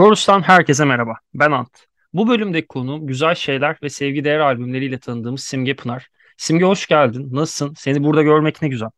Chorus'tan 0.00 0.42
herkese 0.42 0.84
merhaba. 0.84 1.14
Ben 1.34 1.50
Ant. 1.50 1.86
Bu 2.12 2.28
bölümdeki 2.28 2.66
konuğum 2.66 3.06
Güzel 3.06 3.34
Şeyler 3.34 3.78
ve 3.82 3.88
Sevgi 3.90 4.24
Değer 4.24 4.38
albümleriyle 4.38 4.98
tanıdığımız 4.98 5.42
Simge 5.42 5.76
Pınar. 5.76 6.08
Simge 6.36 6.64
hoş 6.64 6.86
geldin. 6.86 7.28
Nasılsın? 7.32 7.74
Seni 7.78 8.04
burada 8.04 8.22
görmek 8.22 8.62
ne 8.62 8.68
güzel. 8.68 8.88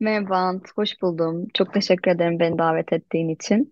Merhaba, 0.00 0.36
Ant. 0.36 0.68
hoş 0.76 1.02
buldum. 1.02 1.46
Çok 1.54 1.74
teşekkür 1.74 2.10
ederim 2.10 2.38
beni 2.38 2.58
davet 2.58 2.92
ettiğin 2.92 3.28
için. 3.28 3.70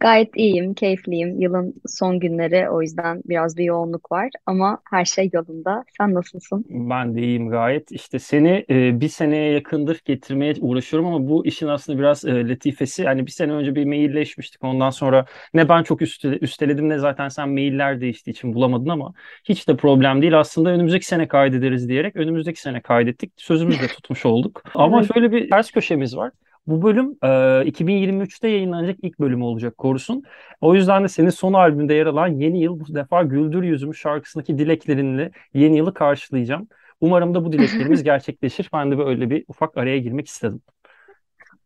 Gayet 0.00 0.36
iyiyim, 0.36 0.74
keyifliyim. 0.74 1.40
Yılın 1.40 1.74
son 1.86 2.20
günleri, 2.20 2.70
o 2.70 2.82
yüzden 2.82 3.22
biraz 3.28 3.56
bir 3.56 3.64
yoğunluk 3.64 4.12
var 4.12 4.30
ama 4.46 4.78
her 4.90 5.04
şey 5.04 5.30
yolunda. 5.32 5.84
Sen 5.98 6.14
nasılsın? 6.14 6.64
Ben 6.68 7.14
de 7.14 7.20
iyiyim 7.20 7.48
gayet. 7.48 7.92
İşte 7.92 8.18
seni 8.18 8.64
e, 8.70 9.00
bir 9.00 9.08
seneye 9.08 9.52
yakındır 9.52 10.00
getirmeye 10.04 10.54
uğraşıyorum 10.60 11.08
ama 11.08 11.28
bu 11.28 11.46
işin 11.46 11.66
aslında 11.68 11.98
biraz 11.98 12.24
e, 12.24 12.48
latifesi. 12.48 13.02
Yani 13.02 13.26
bir 13.26 13.30
sene 13.30 13.52
önce 13.52 13.74
bir 13.74 13.84
mailleşmiştik. 13.84 14.64
Ondan 14.64 14.90
sonra 14.90 15.24
ne 15.54 15.68
ben 15.68 15.82
çok 15.82 16.02
üste, 16.02 16.28
üsteledim 16.28 16.88
ne 16.88 16.98
zaten 16.98 17.28
sen 17.28 17.48
mailler 17.48 18.00
değiştiği 18.00 18.34
için 18.34 18.54
bulamadın 18.54 18.88
ama 18.88 19.12
hiç 19.44 19.68
de 19.68 19.76
problem 19.76 20.22
değil. 20.22 20.38
Aslında 20.38 20.70
önümüzdeki 20.70 21.06
sene 21.06 21.28
kaydederiz 21.28 21.88
diyerek 21.88 22.16
önümüzdeki 22.16 22.60
sene 22.60 22.80
kaydettik. 22.80 23.32
Sözümüzü 23.36 23.80
de 23.80 23.86
tutmuş 23.86 24.26
olduk. 24.26 24.62
Ama 24.74 25.02
şöyle 25.02 25.32
bir 25.32 25.50
ters 25.50 25.67
köşemiz 25.72 26.16
var. 26.16 26.32
Bu 26.66 26.82
bölüm 26.82 27.16
e, 27.22 27.26
2023'te 27.70 28.48
yayınlanacak 28.48 28.96
ilk 29.02 29.20
bölüm 29.20 29.42
olacak 29.42 29.78
Korus'un. 29.78 30.22
O 30.60 30.74
yüzden 30.74 31.04
de 31.04 31.08
senin 31.08 31.30
son 31.30 31.52
albümünde 31.52 31.94
yer 31.94 32.06
alan 32.06 32.28
Yeni 32.28 32.62
Yıl 32.62 32.80
bu 32.80 32.94
defa 32.94 33.22
Güldür 33.22 33.62
Yüzümü 33.62 33.94
şarkısındaki 33.94 34.58
dileklerinle 34.58 35.30
yeni 35.54 35.76
yılı 35.76 35.94
karşılayacağım. 35.94 36.68
Umarım 37.00 37.34
da 37.34 37.44
bu 37.44 37.52
dileklerimiz 37.52 38.02
gerçekleşir. 38.04 38.70
Ben 38.72 38.90
de 38.90 38.98
böyle 38.98 39.30
bir 39.30 39.44
ufak 39.48 39.76
araya 39.76 39.98
girmek 39.98 40.28
istedim. 40.28 40.60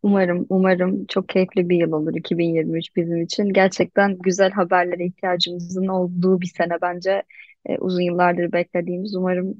Umarım, 0.02 0.46
umarım 0.48 1.06
çok 1.06 1.28
keyifli 1.28 1.68
bir 1.68 1.76
yıl 1.76 1.92
olur 1.92 2.14
2023 2.14 2.96
bizim 2.96 3.22
için. 3.22 3.48
Gerçekten 3.48 4.18
güzel 4.18 4.50
haberlere 4.50 5.06
ihtiyacımızın 5.06 5.86
olduğu 5.86 6.40
bir 6.40 6.46
sene 6.46 6.74
bence. 6.82 7.22
E, 7.66 7.78
uzun 7.78 8.02
yıllardır 8.02 8.52
beklediğimiz, 8.52 9.16
umarım 9.16 9.54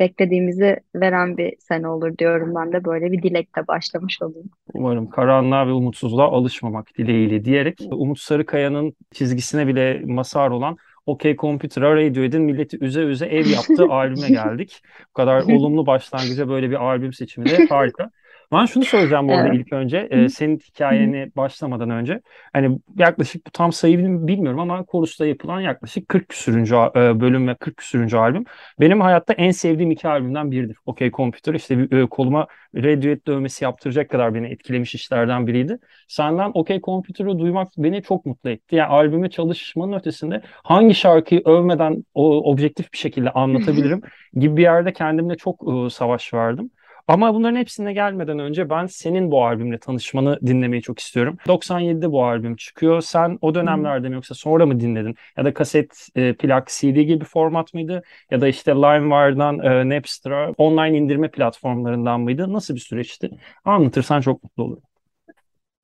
beklediğimizi 0.00 0.76
veren 0.94 1.36
bir 1.36 1.54
sene 1.58 1.88
olur 1.88 2.18
diyorum 2.18 2.54
ben 2.54 2.72
de. 2.72 2.84
Böyle 2.84 3.12
bir 3.12 3.22
dilekle 3.22 3.66
başlamış 3.66 4.22
olayım. 4.22 4.50
Umarım 4.74 5.10
karanlığa 5.10 5.66
ve 5.66 5.72
umutsuzluğa 5.72 6.26
alışmamak 6.28 6.98
dileğiyle 6.98 7.44
diyerek 7.44 7.78
Umut 7.92 8.18
Sarıkaya'nın 8.18 8.92
çizgisine 9.12 9.66
bile 9.66 10.02
mazhar 10.04 10.50
olan 10.50 10.76
OK 11.06 11.36
Computer'a 11.36 11.96
Radiohead'in 11.96 12.42
milleti 12.42 12.78
üze 12.80 13.02
üze 13.02 13.26
ev 13.26 13.46
yaptığı 13.46 13.84
albüme 13.84 14.28
geldik. 14.28 14.82
Bu 15.08 15.12
kadar 15.12 15.42
olumlu 15.42 15.86
başlangıca 15.86 16.48
böyle 16.48 16.70
bir 16.70 16.84
albüm 16.84 17.12
seçimi 17.12 17.46
de 17.46 17.66
harika. 17.66 18.10
Ben 18.52 18.64
şunu 18.66 18.84
soracağım 18.84 19.28
bu 19.28 19.32
arada 19.32 19.48
Evet. 19.48 19.60
ilk 19.60 19.72
önce. 19.72 20.08
Ee, 20.10 20.28
senin 20.28 20.58
hikayeni 20.58 21.30
başlamadan 21.36 21.90
önce. 21.90 22.20
Hani 22.52 22.78
yaklaşık 22.98 23.46
bu 23.46 23.50
tam 23.50 23.70
bil- 23.70 24.26
bilmiyorum 24.26 24.60
ama 24.60 24.84
Chorus'ta 24.92 25.26
yapılan 25.26 25.60
yaklaşık 25.60 26.08
40 26.08 26.28
küsürüncü 26.28 26.74
bölüm 27.20 27.48
ve 27.48 27.54
40 27.54 27.76
küsürüncü 27.76 28.16
albüm. 28.16 28.44
Benim 28.80 29.00
hayatta 29.00 29.32
en 29.32 29.50
sevdiğim 29.50 29.90
iki 29.90 30.08
albümden 30.08 30.50
biridir. 30.50 30.76
OK 30.86 31.10
Computer 31.10 31.54
işte 31.54 31.78
bir, 31.78 32.06
koluma 32.06 32.46
Radiohead 32.76 33.26
dövmesi 33.26 33.64
yaptıracak 33.64 34.10
kadar 34.10 34.34
beni 34.34 34.46
etkilemiş 34.46 34.94
işlerden 34.94 35.46
biriydi. 35.46 35.78
Senden 36.08 36.50
OK 36.54 36.80
Computer'ı 36.80 37.38
duymak 37.38 37.68
beni 37.78 38.02
çok 38.02 38.26
mutlu 38.26 38.50
etti. 38.50 38.76
Yani 38.76 38.88
albüme 38.88 39.30
çalışmanın 39.30 39.92
ötesinde 39.92 40.42
hangi 40.44 40.94
şarkıyı 40.94 41.42
övmeden 41.44 42.04
o 42.14 42.50
objektif 42.52 42.92
bir 42.92 42.98
şekilde 42.98 43.30
anlatabilirim 43.30 44.00
gibi 44.34 44.56
bir 44.56 44.62
yerde 44.62 44.92
kendimle 44.92 45.36
çok 45.36 45.86
e, 45.86 45.90
savaş 45.90 46.34
verdim. 46.34 46.70
Ama 47.08 47.34
bunların 47.34 47.56
hepsine 47.56 47.92
gelmeden 47.92 48.38
önce 48.38 48.70
ben 48.70 48.86
senin 48.86 49.30
bu 49.30 49.44
albümle 49.44 49.78
tanışmanı 49.78 50.38
dinlemeyi 50.46 50.82
çok 50.82 50.98
istiyorum. 50.98 51.38
97'de 51.46 52.12
bu 52.12 52.24
albüm 52.24 52.56
çıkıyor. 52.56 53.00
Sen 53.00 53.38
o 53.40 53.54
dönemlerde 53.54 54.08
mi 54.08 54.14
yoksa 54.14 54.34
sonra 54.34 54.66
mı 54.66 54.80
dinledin? 54.80 55.14
Ya 55.36 55.44
da 55.44 55.54
kaset, 55.54 56.08
e, 56.14 56.34
plak, 56.34 56.68
CD 56.68 57.02
gibi 57.02 57.20
bir 57.20 57.24
format 57.26 57.74
mıydı? 57.74 58.02
Ya 58.30 58.40
da 58.40 58.48
işte 58.48 58.72
LimeWire'dan, 58.72 59.58
e, 59.58 59.88
Napster'a, 59.96 60.50
online 60.58 60.98
indirme 60.98 61.30
platformlarından 61.30 62.20
mıydı? 62.20 62.52
Nasıl 62.52 62.74
bir 62.74 62.80
süreçti? 62.80 63.30
Anlatırsan 63.64 64.20
çok 64.20 64.42
mutlu 64.42 64.62
olurum. 64.62 64.82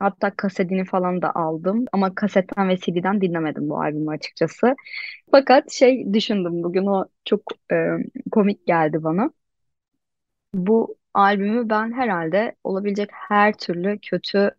hatta 0.00 0.30
kasetini 0.36 0.84
falan 0.84 1.22
da 1.22 1.34
aldım. 1.34 1.84
Ama 1.92 2.14
kasetten 2.14 2.68
ve 2.68 2.78
CD'den 2.78 3.20
dinlemedim 3.20 3.70
bu 3.70 3.80
albümü 3.82 4.10
açıkçası. 4.10 4.74
Fakat 5.30 5.72
şey 5.72 6.14
düşündüm 6.14 6.62
bugün 6.62 6.86
o 6.86 7.06
çok 7.24 7.42
e, 7.72 7.76
komik 8.32 8.66
geldi 8.66 9.04
bana. 9.04 9.30
Bu 10.54 10.96
albümü 11.14 11.68
ben 11.70 11.92
herhalde 11.92 12.56
olabilecek 12.64 13.10
her 13.12 13.58
türlü 13.58 13.98
kötü 14.02 14.50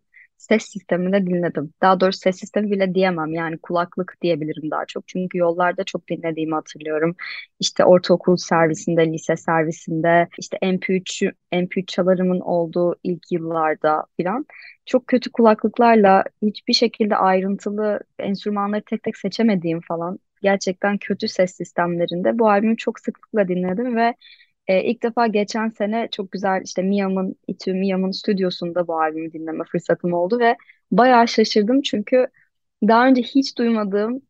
ses 0.42 0.64
sisteminde 0.64 1.28
dinledim. 1.28 1.74
Daha 1.82 2.00
doğrusu 2.00 2.20
ses 2.20 2.40
sistemi 2.40 2.72
bile 2.72 2.96
diyemem. 2.96 3.34
Yani 3.34 3.58
kulaklık 3.58 4.18
diyebilirim 4.22 4.72
daha 4.72 4.86
çok. 4.86 5.08
Çünkü 5.08 5.38
yollarda 5.38 5.84
çok 5.84 6.08
dinlediğimi 6.10 6.54
hatırlıyorum. 6.54 7.16
İşte 7.60 7.86
ortaokul 7.86 8.38
servisinde, 8.38 9.14
lise 9.14 9.36
servisinde, 9.38 10.28
işte 10.40 10.58
MP3, 10.62 11.24
MP3 11.52 11.88
çalarımın 11.88 12.40
olduğu 12.40 12.96
ilk 13.04 13.32
yıllarda 13.32 14.06
filan. 14.18 14.46
Çok 14.86 15.08
kötü 15.08 15.32
kulaklıklarla 15.32 16.24
hiçbir 16.42 16.74
şekilde 16.74 17.16
ayrıntılı 17.16 18.00
enstrümanları 18.20 18.82
tek 18.86 19.04
tek 19.04 19.18
seçemediğim 19.18 19.82
falan 19.82 20.20
gerçekten 20.42 20.98
kötü 20.98 21.28
ses 21.28 21.56
sistemlerinde 21.56 22.40
bu 22.40 22.50
albümü 22.50 22.78
çok 22.78 23.00
sıklıkla 23.00 23.48
dinledim 23.48 23.96
ve 23.96 24.16
e, 24.72 24.84
ilk 24.84 25.04
defa 25.04 25.28
geçen 25.28 25.70
sene 25.70 26.08
çok 26.12 26.32
güzel 26.32 26.62
işte 26.66 26.82
Miam'ın, 26.82 27.36
İTÜ 27.48 27.74
Miam'ın 27.74 28.12
stüdyosunda 28.12 28.88
bu 28.88 29.02
albümü 29.02 29.34
dinleme 29.34 29.64
fırsatım 29.72 30.14
oldu 30.14 30.40
ve 30.40 30.58
bayağı 30.92 31.28
şaşırdım 31.28 31.82
çünkü 31.82 32.28
daha 32.88 33.08
önce 33.08 33.22
hiç 33.22 33.58
duymadığım 33.58 34.22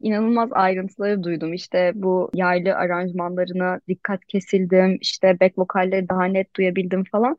inanılmaz 0.00 0.50
ayrıntıları 0.52 1.22
duydum. 1.22 1.54
İşte 1.54 1.92
bu 1.94 2.30
yaylı 2.34 2.74
aranjmanlarına 2.74 3.80
dikkat 3.88 4.24
kesildim, 4.26 4.98
işte 5.00 5.40
back 5.40 5.58
vokalleri 5.58 6.08
daha 6.08 6.24
net 6.24 6.56
duyabildim 6.56 7.04
falan. 7.04 7.36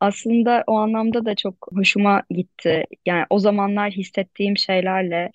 Aslında 0.00 0.64
o 0.66 0.76
anlamda 0.76 1.24
da 1.24 1.34
çok 1.34 1.56
hoşuma 1.74 2.22
gitti. 2.30 2.84
Yani 3.06 3.26
o 3.30 3.38
zamanlar 3.38 3.90
hissettiğim 3.90 4.56
şeylerle 4.56 5.30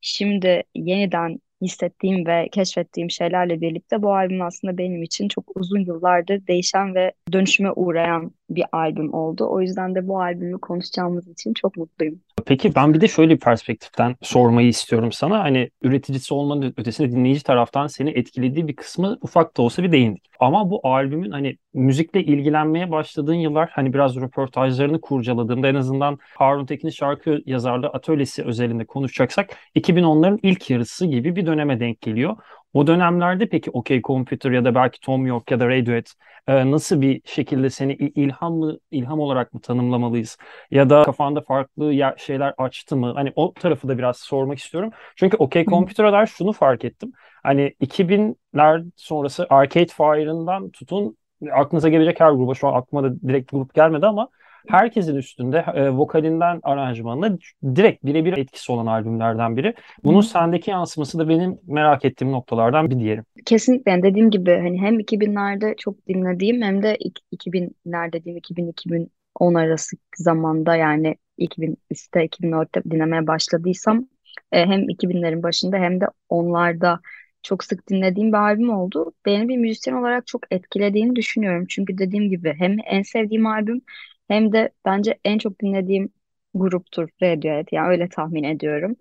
şimdi 0.00 0.62
yeniden 0.74 1.38
hissettiğim 1.60 2.26
ve 2.26 2.48
keşfettiğim 2.52 3.10
şeylerle 3.10 3.60
birlikte 3.60 4.02
bu 4.02 4.14
albüm 4.14 4.42
aslında 4.42 4.78
benim 4.78 5.02
için 5.02 5.28
çok 5.28 5.44
uzun 5.54 5.80
yıllardır 5.80 6.46
değişen 6.46 6.94
ve 6.94 7.12
dönüşüme 7.32 7.72
uğrayan 7.72 8.32
bir 8.50 8.64
albüm 8.72 9.14
oldu. 9.14 9.46
O 9.50 9.60
yüzden 9.60 9.94
de 9.94 10.08
bu 10.08 10.20
albümü 10.20 10.60
konuşacağımız 10.60 11.28
için 11.28 11.54
çok 11.54 11.76
mutluyum. 11.76 12.20
Peki 12.46 12.74
ben 12.74 12.94
bir 12.94 13.00
de 13.00 13.08
şöyle 13.08 13.34
bir 13.34 13.40
perspektiften 13.40 14.16
sormayı 14.22 14.68
istiyorum 14.68 15.12
sana. 15.12 15.40
Hani 15.40 15.70
üreticisi 15.82 16.34
olmanın 16.34 16.74
ötesinde 16.76 17.12
dinleyici 17.12 17.42
taraftan 17.42 17.86
seni 17.86 18.10
etkilediği 18.10 18.68
bir 18.68 18.76
kısmı 18.76 19.18
ufak 19.22 19.56
da 19.56 19.62
olsa 19.62 19.82
bir 19.82 19.92
değindik. 19.92 20.24
Ama 20.40 20.70
bu 20.70 20.80
albümün 20.82 21.30
hani 21.30 21.56
müzikle 21.74 22.24
ilgilenmeye 22.24 22.90
başladığın 22.90 23.34
yıllar 23.34 23.70
hani 23.72 23.94
biraz 23.94 24.16
röportajlarını 24.16 25.00
kurcaladığımda 25.00 25.68
en 25.68 25.74
azından 25.74 26.18
Harun 26.38 26.66
Tekin'in 26.66 26.92
şarkı 26.92 27.42
yazarlığı 27.46 27.88
atölyesi 27.88 28.44
özelinde 28.44 28.84
konuşacaksak 28.84 29.56
2010'ların 29.74 30.38
ilk 30.42 30.70
yarısı 30.70 31.06
gibi 31.06 31.36
bir 31.36 31.46
döneme 31.46 31.80
denk 31.80 32.00
geliyor. 32.00 32.36
O 32.72 32.86
dönemlerde 32.86 33.48
peki 33.48 33.70
OK 33.70 34.02
Computer 34.02 34.50
ya 34.50 34.64
da 34.64 34.74
belki 34.74 35.00
Tom 35.00 35.26
York 35.26 35.50
ya 35.50 35.60
da 35.60 35.68
Radiohead 35.68 36.06
e, 36.46 36.70
nasıl 36.70 37.00
bir 37.00 37.20
şekilde 37.24 37.70
seni 37.70 37.92
ilham 37.94 38.54
mı 38.54 38.78
ilham 38.90 39.20
olarak 39.20 39.54
mı 39.54 39.60
tanımlamalıyız? 39.60 40.38
Ya 40.70 40.90
da 40.90 41.02
kafanda 41.02 41.40
farklı 41.40 41.92
ya, 41.92 42.14
şeyler 42.18 42.54
açtı 42.58 42.96
mı? 42.96 43.12
Hani 43.14 43.32
o 43.36 43.54
tarafı 43.54 43.88
da 43.88 43.98
biraz 43.98 44.16
sormak 44.16 44.58
istiyorum. 44.58 44.90
Çünkü 45.16 45.36
OK 45.36 45.64
Computer'a 45.64 46.12
dair 46.12 46.26
şunu 46.26 46.52
fark 46.52 46.84
ettim. 46.84 47.12
Hani 47.42 47.74
2000'ler 47.80 48.84
sonrası 48.96 49.46
Arcade 49.50 49.86
Fire'ından 49.86 50.70
tutun 50.70 51.16
aklınıza 51.52 51.88
gelecek 51.88 52.20
her 52.20 52.30
gruba 52.32 52.54
şu 52.54 52.68
an 52.68 52.74
aklıma 52.74 53.04
da 53.04 53.20
direkt 53.20 53.50
grup 53.52 53.74
gelmedi 53.74 54.06
ama 54.06 54.28
herkesin 54.68 55.16
üstünde 55.16 55.64
e, 55.74 55.90
vokalinden 55.90 56.60
aranjmanına 56.62 57.38
direkt 57.76 58.04
birebir 58.04 58.38
etkisi 58.38 58.72
olan 58.72 58.86
albümlerden 58.86 59.56
biri. 59.56 59.74
Bunun 60.04 60.18
Hı. 60.18 60.26
sendeki 60.26 60.70
yansıması 60.70 61.18
da 61.18 61.28
benim 61.28 61.58
merak 61.66 62.04
ettiğim 62.04 62.32
noktalardan 62.32 62.90
bir 62.90 62.98
diyelim. 62.98 63.24
Kesinlikle 63.44 63.90
yani 63.90 64.02
dediğim 64.02 64.30
gibi 64.30 64.50
hani 64.50 64.80
hem 64.80 65.00
2000'lerde 65.00 65.74
çok 65.78 66.06
dinlediğim 66.06 66.62
hem 66.62 66.82
de 66.82 66.96
2000'ler 67.32 68.12
dediğim 68.12 68.38
2000-2010 68.38 69.54
arası 69.54 69.96
zamanda 70.16 70.76
yani 70.76 71.16
2003'te 71.38 72.24
2004'te 72.24 72.84
dinlemeye 72.84 73.26
başladıysam 73.26 74.06
e, 74.52 74.66
hem 74.66 74.88
2000'lerin 74.88 75.42
başında 75.42 75.76
hem 75.76 76.00
de 76.00 76.04
onlarda 76.28 77.00
çok 77.42 77.64
sık 77.64 77.88
dinlediğim 77.88 78.32
bir 78.32 78.36
albüm 78.38 78.70
oldu. 78.70 79.12
Beni 79.26 79.48
bir 79.48 79.56
müzisyen 79.56 79.94
olarak 79.94 80.26
çok 80.26 80.42
etkilediğini 80.52 81.16
düşünüyorum. 81.16 81.66
Çünkü 81.68 81.98
dediğim 81.98 82.30
gibi 82.30 82.54
hem 82.58 82.76
en 82.86 83.02
sevdiğim 83.02 83.46
albüm 83.46 83.82
hem 84.30 84.52
de 84.54 84.70
bence 84.86 85.20
en 85.26 85.38
çok 85.38 85.60
dinlediğim 85.60 86.10
gruptur 86.54 87.10
Radiohead. 87.22 87.66
Yani 87.72 87.88
öyle 87.90 88.10
tahmin 88.10 88.44
ediyorum. 88.44 88.96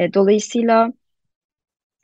E, 0.00 0.14
dolayısıyla 0.14 0.92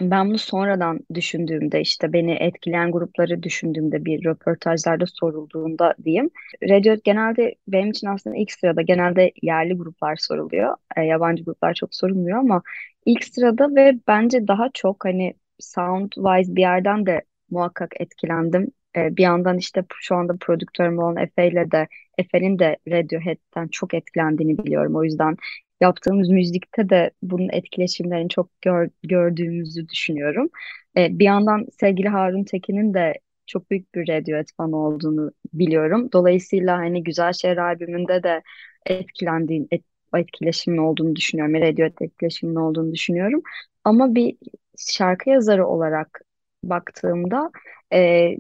ben 0.01 0.29
bunu 0.29 0.39
sonradan 0.39 1.01
düşündüğümde 1.15 1.81
işte 1.81 2.13
beni 2.13 2.33
etkileyen 2.33 2.91
grupları 2.93 3.43
düşündüğümde 3.43 4.05
bir 4.05 4.25
röportajlarda 4.25 5.07
sorulduğunda 5.07 5.95
diyeyim. 6.05 6.31
Radiohead 6.63 7.01
genelde 7.05 7.55
benim 7.69 7.91
için 7.91 8.07
aslında 8.07 8.37
ilk 8.37 8.53
sırada 8.53 8.83
genelde 8.83 9.33
yerli 9.43 9.75
gruplar 9.75 10.17
soruluyor. 10.17 10.77
E, 10.97 11.03
yabancı 11.03 11.45
gruplar 11.45 11.75
çok 11.75 11.95
sorulmuyor 11.95 12.39
ama 12.39 12.63
ilk 13.07 13.25
sırada 13.25 13.75
ve 13.77 13.99
bence 14.09 14.49
daha 14.49 14.69
çok 14.75 15.05
hani 15.05 15.35
sound 15.59 16.13
wise 16.13 16.57
bir 16.57 16.61
yerden 16.61 17.07
de 17.07 17.23
muhakkak 17.51 18.01
etkilendim. 18.01 18.73
E, 18.97 19.17
bir 19.17 19.23
yandan 19.23 19.59
işte 19.59 19.85
şu 20.01 20.15
anda 20.17 20.37
prodüktörüm 20.41 20.99
olan 20.99 21.17
Efe 21.17 21.49
ile 21.49 21.71
de 21.71 21.89
Efe'nin 22.19 22.59
de 22.59 22.77
Radiohead'den 22.89 23.69
çok 23.69 23.95
etkilendiğini 23.95 24.59
biliyorum. 24.59 24.97
O 24.97 25.05
yüzden 25.05 25.37
yaptığımız 25.81 26.29
müzikte 26.29 26.89
de 26.89 27.11
bunun 27.23 27.49
etkileşimlerini 27.53 28.29
çok 28.29 28.63
gör, 28.63 28.89
gördüğümüzü 29.03 29.89
düşünüyorum. 29.89 30.49
E, 30.97 31.19
bir 31.19 31.25
yandan 31.25 31.67
sevgili 31.81 32.09
Harun 32.09 32.45
Tekin'in 32.45 32.95
de 32.95 33.15
çok 33.47 33.71
büyük 33.71 33.95
bir 33.95 34.09
Radiohead 34.09 34.47
fanı 34.57 34.77
olduğunu 34.77 35.31
biliyorum. 35.55 36.09
Dolayısıyla 36.13 36.79
hani 36.79 37.03
Güzel 37.05 37.33
Şehir 37.33 37.57
albümünde 37.57 38.23
de 38.23 38.43
etkilendiğin, 38.87 39.69
et, 39.71 39.83
etkileşimin 40.17 40.79
olduğunu 40.79 41.17
düşünüyorum. 41.17 41.55
Radiohead 41.55 42.01
etkileşimin 42.01 42.55
olduğunu 42.55 42.93
düşünüyorum. 42.93 43.43
Ama 43.85 44.15
bir 44.15 44.37
şarkı 44.79 45.31
yazarı 45.31 45.67
olarak 45.67 46.21
baktığımda 46.63 47.51
e, 47.93 48.31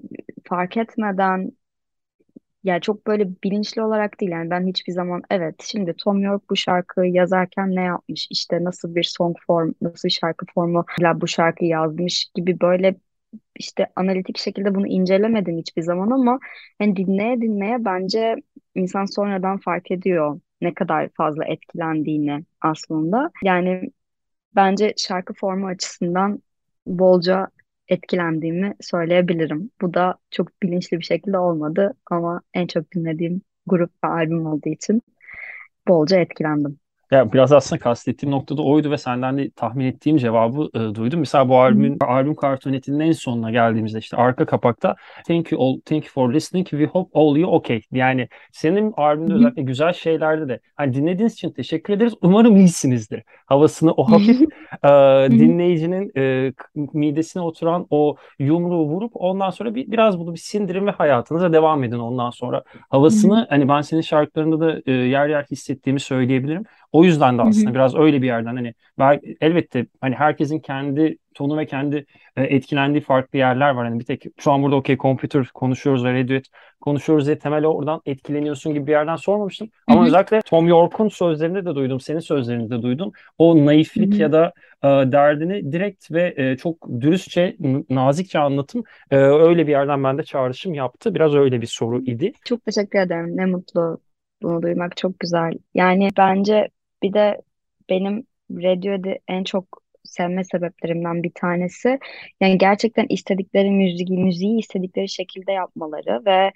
fark 0.44 0.76
etmeden 0.76 1.52
yani 2.64 2.80
çok 2.80 3.06
böyle 3.06 3.28
bilinçli 3.44 3.82
olarak 3.82 4.20
değil 4.20 4.32
yani 4.32 4.50
ben 4.50 4.66
hiçbir 4.66 4.92
zaman 4.92 5.22
evet 5.30 5.54
şimdi 5.64 5.94
Tom 5.94 6.22
York 6.22 6.50
bu 6.50 6.56
şarkıyı 6.56 7.12
yazarken 7.12 7.74
ne 7.74 7.82
yapmış 7.82 8.26
işte 8.30 8.64
nasıl 8.64 8.94
bir 8.94 9.02
song 9.02 9.36
form 9.46 9.72
nasıl 9.82 10.08
bir 10.08 10.12
şarkı 10.12 10.46
formu 10.54 10.84
bu 11.14 11.28
şarkıyı 11.28 11.70
yazmış 11.70 12.26
gibi 12.34 12.60
böyle 12.60 12.96
işte 13.56 13.86
analitik 13.96 14.38
şekilde 14.38 14.74
bunu 14.74 14.86
incelemedim 14.86 15.58
hiçbir 15.58 15.82
zaman 15.82 16.10
ama 16.10 16.38
yani 16.80 16.96
dinleye 16.96 17.40
dinleye 17.40 17.84
bence 17.84 18.36
insan 18.74 19.04
sonradan 19.04 19.58
fark 19.58 19.90
ediyor 19.90 20.40
ne 20.60 20.74
kadar 20.74 21.08
fazla 21.16 21.44
etkilendiğini 21.44 22.44
aslında. 22.60 23.30
Yani 23.44 23.90
bence 24.56 24.94
şarkı 24.96 25.34
formu 25.34 25.66
açısından 25.66 26.42
bolca 26.86 27.48
etkilendiğimi 27.88 28.74
söyleyebilirim. 28.80 29.70
Bu 29.80 29.94
da 29.94 30.18
çok 30.30 30.62
bilinçli 30.62 30.98
bir 30.98 31.04
şekilde 31.04 31.38
olmadı 31.38 31.94
ama 32.10 32.42
en 32.54 32.66
çok 32.66 32.92
dinlediğim 32.92 33.42
grup 33.66 33.90
ve 34.04 34.08
albüm 34.08 34.46
olduğu 34.46 34.68
için 34.68 35.02
bolca 35.88 36.20
etkilendim. 36.20 36.80
Ya 37.10 37.32
biraz 37.32 37.52
aslında 37.52 37.80
kastettiğim 37.80 38.32
noktada 38.34 38.62
oydu 38.62 38.90
ve 38.90 38.98
senden 38.98 39.38
de 39.38 39.50
tahmin 39.50 39.84
ettiğim 39.84 40.16
cevabı 40.16 40.68
e, 40.74 40.94
duydum. 40.94 41.20
Mesela 41.20 41.48
bu 41.48 41.58
albümün 41.58 41.96
albüm 42.00 42.34
kartonetinin 42.34 43.00
en 43.00 43.12
sonuna 43.12 43.50
geldiğimizde 43.50 43.98
işte 43.98 44.16
arka 44.16 44.46
kapakta 44.46 44.96
Thank 45.28 45.52
you 45.52 45.62
all, 45.62 45.80
thank 45.80 46.04
you 46.04 46.12
for 46.12 46.34
listening. 46.34 46.68
We 46.68 46.86
hope 46.86 47.20
all 47.20 47.36
you 47.36 47.50
okay. 47.50 47.80
Yani 47.92 48.28
senin 48.52 48.92
albümde 48.96 49.34
özellikle 49.34 49.62
güzel 49.62 49.92
şeylerde 49.92 50.48
de 50.48 50.60
hani 50.76 50.94
dinlediğiniz 50.94 51.32
için 51.32 51.50
teşekkür 51.50 51.92
ederiz. 51.92 52.14
Umarım 52.22 52.56
iyisinizdir. 52.56 53.22
Havasını 53.46 53.92
o 53.92 54.10
hafif 54.10 54.40
e, 54.84 54.88
dinleyicinin 55.30 56.12
e, 56.16 56.52
midesine 56.74 57.42
oturan 57.42 57.86
o 57.90 58.16
yumruğu 58.38 58.86
vurup 58.86 59.12
ondan 59.14 59.50
sonra 59.50 59.74
bir 59.74 59.90
biraz 59.90 60.18
bunu 60.18 60.34
bir 60.34 60.38
sindirin 60.38 60.86
ve 60.86 60.90
hayatınıza 60.90 61.52
devam 61.52 61.84
edin 61.84 61.98
ondan 61.98 62.30
sonra. 62.30 62.62
Havasını 62.88 63.46
hani 63.50 63.68
ben 63.68 63.80
senin 63.80 64.00
şarkılarında 64.00 64.60
da 64.60 64.80
e, 64.86 64.92
yer 64.92 65.28
yer 65.28 65.44
hissettiğimi 65.50 66.00
söyleyebilirim. 66.00 66.64
O 66.96 67.04
yüzden 67.04 67.38
de 67.38 67.42
aslında 67.42 67.74
biraz 67.74 67.94
öyle 67.94 68.22
bir 68.22 68.26
yerden 68.26 68.56
hani 68.56 68.74
elbette 69.40 69.86
hani 70.00 70.14
herkesin 70.14 70.58
kendi 70.58 71.18
tonu 71.34 71.58
ve 71.58 71.66
kendi 71.66 72.06
e, 72.36 72.42
etkilendiği 72.42 73.02
farklı 73.02 73.38
yerler 73.38 73.70
var. 73.70 73.86
Hani 73.86 74.00
bir 74.00 74.04
tek 74.04 74.24
şu 74.38 74.52
an 74.52 74.62
burada 74.62 74.76
okey 74.76 74.96
computer 74.96 75.46
konuşuyoruz 75.54 76.04
ve 76.04 76.12
Radiohead 76.12 76.44
konuşuyoruz 76.80 77.26
diye 77.26 77.38
temel 77.38 77.66
oradan 77.66 78.00
etkileniyorsun 78.06 78.74
gibi 78.74 78.86
bir 78.86 78.92
yerden 78.92 79.16
sormamıştım. 79.16 79.68
Ama 79.86 80.00
Hı-hı. 80.00 80.06
özellikle 80.06 80.40
Tom 80.40 80.68
York'un 80.68 81.08
sözlerinde 81.08 81.64
de 81.64 81.74
duydum, 81.74 82.00
senin 82.00 82.18
sözlerinde 82.18 82.78
de 82.78 82.82
duydum. 82.82 83.12
O 83.38 83.66
naiflik 83.66 84.12
Hı-hı. 84.12 84.22
ya 84.22 84.32
da 84.32 84.52
e, 84.82 84.88
derdini 84.88 85.72
direkt 85.72 86.10
ve 86.10 86.34
e, 86.36 86.56
çok 86.56 86.88
dürüstçe, 87.00 87.56
nazikçe 87.90 88.38
anlatım 88.38 88.84
e, 89.10 89.16
öyle 89.16 89.66
bir 89.66 89.72
yerden 89.72 90.04
bende 90.04 90.22
çağrışım 90.22 90.74
yaptı. 90.74 91.14
Biraz 91.14 91.34
öyle 91.34 91.60
bir 91.60 91.66
soru 91.66 92.00
idi. 92.00 92.32
Çok 92.44 92.64
teşekkür 92.64 92.98
ederim. 92.98 93.36
Ne 93.36 93.46
mutlu 93.46 93.98
bunu 94.42 94.62
duymak 94.62 94.96
çok 94.96 95.20
güzel. 95.20 95.52
Yani 95.74 96.08
bence 96.18 96.68
bir 97.02 97.12
de 97.12 97.42
benim 97.90 98.26
Radiohead'i 98.50 99.18
en 99.28 99.44
çok 99.44 99.82
sevme 100.04 100.44
sebeplerimden 100.44 101.22
bir 101.22 101.32
tanesi 101.34 101.98
yani 102.40 102.58
gerçekten 102.58 103.06
istedikleri 103.08 103.70
müziği, 103.70 104.18
müziği 104.18 104.58
istedikleri 104.58 105.08
şekilde 105.08 105.52
yapmaları 105.52 106.22
ve 106.26 106.52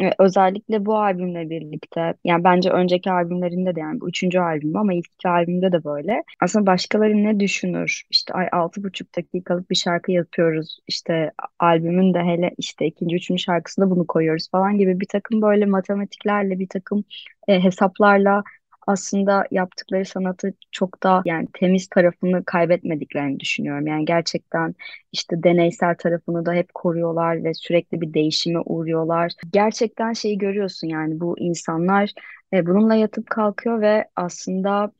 e, 0.00 0.10
özellikle 0.18 0.86
bu 0.86 0.96
albümle 0.98 1.50
birlikte 1.50 2.14
yani 2.24 2.44
bence 2.44 2.70
önceki 2.70 3.10
albümlerinde 3.10 3.74
de 3.76 3.80
yani 3.80 4.00
bu 4.00 4.08
üçüncü 4.08 4.38
albüm 4.38 4.76
ama 4.76 4.94
ilk 4.94 5.06
iki 5.06 5.28
albümde 5.28 5.72
de 5.72 5.84
böyle. 5.84 6.22
Aslında 6.40 6.66
başkaları 6.66 7.24
ne 7.24 7.40
düşünür? 7.40 8.02
İşte 8.10 8.34
ay 8.34 8.48
altı 8.52 8.84
buçuk 8.84 9.16
dakikalık 9.16 9.70
bir 9.70 9.76
şarkı 9.76 10.12
yapıyoruz 10.12 10.78
işte 10.88 11.32
albümün 11.58 12.14
de 12.14 12.18
hele 12.18 12.50
işte 12.58 12.86
ikinci 12.86 13.16
üçüncü 13.16 13.42
şarkısında 13.42 13.90
bunu 13.90 14.06
koyuyoruz. 14.06 14.50
falan 14.50 14.78
gibi 14.78 15.00
bir 15.00 15.06
takım 15.06 15.42
böyle 15.42 15.66
matematiklerle 15.66 16.58
bir 16.58 16.68
takım 16.68 17.04
e, 17.48 17.60
hesaplarla 17.64 18.42
aslında 18.86 19.44
yaptıkları 19.50 20.04
sanatı 20.04 20.54
çok 20.72 21.02
da 21.02 21.22
yani 21.24 21.48
temiz 21.52 21.88
tarafını 21.88 22.44
kaybetmediklerini 22.44 23.40
düşünüyorum. 23.40 23.86
Yani 23.86 24.04
gerçekten 24.04 24.74
işte 25.12 25.42
deneysel 25.42 25.94
tarafını 25.96 26.46
da 26.46 26.52
hep 26.52 26.74
koruyorlar 26.74 27.44
ve 27.44 27.54
sürekli 27.54 28.00
bir 28.00 28.14
değişime 28.14 28.58
uğruyorlar. 28.60 29.32
Gerçekten 29.52 30.12
şeyi 30.12 30.38
görüyorsun 30.38 30.88
yani 30.88 31.20
bu 31.20 31.38
insanlar 31.38 32.10
e, 32.52 32.66
bununla 32.66 32.94
yatıp 32.94 33.30
kalkıyor 33.30 33.80
ve 33.80 34.08
aslında 34.16 34.92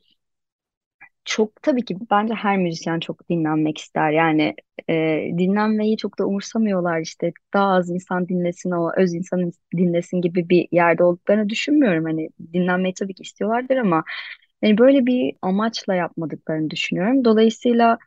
çok 1.25 1.61
tabii 1.63 1.85
ki 1.85 1.97
bence 2.11 2.33
her 2.33 2.57
müzisyen 2.57 2.99
çok 2.99 3.29
dinlenmek 3.29 3.77
ister. 3.77 4.11
Yani 4.11 4.55
e, 4.89 4.93
dinlenmeyi 5.37 5.97
çok 5.97 6.19
da 6.19 6.25
umursamıyorlar 6.25 7.01
işte. 7.01 7.31
Daha 7.53 7.67
az 7.73 7.89
insan 7.89 8.27
dinlesin 8.27 8.71
o 8.71 8.91
öz 8.97 9.13
insan 9.13 9.51
dinlesin 9.77 10.21
gibi 10.21 10.49
bir 10.49 10.67
yerde 10.71 11.03
olduklarını 11.03 11.49
düşünmüyorum. 11.49 12.03
Hani 12.05 12.29
dinlenmeyi 12.53 12.93
tabii 12.93 13.13
ki 13.13 13.23
istiyorlardır 13.23 13.77
ama 13.77 14.03
yani 14.61 14.77
böyle 14.77 15.05
bir 15.05 15.35
amaçla 15.41 15.95
yapmadıklarını 15.95 16.69
düşünüyorum. 16.69 17.25
Dolayısıyla 17.25 17.97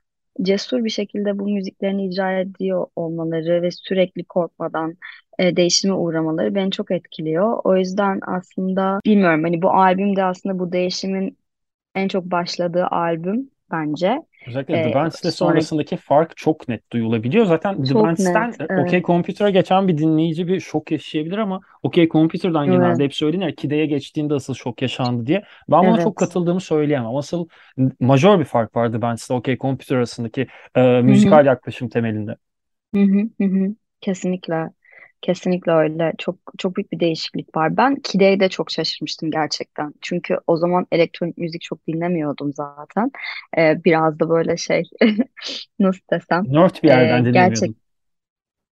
cesur 0.43 0.85
bir 0.85 0.91
şekilde 0.91 1.39
bu 1.39 1.49
müziklerini 1.49 2.07
icra 2.09 2.41
ediyor 2.41 2.87
olmaları 2.97 3.63
ve 3.63 3.71
sürekli 3.71 4.25
korkmadan 4.25 4.95
e, 5.39 5.57
değişime 5.57 5.95
uğramaları 5.95 6.55
beni 6.55 6.71
çok 6.71 6.91
etkiliyor. 6.91 7.59
O 7.65 7.77
yüzden 7.77 8.21
aslında 8.27 9.01
bilmiyorum 9.07 9.43
hani 9.45 9.63
bu 9.63 9.71
albümde 9.71 10.25
aslında 10.25 10.59
bu 10.59 10.73
değişimin 10.73 11.39
en 11.97 12.09
çok 12.09 12.25
başladığı 12.25 12.87
albüm 12.87 13.51
bence. 13.71 14.23
Özellikle 14.47 14.83
The 14.83 14.93
E, 14.93 14.93
Bands 14.93 15.25
ile 15.25 15.31
sonraki 15.31 15.33
sonrasındaki 15.33 15.97
fark 15.97 16.37
çok 16.37 16.69
net 16.69 16.93
duyulabiliyor. 16.93 17.47
Zaten 17.47 17.83
The 17.89 17.95
çok. 17.95 17.99
Bands'ten 17.99 18.55
e, 18.61 18.69
OK 18.75 19.03
Evet. 19.03 19.03
Computer'a 19.03 19.51
geçen 19.51 19.89
bir 19.89 19.99
dinleyici 19.99 20.49
bir 20.49 20.61
şok 20.61 20.91
yaşayabilir 20.93 21.39
ama 21.39 21.61
OK 21.83 22.09
Computer'dan 22.09 22.67
Evet. 22.67 22.71
genelde 22.71 23.05
hep 23.05 23.15
söylenir 23.15 23.57
Kide'ye 23.57 23.87
geçtiğinde 23.87 24.35
asıl 24.35 24.55
şok 24.55 24.83
yaşandı 24.83 25.27
diye. 25.27 25.45
Ben 25.71 25.87
buna 25.87 25.99
çok 25.99 26.17
Evet. 26.17 26.17
katıldığımı 26.17 26.61
söyleyemem. 26.61 27.17
Asıl 27.17 27.49
majör 28.01 28.39
bir 28.39 28.45
fark 28.45 28.77
var 28.77 28.93
The 28.93 29.03
Bands 29.03 29.31
ile 29.31 29.37
OK 29.37 29.57
Computer 29.59 29.97
arasındaki 29.97 30.47
e, 30.77 30.81
müzikal 31.03 31.47
yaklaşım 31.47 31.89
temelinde. 31.89 32.37
Hı 32.95 33.01
hı. 33.01 33.31
Hı 33.41 33.45
hı. 33.45 33.75
Kesinlikle. 34.01 34.71
Kesinlikle 35.23 35.73
öyle. 35.73 36.13
Çok 36.19 36.37
çok 36.59 36.77
büyük 36.77 36.93
bir 36.93 37.01
değişiklik 37.01 37.57
var. 37.57 37.77
Ben 37.77 37.97
Kide'ye 37.97 38.41
de 38.41 38.49
çok 38.49 38.71
şaşırmıştım 38.71 39.31
gerçekten. 39.31 39.95
Çünkü 40.01 40.37
o 40.47 40.57
zaman 40.57 40.87
elektronik 40.93 41.39
müzik 41.39 41.63
çok 41.63 41.87
dinlemiyordum 41.87 42.53
zaten. 42.55 43.11
Ee, 43.59 43.85
biraz 43.85 44.21
da 44.21 44.29
böyle 44.29 44.57
şey 44.57 44.83
nasıl 45.79 46.01
desem 46.13 46.47
Nerd 46.47 46.83
bir 46.83 46.89
ee, 46.91 46.95
yerden 46.95 47.25
gerçek 47.31 47.73
dinlemiyordum. 47.73 47.77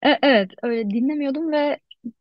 E- 0.02 0.18
Evet, 0.22 0.50
öyle 0.62 0.90
dinlemiyordum 0.90 1.52
ve 1.52 1.78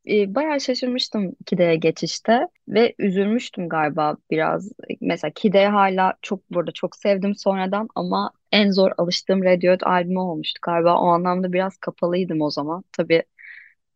e, 0.09 0.35
bayağı 0.35 0.61
şaşırmıştım 0.61 1.31
Kide'ye 1.45 1.75
geçişte 1.75 2.47
ve 2.67 2.95
üzülmüştüm 2.99 3.69
galiba 3.69 4.17
biraz. 4.31 4.71
Mesela 5.01 5.31
Kide'yi 5.35 5.67
hala 5.67 6.13
çok 6.21 6.51
burada 6.51 6.71
çok 6.71 6.95
sevdim 6.95 7.35
sonradan 7.35 7.87
ama 7.95 8.31
en 8.51 8.71
zor 8.71 8.91
alıştığım 8.97 9.43
Radiohead 9.43 9.81
albümü 9.81 10.19
olmuştu 10.19 10.59
galiba. 10.63 11.01
O 11.01 11.05
anlamda 11.07 11.53
biraz 11.53 11.77
kapalıydım 11.77 12.41
o 12.41 12.49
zaman. 12.51 12.83
Tabii 12.91 13.23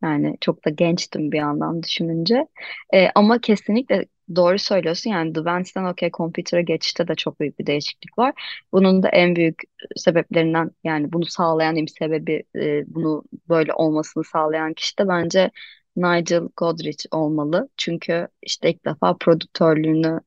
yani 0.03 0.37
çok 0.41 0.65
da 0.65 0.69
gençtim 0.69 1.31
bir 1.31 1.37
yandan 1.37 1.83
düşününce. 1.83 2.47
E, 2.93 3.09
ama 3.15 3.39
kesinlikle 3.41 4.05
doğru 4.35 4.59
söylüyorsun. 4.59 5.09
Yani 5.11 5.33
The 5.33 5.45
Vance'den 5.45 5.85
OK 5.85 6.11
Computer'a 6.11 6.61
geçişte 6.61 7.07
de 7.07 7.15
çok 7.15 7.39
büyük 7.39 7.59
bir 7.59 7.65
değişiklik 7.65 8.17
var. 8.17 8.33
Bunun 8.71 9.03
da 9.03 9.09
en 9.09 9.35
büyük 9.35 9.61
sebeplerinden 9.95 10.71
yani 10.83 11.13
bunu 11.13 11.25
sağlayan 11.25 11.75
en 11.75 11.85
sebebi 11.85 12.43
e, 12.55 12.83
bunu 12.95 13.23
böyle 13.49 13.73
olmasını 13.73 14.23
sağlayan 14.23 14.73
kişi 14.73 14.97
de 14.97 15.07
bence 15.07 15.51
Nigel 15.95 16.41
Godrich 16.57 17.05
olmalı. 17.11 17.69
Çünkü 17.77 18.27
işte 18.41 18.69
ilk 18.69 18.85
defa 18.85 19.17
prodüktörlüğünü 19.17 20.19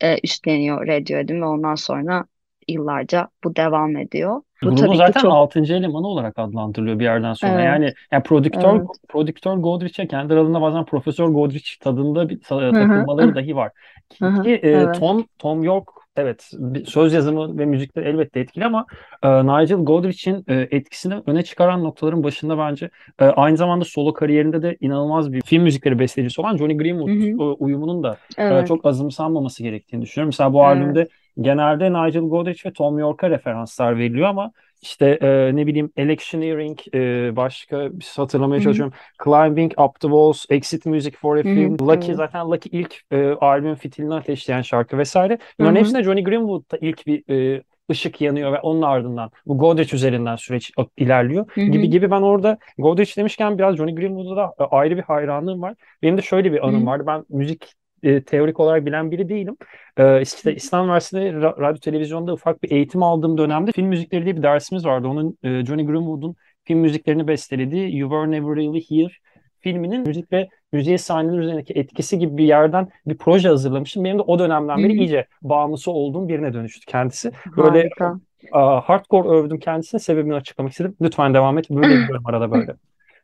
e, 0.00 0.18
üstleniyor 0.24 0.86
Radiohead'in 0.86 1.40
ve 1.40 1.44
ondan 1.46 1.74
sonra 1.74 2.24
yıllarca 2.72 3.28
bu 3.44 3.56
devam 3.56 3.96
ediyor. 3.96 4.40
Bu 4.62 4.74
tabii 4.74 4.90
ki 4.90 4.96
zaten 4.96 5.20
çok 5.20 5.32
altıncı 5.32 5.74
elemanı 5.74 6.06
olarak 6.06 6.38
adlandırılıyor 6.38 6.98
bir 6.98 7.04
yerden 7.04 7.32
sonra. 7.32 7.52
evet 7.52 7.64
Yani, 7.64 7.92
yani 8.12 8.22
prodüktör 8.22 8.76
evet 8.76 8.86
prodüktör 9.08 9.56
Godrich'e 9.56 10.06
kendi 10.06 10.34
aralarında 10.34 10.60
bazen 10.60 10.84
Profesör 10.84 11.28
Godrich 11.28 11.80
tadında 11.80 12.28
bir 12.28 12.40
takılmaları 12.40 13.34
dahi 13.34 13.56
var. 13.56 13.72
Ki, 14.10 14.24
hı 14.24 14.42
ki, 14.42 14.50
e, 14.50 14.68
evet 14.68 14.98
Tom 15.00 15.24
Tom 15.38 15.62
York 15.62 15.88
evet 16.16 16.50
söz 16.86 17.12
yazımı 17.12 17.58
ve 17.58 17.66
müzikleri 17.66 18.08
elbette 18.08 18.40
etkili 18.40 18.64
ama 18.64 18.86
e, 19.22 19.28
Nigel 19.28 19.76
Godrich'in 19.76 20.44
e, 20.48 20.68
etkisini 20.70 21.14
öne 21.26 21.42
çıkaran 21.42 21.84
noktaların 21.84 22.22
başında 22.22 22.58
bence 22.58 22.90
e, 23.18 23.24
aynı 23.24 23.56
zamanda 23.56 23.84
solo 23.84 24.12
kariyerinde 24.12 24.62
de 24.62 24.76
inanılmaz 24.80 25.32
bir 25.32 25.40
film 25.40 25.62
müzikleri 25.62 25.98
bestecisi 25.98 26.40
olan 26.40 26.56
Johnny 26.56 26.76
Greenwood 26.76 27.08
hı 27.08 27.44
hı 27.44 27.50
e, 27.50 27.54
uyumunun 27.54 28.02
da 28.02 28.16
e, 28.38 28.44
evet 28.44 28.68
çok 28.68 28.86
azımsanmaması 28.86 29.62
gerektiğini 29.62 30.02
düşünüyorum. 30.02 30.28
Mesela 30.28 30.52
bu 30.52 30.58
evet 30.58 30.68
albümde 30.68 31.08
genelde 31.40 31.92
Nigel 31.92 32.22
Godrich 32.22 32.66
ve 32.66 32.72
Tom 32.72 32.98
York'a 32.98 33.30
referanslar 33.30 33.98
veriliyor 33.98 34.28
ama 34.28 34.52
işte 34.82 35.18
e, 35.22 35.56
ne 35.56 35.66
bileyim 35.66 35.92
Electioneering, 35.96 36.78
e, 36.94 37.36
başka 37.36 37.98
bir 37.98 38.04
şey 38.04 38.14
hatırlamaya 38.16 38.56
hı 38.56 38.60
hı 38.60 38.64
çalışıyorum. 38.64 38.94
Climbing 39.24 39.72
Up 39.80 40.00
the 40.00 40.08
Walls, 40.08 40.44
Exit 40.50 40.86
Music 40.86 41.16
for 41.16 41.36
a 41.36 41.42
Film, 41.42 41.72
Lucky 41.72 42.06
evet 42.06 42.16
zaten 42.16 42.50
Lucky 42.50 42.80
ilk 42.80 43.02
e, 43.10 43.30
albüm 43.40 43.74
fitilini 43.74 44.14
ateşleyen 44.14 44.62
şarkı 44.62 44.98
vesaire. 44.98 45.38
Bunların 45.58 45.74
hı 45.74 45.78
hepsinde 45.78 46.02
Johnny 46.02 46.24
Greenwood'da 46.24 46.78
ilk 46.80 47.06
bir 47.06 47.32
e, 47.56 47.62
ışık 47.90 48.20
yanıyor 48.20 48.52
ve 48.52 48.60
onun 48.60 48.82
ardından 48.82 49.30
bu 49.46 49.58
Godrich 49.58 49.94
üzerinden 49.94 50.36
süreç 50.36 50.72
ilerliyor 50.96 51.46
hı 51.54 51.60
gibi 51.60 51.90
gibi 51.90 52.10
ben 52.10 52.22
orada 52.22 52.58
Godrich 52.78 53.16
demişken 53.16 53.58
biraz 53.58 53.76
Johnny 53.76 53.94
Greenwood'a 53.94 54.36
da 54.36 54.64
e, 54.64 54.64
ayrı 54.64 54.96
bir 54.96 55.02
hayranlığım 55.02 55.62
var. 55.62 55.74
Benim 56.02 56.18
de 56.18 56.22
şöyle 56.22 56.52
bir 56.52 56.68
anım 56.68 56.82
hı 56.82 56.86
vardı. 56.86 57.04
Ben 57.06 57.24
müzik 57.28 57.74
e, 58.02 58.22
teorik 58.22 58.60
olarak 58.60 58.86
bilen 58.86 59.10
biri 59.10 59.28
değilim. 59.28 59.56
Ee, 59.96 60.22
işte 60.22 60.54
İslam 60.54 60.84
Üniversitesi'nde 60.84 61.30
ra- 61.30 61.60
radyo 61.60 61.80
televizyonda 61.80 62.32
ufak 62.32 62.62
bir 62.62 62.70
eğitim 62.70 63.02
aldığım 63.02 63.38
dönemde 63.38 63.72
film 63.72 63.86
müzikleri 63.86 64.24
diye 64.24 64.36
bir 64.36 64.42
dersimiz 64.42 64.86
vardı. 64.86 65.08
Onun 65.08 65.38
e, 65.42 65.64
Johnny 65.66 65.86
Greenwood'un 65.86 66.36
film 66.64 66.78
müziklerini 66.78 67.28
bestelediği 67.28 67.96
You 67.96 68.10
Were 68.10 68.30
Never 68.30 68.56
Really 68.56 68.80
Here 68.90 69.12
filminin 69.60 70.06
müzik 70.06 70.32
ve 70.32 70.48
müziğe 70.72 70.98
sahneler 70.98 71.38
üzerindeki 71.38 71.72
etkisi 71.72 72.18
gibi 72.18 72.36
bir 72.36 72.44
yerden 72.44 72.88
bir 73.06 73.18
proje 73.18 73.48
hazırlamıştım. 73.48 74.04
Benim 74.04 74.18
de 74.18 74.22
o 74.22 74.38
dönemden 74.38 74.78
beri 74.78 74.92
iyice 74.92 75.26
bağımlısı 75.42 75.90
olduğum 75.90 76.28
birine 76.28 76.52
dönüştü 76.52 76.86
kendisi. 76.86 77.32
Böyle 77.56 77.78
Harika. 77.78 78.20
a, 78.52 78.80
hardcore 78.80 79.28
övdüm 79.28 79.58
kendisine 79.58 80.00
sebebini 80.00 80.34
açıklamak 80.34 80.72
istedim. 80.72 80.96
Lütfen 81.02 81.34
devam 81.34 81.58
et. 81.58 81.70
Böyle 81.70 81.94
ediyorum 81.94 82.26
arada 82.26 82.50
böyle. 82.50 82.74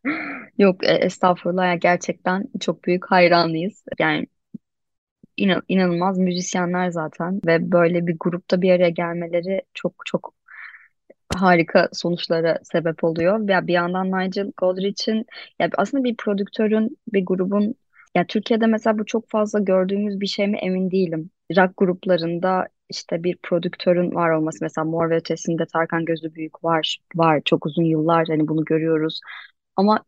Yok 0.59 0.85
e, 0.85 0.92
estağfurullah 0.92 1.66
ya 1.66 1.75
gerçekten 1.75 2.45
çok 2.61 2.85
büyük 2.85 3.11
hayranıyız. 3.11 3.85
Yani 3.99 4.26
inan- 5.37 5.62
inanılmaz 5.69 6.19
müzisyenler 6.19 6.90
zaten 6.90 7.40
ve 7.47 7.73
böyle 7.73 8.07
bir 8.07 8.16
grupta 8.21 8.62
bir 8.62 8.71
araya 8.73 8.90
gelmeleri 8.90 9.62
çok 9.75 9.93
çok 10.07 10.35
harika 11.37 11.88
sonuçlara 11.93 12.59
sebep 12.62 13.05
oluyor. 13.05 13.49
Ya 13.49 13.66
bir 13.66 13.73
yandan 13.73 14.07
Nigel 14.12 14.52
Godrich'in 14.57 15.26
ya 15.59 15.71
aslında 15.76 16.05
bir 16.05 16.16
prodüktörün 16.16 16.99
bir 17.12 17.26
grubun 17.26 17.75
ya 18.14 18.26
Türkiye'de 18.26 18.66
mesela 18.66 18.99
bu 18.99 19.07
çok 19.07 19.28
fazla 19.31 19.59
gördüğümüz 19.59 20.21
bir 20.21 20.26
şey 20.26 20.49
mi 20.49 20.59
emin 20.59 20.90
değilim. 20.90 21.31
Rock 21.57 21.76
gruplarında 21.76 22.69
işte 22.90 23.25
bir 23.25 23.37
prodüktörün 23.43 24.14
var 24.14 24.31
olması 24.31 24.59
mesela 24.62 24.85
Mor 24.85 25.11
ve 25.11 25.16
Ötesi'nde 25.16 25.66
Tarkan 25.66 26.05
Gözübüyük 26.05 26.64
var 26.64 26.99
var 27.14 27.40
çok 27.45 27.66
uzun 27.66 27.85
yıllar 27.85 28.26
hani 28.28 28.49
bunu 28.49 28.64
görüyoruz. 28.64 29.21
Ama 29.76 30.05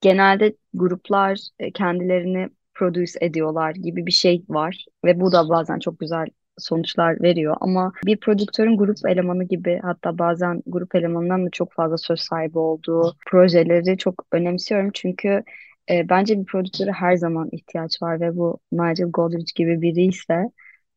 genelde 0.00 0.54
gruplar 0.74 1.38
e, 1.58 1.72
kendilerini 1.72 2.48
produce 2.74 3.12
ediyorlar 3.20 3.74
gibi 3.74 4.06
bir 4.06 4.12
şey 4.12 4.44
var 4.48 4.86
ve 5.04 5.20
bu 5.20 5.32
da 5.32 5.48
bazen 5.48 5.78
çok 5.78 5.98
güzel 5.98 6.26
sonuçlar 6.58 7.22
veriyor 7.22 7.56
ama 7.60 7.92
bir 8.06 8.16
prodüktörün 8.16 8.76
grup 8.76 8.96
elemanı 9.08 9.44
gibi 9.44 9.80
hatta 9.82 10.18
bazen 10.18 10.62
grup 10.66 10.94
elemanından 10.94 11.46
da 11.46 11.50
çok 11.50 11.72
fazla 11.72 11.98
söz 11.98 12.20
sahibi 12.20 12.58
olduğu 12.58 13.16
projeleri 13.26 13.98
çok 13.98 14.24
önemsiyorum 14.32 14.90
çünkü 14.94 15.42
e, 15.90 16.08
bence 16.08 16.40
bir 16.40 16.44
prodüktöre 16.44 16.92
her 16.92 17.16
zaman 17.16 17.48
ihtiyaç 17.52 18.02
var 18.02 18.20
ve 18.20 18.36
bu 18.36 18.58
Nigel 18.72 19.10
Godrich 19.10 19.54
gibi 19.54 19.82
biri 19.82 20.04
ise 20.04 20.50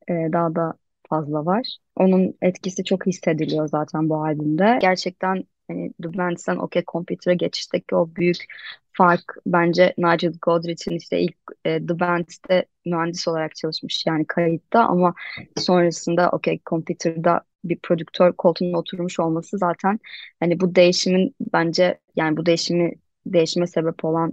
e, 0.09 0.13
daha 0.13 0.55
da 0.55 0.73
fazla 1.09 1.45
var. 1.45 1.77
Onun 1.95 2.33
etkisi 2.41 2.83
çok 2.83 3.05
hissediliyor 3.05 3.67
zaten 3.67 4.09
bu 4.09 4.23
albümde. 4.23 4.77
Gerçekten 4.81 5.43
hani 5.67 5.93
The 6.03 6.17
Bands'ten 6.17 6.57
OK 6.57 6.83
Computer'a 6.87 7.33
geçişteki 7.33 7.95
o 7.95 8.15
büyük 8.15 8.45
fark 8.93 9.35
bence 9.45 9.93
Nigel 9.97 10.33
Godrich'in 10.41 10.97
işte 10.97 11.19
ilk 11.19 11.37
e, 11.65 11.85
The 11.85 12.65
mühendis 12.85 13.27
olarak 13.27 13.55
çalışmış 13.55 14.05
yani 14.07 14.25
kayıtta 14.27 14.85
ama 14.85 15.13
sonrasında 15.57 16.29
OK 16.29 16.59
Computer'da 16.65 17.41
bir 17.63 17.79
prodüktör 17.79 18.33
koltuğuna 18.33 18.77
oturmuş 18.79 19.19
olması 19.19 19.57
zaten 19.57 19.99
hani 20.39 20.59
bu 20.59 20.75
değişimin 20.75 21.35
bence 21.53 21.99
yani 22.15 22.37
bu 22.37 22.45
değişimi 22.45 22.93
değişime 23.25 23.67
sebep 23.67 24.05
olan 24.05 24.31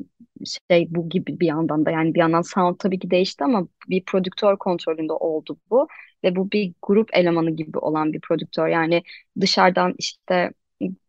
şey 0.70 0.86
bu 0.90 1.08
gibi 1.08 1.40
bir 1.40 1.46
yandan 1.46 1.86
da. 1.86 1.90
Yani 1.90 2.14
bir 2.14 2.20
yandan 2.20 2.42
sound 2.42 2.76
tabii 2.78 2.98
ki 2.98 3.10
değişti 3.10 3.44
ama 3.44 3.68
bir 3.88 4.04
prodüktör 4.04 4.56
kontrolünde 4.56 5.12
oldu 5.12 5.56
bu 5.70 5.88
ve 6.24 6.36
bu 6.36 6.52
bir 6.52 6.74
grup 6.82 7.08
elemanı 7.12 7.50
gibi 7.50 7.78
olan 7.78 8.12
bir 8.12 8.20
prodüktör. 8.20 8.68
Yani 8.68 9.02
dışarıdan 9.40 9.94
işte 9.98 10.52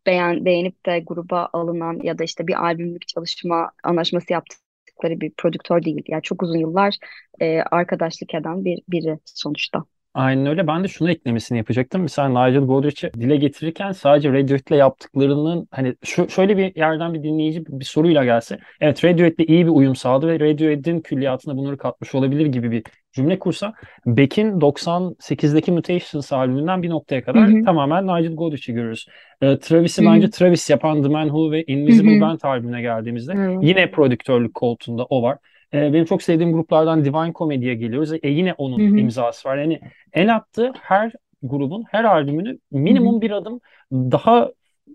beğen 0.06 0.44
beğenip 0.44 0.86
de 0.86 1.00
gruba 1.06 1.48
alınan 1.52 2.00
ya 2.02 2.18
da 2.18 2.24
işte 2.24 2.46
bir 2.46 2.64
albümlük 2.64 3.08
çalışma 3.08 3.70
anlaşması 3.82 4.32
yaptıkları 4.32 5.20
bir 5.20 5.32
prodüktör 5.36 5.82
değil. 5.82 6.02
Yani 6.08 6.22
çok 6.22 6.42
uzun 6.42 6.58
yıllar 6.58 6.96
e, 7.40 7.60
arkadaşlık 7.60 8.34
eden 8.34 8.64
bir 8.64 8.82
biri 8.88 9.18
sonuçta. 9.24 9.84
Aynen 10.14 10.46
öyle. 10.46 10.66
Ben 10.66 10.84
de 10.84 10.88
şunu 10.88 11.10
eklemesini 11.10 11.58
yapacaktım. 11.58 12.02
Mesela 12.02 12.28
Nigel 12.28 12.64
Godrich'i 12.64 13.12
dile 13.14 13.36
getirirken 13.36 13.92
sadece 13.92 14.32
Radiohead'le 14.32 14.78
yaptıklarının 14.78 15.68
hani 15.70 15.96
şu, 16.04 16.28
şöyle 16.28 16.56
bir 16.56 16.76
yerden 16.76 17.14
bir 17.14 17.22
dinleyici 17.22 17.66
bir 17.66 17.84
soruyla 17.84 18.24
gelse. 18.24 18.58
Evet 18.80 19.04
Radiohead'le 19.04 19.48
iyi 19.48 19.66
bir 19.66 19.70
uyum 19.70 19.96
sağladı 19.96 20.28
ve 20.28 20.40
Radiohead'in 20.40 21.00
külliyatına 21.00 21.56
bunları 21.56 21.78
katmış 21.78 22.14
olabilir 22.14 22.46
gibi 22.46 22.70
bir 22.70 22.84
cümle 23.14 23.38
kursa 23.38 23.72
Beck'in 24.06 24.60
98'deki 24.60 25.72
Mutations 25.72 26.32
albümünden 26.32 26.82
bir 26.82 26.90
noktaya 26.90 27.24
kadar 27.24 27.48
hı, 27.48 27.64
tamamen 27.64 28.06
Nigel 28.06 28.34
Godrich'i 28.34 28.72
görürüz. 28.72 29.06
Ee, 29.42 29.58
Travis'i 29.58 30.02
hı 30.02 30.06
bence 30.06 30.30
Travis 30.30 30.70
yapan 30.70 31.02
The 31.02 31.08
Man 31.08 31.24
Who 31.24 31.50
ve 31.50 31.64
Invisible 31.64 32.16
hı. 32.16 32.20
Band 32.20 32.40
albümüne 32.42 32.82
geldiğimizde 32.82 33.32
Evet. 33.36 33.58
yine 33.62 33.90
prodüktörlük 33.90 34.54
koltuğunda 34.54 35.04
o 35.04 35.22
var. 35.22 35.38
Ee, 35.74 35.92
benim 35.92 36.04
çok 36.04 36.22
sevdiğim 36.22 36.52
gruplardan 36.52 37.04
Divine 37.04 37.32
Comedy'ye 37.34 37.74
geliyoruz. 37.74 38.12
E, 38.12 38.28
yine 38.28 38.52
onun 38.52 38.78
hı, 38.78 38.98
imzası 38.98 39.48
var. 39.48 39.56
Yani 39.56 39.80
el 40.12 40.34
attığı 40.34 40.72
her 40.80 41.12
grubun 41.42 41.84
her 41.90 42.04
albümünü 42.04 42.58
minimum 42.70 43.20
bir 43.20 43.30
adım 43.30 43.60
daha 43.92 44.50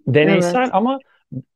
deneysel 0.07 0.59
Evet. 0.61 0.69
ama 0.73 0.99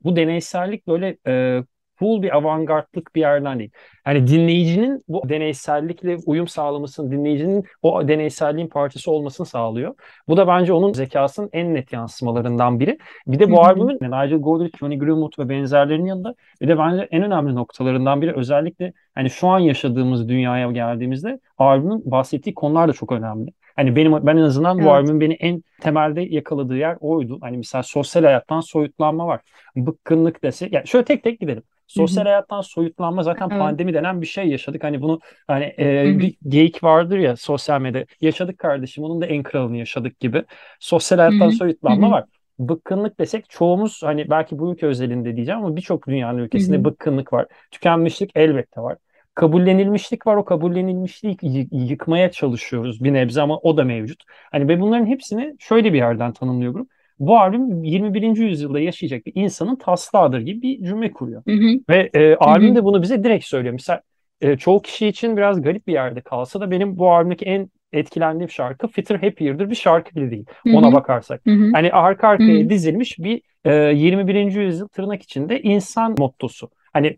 bu 0.03 0.15
deneysellik 0.15 0.87
böyle 0.87 1.17
e, 1.27 1.63
full 1.95 2.21
bir 2.21 2.37
avantgardlık 2.37 3.15
bir 3.15 3.21
yerden 3.21 3.59
değil. 3.59 3.71
Yani 4.07 4.27
dinleyicinin 4.27 5.03
bu 5.07 5.29
deneysellikle 5.29 6.17
uyum 6.25 6.47
sağlamasını, 6.47 7.11
dinleyicinin 7.11 7.63
o 7.81 8.07
deneyselliğin 8.07 8.67
parçası 8.67 9.11
olmasını 9.11 9.45
sağlıyor. 9.45 9.95
Bu 10.27 10.37
da 10.37 10.47
bence 10.47 10.73
onun 10.73 10.93
zekasının 10.93 11.49
en 11.53 11.73
net 11.73 11.93
yansımalarından 11.93 12.79
biri. 12.79 12.97
Bir 13.27 13.39
de 13.39 13.51
bu 13.51 13.61
albümün 13.61 13.95
Nigel 13.95 14.37
Godrich, 14.37 14.77
Johnny 14.77 14.99
Greenwood 14.99 15.39
ve 15.39 15.49
benzerlerinin 15.49 16.05
yanında 16.05 16.35
bir 16.61 16.67
de 16.67 16.77
bence 16.77 17.07
en 17.11 17.23
önemli 17.23 17.55
noktalarından 17.55 18.21
biri 18.21 18.33
özellikle 18.35 18.93
hani 19.15 19.29
şu 19.29 19.47
an 19.47 19.59
yaşadığımız 19.59 20.29
dünyaya 20.29 20.71
geldiğimizde 20.71 21.39
albümün 21.57 22.11
bahsettiği 22.11 22.53
konular 22.55 22.87
da 22.87 22.93
çok 22.93 23.11
önemli. 23.11 23.51
Hani 23.75 23.95
benim 23.95 24.25
ben 24.25 24.37
en 24.37 24.41
azından 24.41 24.77
evet. 24.77 24.87
bu 24.87 24.91
albümün 24.91 25.21
beni 25.21 25.33
en 25.33 25.63
temelde 25.81 26.21
yakaladığı 26.21 26.77
yer 26.77 26.97
oydu. 26.99 27.37
Hani 27.41 27.57
mesela 27.57 27.83
sosyal 27.83 28.23
hayattan 28.23 28.61
soyutlanma 28.61 29.27
var. 29.27 29.41
Bıkkınlık 29.75 30.43
dese. 30.43 30.67
Yani 30.71 30.87
şöyle 30.87 31.05
tek 31.05 31.23
tek 31.23 31.39
gidelim. 31.39 31.63
Sosyal 31.93 32.23
Hı-hı. 32.23 32.29
hayattan 32.29 32.61
soyutlanma 32.61 33.23
zaten 33.23 33.47
evet. 33.49 33.59
pandemi 33.59 33.93
denen 33.93 34.21
bir 34.21 34.25
şey 34.25 34.47
yaşadık. 34.47 34.83
Hani 34.83 35.01
bunu 35.01 35.19
hani 35.47 35.75
e, 35.79 36.19
bir 36.19 36.35
geyik 36.47 36.83
vardır 36.83 37.17
ya 37.17 37.35
sosyal 37.35 37.81
medyada. 37.81 38.05
Yaşadık 38.21 38.57
kardeşim 38.57 39.03
onun 39.03 39.21
da 39.21 39.25
en 39.25 39.43
kralını 39.43 39.77
yaşadık 39.77 40.19
gibi. 40.19 40.43
Sosyal 40.79 41.17
hayattan 41.17 41.45
Hı-hı. 41.45 41.51
soyutlanma 41.51 42.07
Hı-hı. 42.07 42.11
var. 42.11 42.23
Bıkkınlık 42.59 43.19
desek 43.19 43.49
çoğumuz 43.49 44.03
hani 44.03 44.29
belki 44.29 44.59
bu 44.59 44.73
ülke 44.73 44.85
özelinde 44.85 45.35
diyeceğim 45.35 45.65
ama 45.65 45.75
birçok 45.75 46.07
dünyanın 46.07 46.37
ülkesinde 46.37 46.75
Hı-hı. 46.75 46.85
bıkkınlık 46.85 47.33
var. 47.33 47.47
Tükenmişlik 47.71 48.31
elbette 48.35 48.81
var 48.81 48.97
kabullenilmişlik 49.35 50.27
var. 50.27 50.35
O 50.35 50.45
kabullenilmişliği 50.45 51.37
yıkmaya 51.71 52.31
çalışıyoruz 52.31 53.03
bir 53.03 53.13
nebze 53.13 53.41
ama 53.41 53.57
o 53.57 53.77
da 53.77 53.83
mevcut. 53.83 54.23
Hani 54.51 54.67
ve 54.67 54.79
bunların 54.79 55.05
hepsini 55.05 55.55
şöyle 55.59 55.93
bir 55.93 55.97
yerden 55.97 56.33
tanımlıyorum. 56.33 56.87
Bu 57.19 57.39
albüm 57.39 57.83
21. 57.83 58.41
yüzyılda 58.41 58.79
yaşayacak 58.79 59.25
bir 59.25 59.31
insanın 59.35 59.75
taslağıdır 59.75 60.39
gibi 60.39 60.61
bir 60.61 60.85
cümle 60.85 61.11
kuruyor. 61.11 61.43
Hı 61.47 61.51
hı. 61.51 61.79
Ve 61.89 62.09
e, 62.13 62.35
albüm 62.35 62.67
hı 62.67 62.71
hı. 62.71 62.75
de 62.75 62.83
bunu 62.83 63.01
bize 63.01 63.23
direkt 63.23 63.45
söylüyor. 63.45 63.73
Mesela 63.73 64.01
e, 64.41 64.57
çoğu 64.57 64.81
kişi 64.81 65.07
için 65.07 65.37
biraz 65.37 65.61
garip 65.61 65.87
bir 65.87 65.93
yerde 65.93 66.21
kalsa 66.21 66.61
da 66.61 66.71
benim 66.71 66.97
bu 66.97 67.11
albümdeki 67.11 67.45
en 67.45 67.69
etkilendiğim 67.93 68.49
şarkı 68.49 68.87
Fitter 68.87 69.15
Happier'dır 69.15 69.69
bir 69.69 69.75
şarkı 69.75 70.15
bile 70.15 70.31
değil. 70.31 70.45
Hı-hı. 70.63 70.77
Ona 70.77 70.93
bakarsak. 70.93 71.41
Hı-hı. 71.45 71.71
Hani 71.73 71.91
arka 71.91 72.27
arkaya 72.27 72.59
Hı-hı. 72.59 72.69
dizilmiş 72.69 73.19
bir 73.19 73.41
e, 73.65 73.73
21. 73.73 74.61
yüzyıl 74.61 74.87
tırnak 74.87 75.23
içinde 75.23 75.61
insan 75.61 76.15
mottosu. 76.17 76.69
Hani 76.93 77.17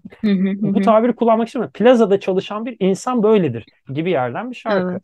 bu 0.61 0.81
tabiri 0.81 1.15
kullanmak 1.15 1.47
istemiyorum. 1.47 1.73
Plazada 1.73 2.19
çalışan 2.19 2.65
bir 2.65 2.77
insan 2.79 3.23
böyledir 3.23 3.65
gibi 3.93 4.11
yerden 4.11 4.51
bir 4.51 4.55
şarkı. 4.55 4.91
Evet. 4.91 5.03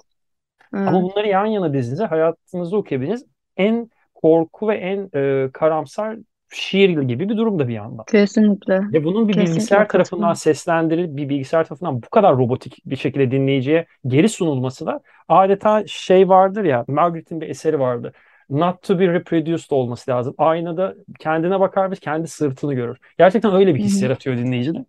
Evet. 0.74 0.88
Ama 0.88 1.02
bunları 1.02 1.28
yan 1.28 1.46
yana 1.46 1.74
dizince 1.74 2.04
hayatınızda 2.04 2.78
okuyabileceğiniz 2.78 3.26
en 3.58 3.90
korku 4.22 4.68
ve 4.68 4.76
en 4.76 5.10
e, 5.16 5.50
karamsar 5.52 6.18
şiir 6.50 6.90
gibi 6.90 7.30
bir 7.30 7.38
durumda 7.38 7.68
bir 7.68 7.74
yandan. 7.74 8.06
Kesinlikle. 8.06 8.80
Ve 8.94 9.04
bunun 9.04 9.28
bir 9.28 9.34
Kesinlikle 9.34 9.56
bilgisayar 9.56 9.88
tarafından 9.88 10.34
seslendirilip 10.34 11.18
bir 11.18 11.30
bilgisayar 11.30 11.64
tarafından 11.64 12.02
bu 12.02 12.10
kadar 12.10 12.38
robotik 12.38 12.78
bir 12.86 12.96
şekilde 12.96 13.32
dinleyiciye 13.32 13.86
geri 14.08 14.30
sunulması 14.30 14.86
da 14.86 15.02
adeta 15.28 15.84
şey 15.88 16.30
vardır 16.30 16.64
ya 16.64 16.86
Margaret'in 16.88 17.42
bir 17.42 17.50
eseri 17.50 17.80
vardı 17.80 18.14
not 18.52 18.82
to 18.82 19.00
be 19.00 19.08
reproduced 19.08 19.72
olması 19.72 20.12
lazım. 20.12 20.36
Aynada 20.38 20.96
kendine 21.20 21.60
bakar 21.60 21.92
ve 21.92 21.96
kendi 21.96 22.28
sırtını 22.28 22.74
görür. 22.74 22.98
Gerçekten 23.18 23.54
öyle 23.54 23.76
bir 23.76 23.80
his 23.80 24.02
yaratıyor 24.02 24.38
dinleyicide. 24.38 24.86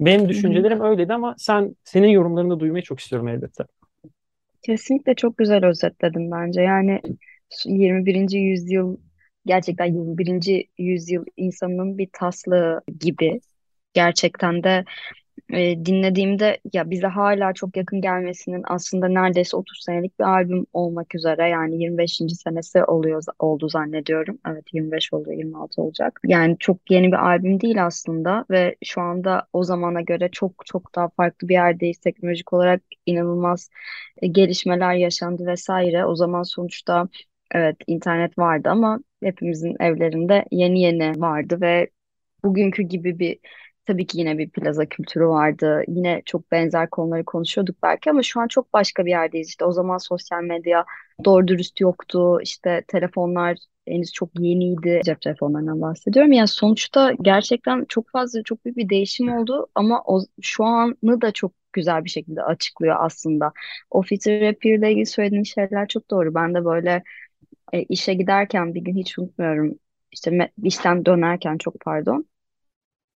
Benim 0.00 0.28
düşüncelerim 0.28 0.80
öyleydi 0.80 1.14
ama 1.14 1.34
sen 1.38 1.76
senin 1.84 2.08
yorumlarını 2.08 2.60
duymayı 2.60 2.82
çok 2.82 3.00
istiyorum 3.00 3.28
elbette. 3.28 3.64
Kesinlikle 4.62 5.14
çok 5.14 5.38
güzel 5.38 5.66
özetledin 5.66 6.30
bence. 6.30 6.62
Yani 6.62 7.00
21. 7.66 8.38
yüzyıl 8.38 8.96
gerçekten 9.46 9.84
21. 9.86 10.68
yüzyıl 10.78 11.24
insanının 11.36 11.98
bir 11.98 12.08
taslığı 12.12 12.82
gibi. 13.00 13.40
Gerçekten 13.94 14.62
de 14.62 14.84
e, 15.52 15.86
dinlediğimde 15.86 16.58
ya 16.72 16.90
bize 16.90 17.06
hala 17.06 17.52
çok 17.52 17.76
yakın 17.76 18.00
gelmesinin 18.00 18.62
aslında 18.68 19.08
neredeyse 19.08 19.56
30 19.56 19.82
senelik 19.84 20.18
bir 20.20 20.24
albüm 20.24 20.66
olmak 20.72 21.14
üzere 21.14 21.48
yani 21.48 21.82
25. 21.82 22.34
senesi 22.34 22.84
oluyor 22.84 23.22
oldu 23.38 23.68
zannediyorum. 23.68 24.38
Evet 24.48 24.64
25 24.74 25.12
oldu 25.12 25.32
26 25.32 25.82
olacak. 25.82 26.20
Yani 26.26 26.56
çok 26.58 26.90
yeni 26.90 27.06
bir 27.08 27.26
albüm 27.26 27.60
değil 27.60 27.86
aslında 27.86 28.44
ve 28.50 28.76
şu 28.84 29.00
anda 29.00 29.46
o 29.52 29.64
zamana 29.64 30.00
göre 30.00 30.28
çok 30.32 30.52
çok 30.66 30.94
daha 30.94 31.08
farklı 31.08 31.48
bir 31.48 31.54
yerdeyiz. 31.54 31.98
Teknolojik 31.98 32.52
olarak 32.52 32.82
inanılmaz 33.06 33.70
e, 34.22 34.26
gelişmeler 34.26 34.94
yaşandı 34.94 35.46
vesaire. 35.46 36.06
O 36.06 36.14
zaman 36.16 36.42
sonuçta 36.42 37.08
evet 37.54 37.76
internet 37.86 38.38
vardı 38.38 38.68
ama 38.70 38.98
hepimizin 39.22 39.76
evlerinde 39.80 40.44
yeni 40.50 40.80
yeni 40.82 41.20
vardı 41.20 41.60
ve 41.60 41.90
bugünkü 42.44 42.82
gibi 42.82 43.18
bir 43.18 43.38
Tabii 43.86 44.06
ki 44.06 44.18
yine 44.18 44.38
bir 44.38 44.50
plaza 44.50 44.86
kültürü 44.86 45.26
vardı. 45.28 45.82
Yine 45.88 46.22
çok 46.26 46.52
benzer 46.52 46.90
konuları 46.90 47.24
konuşuyorduk 47.24 47.76
belki 47.82 48.10
ama 48.10 48.22
şu 48.22 48.40
an 48.40 48.48
çok 48.48 48.72
başka 48.72 49.06
bir 49.06 49.10
yerdeyiz. 49.10 49.48
İşte 49.48 49.64
o 49.64 49.72
zaman 49.72 49.98
sosyal 49.98 50.42
medya 50.42 50.84
doğru 51.24 51.48
dürüst 51.48 51.80
yoktu. 51.80 52.38
İşte 52.42 52.84
telefonlar 52.88 53.56
henüz 53.88 54.12
çok 54.12 54.30
yeniydi. 54.40 55.00
Cep 55.04 55.20
telefonlarından 55.20 55.80
bahsediyorum. 55.80 56.32
Yani 56.32 56.48
sonuçta 56.48 57.12
gerçekten 57.22 57.84
çok 57.88 58.10
fazla, 58.10 58.42
çok 58.42 58.64
büyük 58.64 58.76
bir 58.76 58.88
değişim 58.88 59.32
oldu 59.32 59.66
ama 59.74 60.02
o, 60.06 60.20
şu 60.42 60.64
anı 60.64 61.20
da 61.20 61.32
çok 61.32 61.52
güzel 61.72 62.04
bir 62.04 62.10
şekilde 62.10 62.42
açıklıyor 62.42 62.96
aslında. 62.98 63.52
O 63.90 64.02
Fitter 64.02 64.54
ile 64.62 64.90
ilgili 64.90 65.06
söylediğin 65.06 65.42
şeyler 65.42 65.88
çok 65.88 66.10
doğru. 66.10 66.34
Ben 66.34 66.54
de 66.54 66.64
böyle 66.64 67.02
e, 67.72 67.82
işe 67.82 68.14
giderken 68.14 68.74
bir 68.74 68.80
gün 68.80 68.96
hiç 68.96 69.18
unutmuyorum. 69.18 69.78
İşte 70.12 70.52
işten 70.62 71.04
dönerken 71.06 71.58
çok 71.58 71.80
pardon 71.80 72.26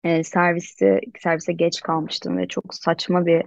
e, 0.04 0.24
servisi 0.24 1.00
servise 1.20 1.52
geç 1.52 1.80
kalmıştım 1.80 2.38
ve 2.38 2.48
çok 2.48 2.74
saçma 2.74 3.26
bir 3.26 3.42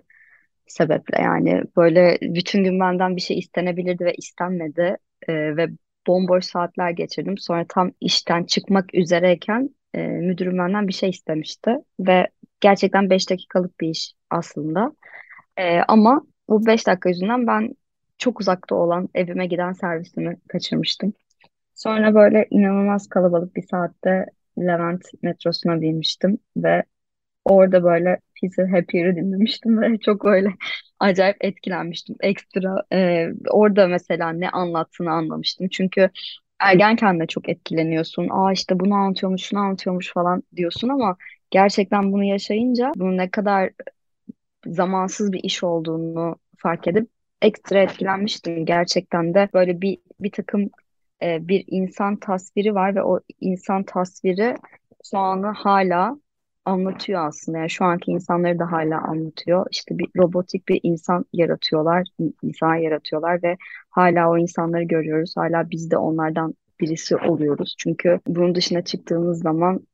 sebeple 0.67 1.21
yani 1.23 1.63
böyle 1.77 2.17
bütün 2.21 2.63
gün 2.63 2.79
benden 2.79 3.15
bir 3.15 3.21
şey 3.21 3.39
istenebilirdi 3.39 4.05
ve 4.05 4.13
istenmedi 4.15 4.97
E, 5.29 5.57
ve 5.57 5.67
bomboş 6.07 6.45
saatler 6.45 6.89
geçirdim. 6.91 7.37
Sonra 7.37 7.65
tam 7.69 7.91
işten 8.01 8.43
çıkmak 8.43 8.95
üzereyken 8.95 9.69
e, 9.93 10.03
müdürüm 10.07 10.57
benden 10.57 10.87
bir 10.87 10.93
şey 10.93 11.09
istemişti 11.09 11.71
ve 11.99 12.27
gerçekten 12.61 13.09
5 13.09 13.29
dakikalık 13.29 13.79
bir 13.81 13.89
iş 13.89 14.13
aslında. 14.29 14.93
E, 15.57 15.79
ama 15.81 16.21
bu 16.49 16.65
5 16.65 16.87
dakika 16.87 17.09
yüzünden 17.09 17.47
ben 17.47 17.75
çok 18.21 18.41
uzakta 18.41 18.75
olan 18.75 19.09
evime 19.15 19.47
giden 19.47 19.73
servisimi 19.73 20.37
kaçırmıştım. 20.49 21.13
Sonra 21.75 22.15
böyle 22.15 22.47
inanılmaz 22.51 23.09
kalabalık 23.09 23.55
bir 23.55 23.63
saatte 23.71 24.25
Levent 24.59 25.01
metrosuna 25.23 25.81
binmiştim 25.81 26.37
ve 26.57 26.83
orada 27.45 27.83
böyle 27.83 28.19
Fizzy 28.33 28.61
Happy'yi 28.61 29.15
dinlemiştim 29.15 29.81
ve 29.81 29.97
çok 30.05 30.25
öyle 30.25 30.49
acayip 30.99 31.37
etkilenmiştim. 31.45 32.15
Ekstra 32.21 32.83
e, 32.93 33.27
orada 33.49 33.87
mesela 33.87 34.29
ne 34.29 34.49
anlattığını 34.49 35.11
anlamıştım. 35.11 35.67
Çünkü 35.69 36.09
ergenken 36.59 37.19
de 37.19 37.27
çok 37.27 37.49
etkileniyorsun. 37.49 38.27
Aa 38.31 38.53
işte 38.53 38.79
bunu 38.79 38.95
anlatıyormuş, 38.95 39.41
şunu 39.41 39.59
anlatıyormuş 39.59 40.13
falan 40.13 40.43
diyorsun 40.55 40.89
ama 40.89 41.17
gerçekten 41.51 42.13
bunu 42.13 42.23
yaşayınca 42.23 42.91
bunun 42.95 43.17
ne 43.17 43.31
kadar 43.31 43.71
zamansız 44.67 45.31
bir 45.33 45.43
iş 45.43 45.63
olduğunu 45.63 46.35
fark 46.57 46.87
edip 46.87 47.09
ekstra 47.41 47.79
etkilenmiştim. 47.83 48.65
Gerçekten 48.65 49.33
de 49.33 49.49
böyle 49.53 49.81
bir 49.81 49.99
bir 50.19 50.31
takım 50.31 50.69
e, 51.23 51.47
bir 51.47 51.63
insan 51.67 52.15
tasviri 52.15 52.75
var 52.75 52.95
ve 52.95 53.03
o 53.03 53.19
insan 53.39 53.83
tasviri 53.83 54.55
şu 55.11 55.17
anı 55.17 55.47
hala 55.47 56.17
anlatıyor 56.65 57.27
aslında. 57.27 57.57
Yani 57.57 57.69
şu 57.69 57.85
anki 57.85 58.11
insanları 58.11 58.59
da 58.59 58.71
hala 58.71 59.01
anlatıyor. 59.01 59.65
İşte 59.71 59.97
bir 59.97 60.07
robotik 60.17 60.67
bir 60.67 60.79
insan 60.83 61.25
yaratıyorlar, 61.33 62.07
insan 62.43 62.75
yaratıyorlar 62.75 63.43
ve 63.43 63.57
hala 63.89 64.29
o 64.29 64.37
insanları 64.37 64.83
görüyoruz. 64.83 65.33
Hala 65.37 65.69
biz 65.69 65.91
de 65.91 65.97
onlardan 65.97 66.53
birisi 66.79 67.15
oluyoruz. 67.17 67.75
Çünkü 67.79 68.19
bunun 68.27 68.55
dışına 68.55 68.81
çıktığımız 68.83 69.41
zaman 69.41 69.87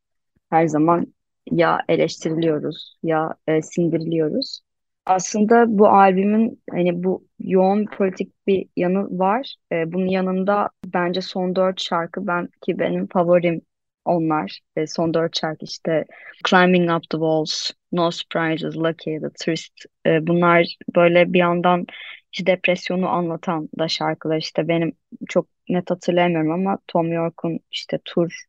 her 0.49 0.67
zaman 0.67 1.13
ya 1.51 1.79
eleştiriliyoruz 1.89 2.97
ya 3.03 3.35
e, 3.47 3.61
sindiriliyoruz. 3.61 4.61
Aslında 5.07 5.65
bu 5.67 5.87
albümün 5.89 6.63
hani 6.71 7.03
bu 7.03 7.27
yoğun 7.39 7.85
politik 7.85 8.47
bir 8.47 8.65
yanı 8.75 9.19
var. 9.19 9.55
Ee, 9.71 9.93
bunun 9.93 10.05
yanında 10.07 10.69
bence 10.85 11.21
son 11.21 11.55
dört 11.55 11.81
şarkı 11.81 12.27
ben 12.27 12.49
ki 12.61 12.79
benim 12.79 13.07
favorim 13.07 13.61
onlar. 14.05 14.59
Ee, 14.75 14.87
son 14.87 15.13
dört 15.13 15.37
şarkı 15.39 15.65
işte 15.65 16.05
Climbing 16.49 16.91
Up 16.91 17.03
the 17.03 17.17
Walls, 17.17 17.71
No 17.91 18.11
Surprises, 18.11 18.75
Lucky, 18.77 19.19
The 19.21 19.29
Trist. 19.35 19.73
Ee, 20.05 20.27
bunlar 20.27 20.77
böyle 20.95 21.33
bir 21.33 21.39
yandan 21.39 21.85
işte 22.33 22.45
depresyonu 22.45 23.07
anlatan 23.09 23.69
da 23.79 23.87
şarkılar. 23.87 24.37
İşte 24.37 24.67
benim 24.67 24.93
çok 25.29 25.47
net 25.69 25.91
hatırlayamıyorum 25.91 26.51
ama 26.51 26.77
Tom 26.87 27.11
York'un 27.13 27.59
işte 27.71 27.99
tur 28.05 28.43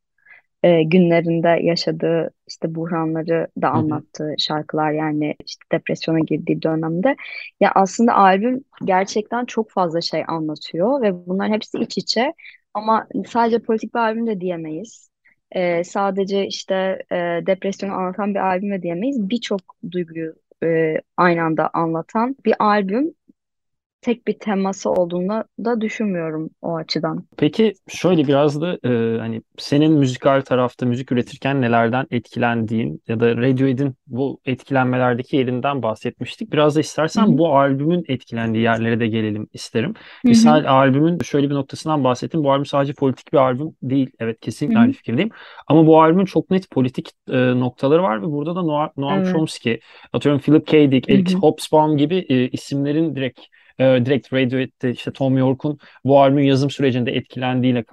e, 0.62 0.82
günlerinde 0.82 1.48
yaşadığı 1.62 2.30
işte 2.48 2.74
buhranları 2.74 3.48
da 3.62 3.70
anlattığı 3.70 4.34
şarkılar 4.38 4.92
yani 4.92 5.36
işte 5.46 5.64
depresyona 5.72 6.20
girdiği 6.20 6.62
dönemde 6.62 7.16
ya 7.60 7.72
aslında 7.74 8.14
albüm 8.14 8.64
gerçekten 8.84 9.44
çok 9.44 9.70
fazla 9.70 10.00
şey 10.00 10.24
anlatıyor 10.28 11.02
ve 11.02 11.26
bunların 11.26 11.52
hepsi 11.52 11.78
iç 11.78 11.98
içe 11.98 12.34
ama 12.74 13.06
sadece 13.26 13.58
politik 13.58 13.94
bir 13.94 14.00
albüm 14.00 14.26
de 14.26 14.40
diyemeyiz. 14.40 15.10
e, 15.52 15.84
sadece 15.84 16.46
işte 16.46 16.74
e, 17.12 17.16
depresyonu 17.46 17.92
anlatan 17.94 18.34
bir 18.34 18.40
albüm 18.40 18.70
de 18.72 18.82
diyemeyiz. 18.82 19.30
Birçok 19.30 19.60
duyguyu 19.90 20.34
e, 20.64 20.94
aynı 21.16 21.42
anda 21.42 21.70
anlatan 21.74 22.36
bir 22.44 22.54
albüm 22.58 23.14
tek 24.00 24.26
bir 24.26 24.38
teması 24.38 24.90
olduğunu 24.90 25.44
da 25.64 25.80
düşünmüyorum 25.80 26.50
o 26.62 26.76
açıdan. 26.76 27.24
Peki 27.36 27.72
şöyle 27.88 28.26
biraz 28.26 28.60
da 28.60 28.78
e, 28.84 29.18
hani 29.18 29.42
senin 29.58 29.92
müzikal 29.92 30.40
tarafta 30.40 30.86
müzik 30.86 31.12
üretirken 31.12 31.60
nelerden 31.62 32.06
etkilendiğin 32.10 33.02
ya 33.08 33.20
da 33.20 33.36
Radiohead'in 33.36 33.94
bu 34.06 34.40
etkilenmelerdeki 34.44 35.36
yerinden 35.36 35.82
bahsetmiştik. 35.82 36.52
Biraz 36.52 36.76
da 36.76 36.80
istersen 36.80 37.26
Hı 37.26 37.30
hı. 37.30 37.38
bu 37.38 37.56
albümün 37.56 38.04
etkilendiği 38.08 38.64
yerlere 38.64 39.00
de 39.00 39.06
gelelim 39.06 39.48
isterim. 39.52 39.90
Hı 39.90 39.94
hı. 39.94 40.28
Misal 40.28 40.64
albümün 40.64 41.18
şöyle 41.18 41.50
bir 41.50 41.54
noktasından 41.54 42.04
bahsettim. 42.04 42.44
Bu 42.44 42.52
albüm 42.52 42.66
sadece 42.66 42.92
politik 42.92 43.32
bir 43.32 43.38
albüm 43.38 43.70
değil. 43.82 44.10
Evet 44.18 44.40
kesinlikle 44.40 44.78
aynı 44.78 44.92
hı. 44.92 44.96
fikirdeyim. 44.96 45.30
Ama 45.66 45.86
bu 45.86 46.02
albümün 46.02 46.24
çok 46.24 46.50
net 46.50 46.70
politik 46.70 47.10
e, 47.30 47.36
noktaları 47.36 48.02
var 48.02 48.22
ve 48.22 48.26
burada 48.26 48.56
da 48.56 48.62
Noam, 48.62 48.90
Noam 48.96 49.18
Evet. 49.18 49.32
Chomsky, 49.32 49.80
atıyorum 50.12 50.40
Philip 50.40 50.66
K. 50.66 50.92
Dick, 50.92 51.34
hı. 51.34 51.38
Hobsbawm 51.38 51.96
gibi 51.96 52.26
e, 52.28 52.48
isimlerin 52.48 53.16
direkt 53.16 53.40
e, 53.78 53.84
direkt 54.06 54.32
Radiohead'de 54.32 54.90
işte 54.90 55.12
Tom 55.12 55.38
York'un 55.38 55.78
bu 56.04 56.20
albümün 56.20 56.44
yazım 56.44 56.70
sürecinde 56.70 57.12
etkilendiğiyle 57.12 57.84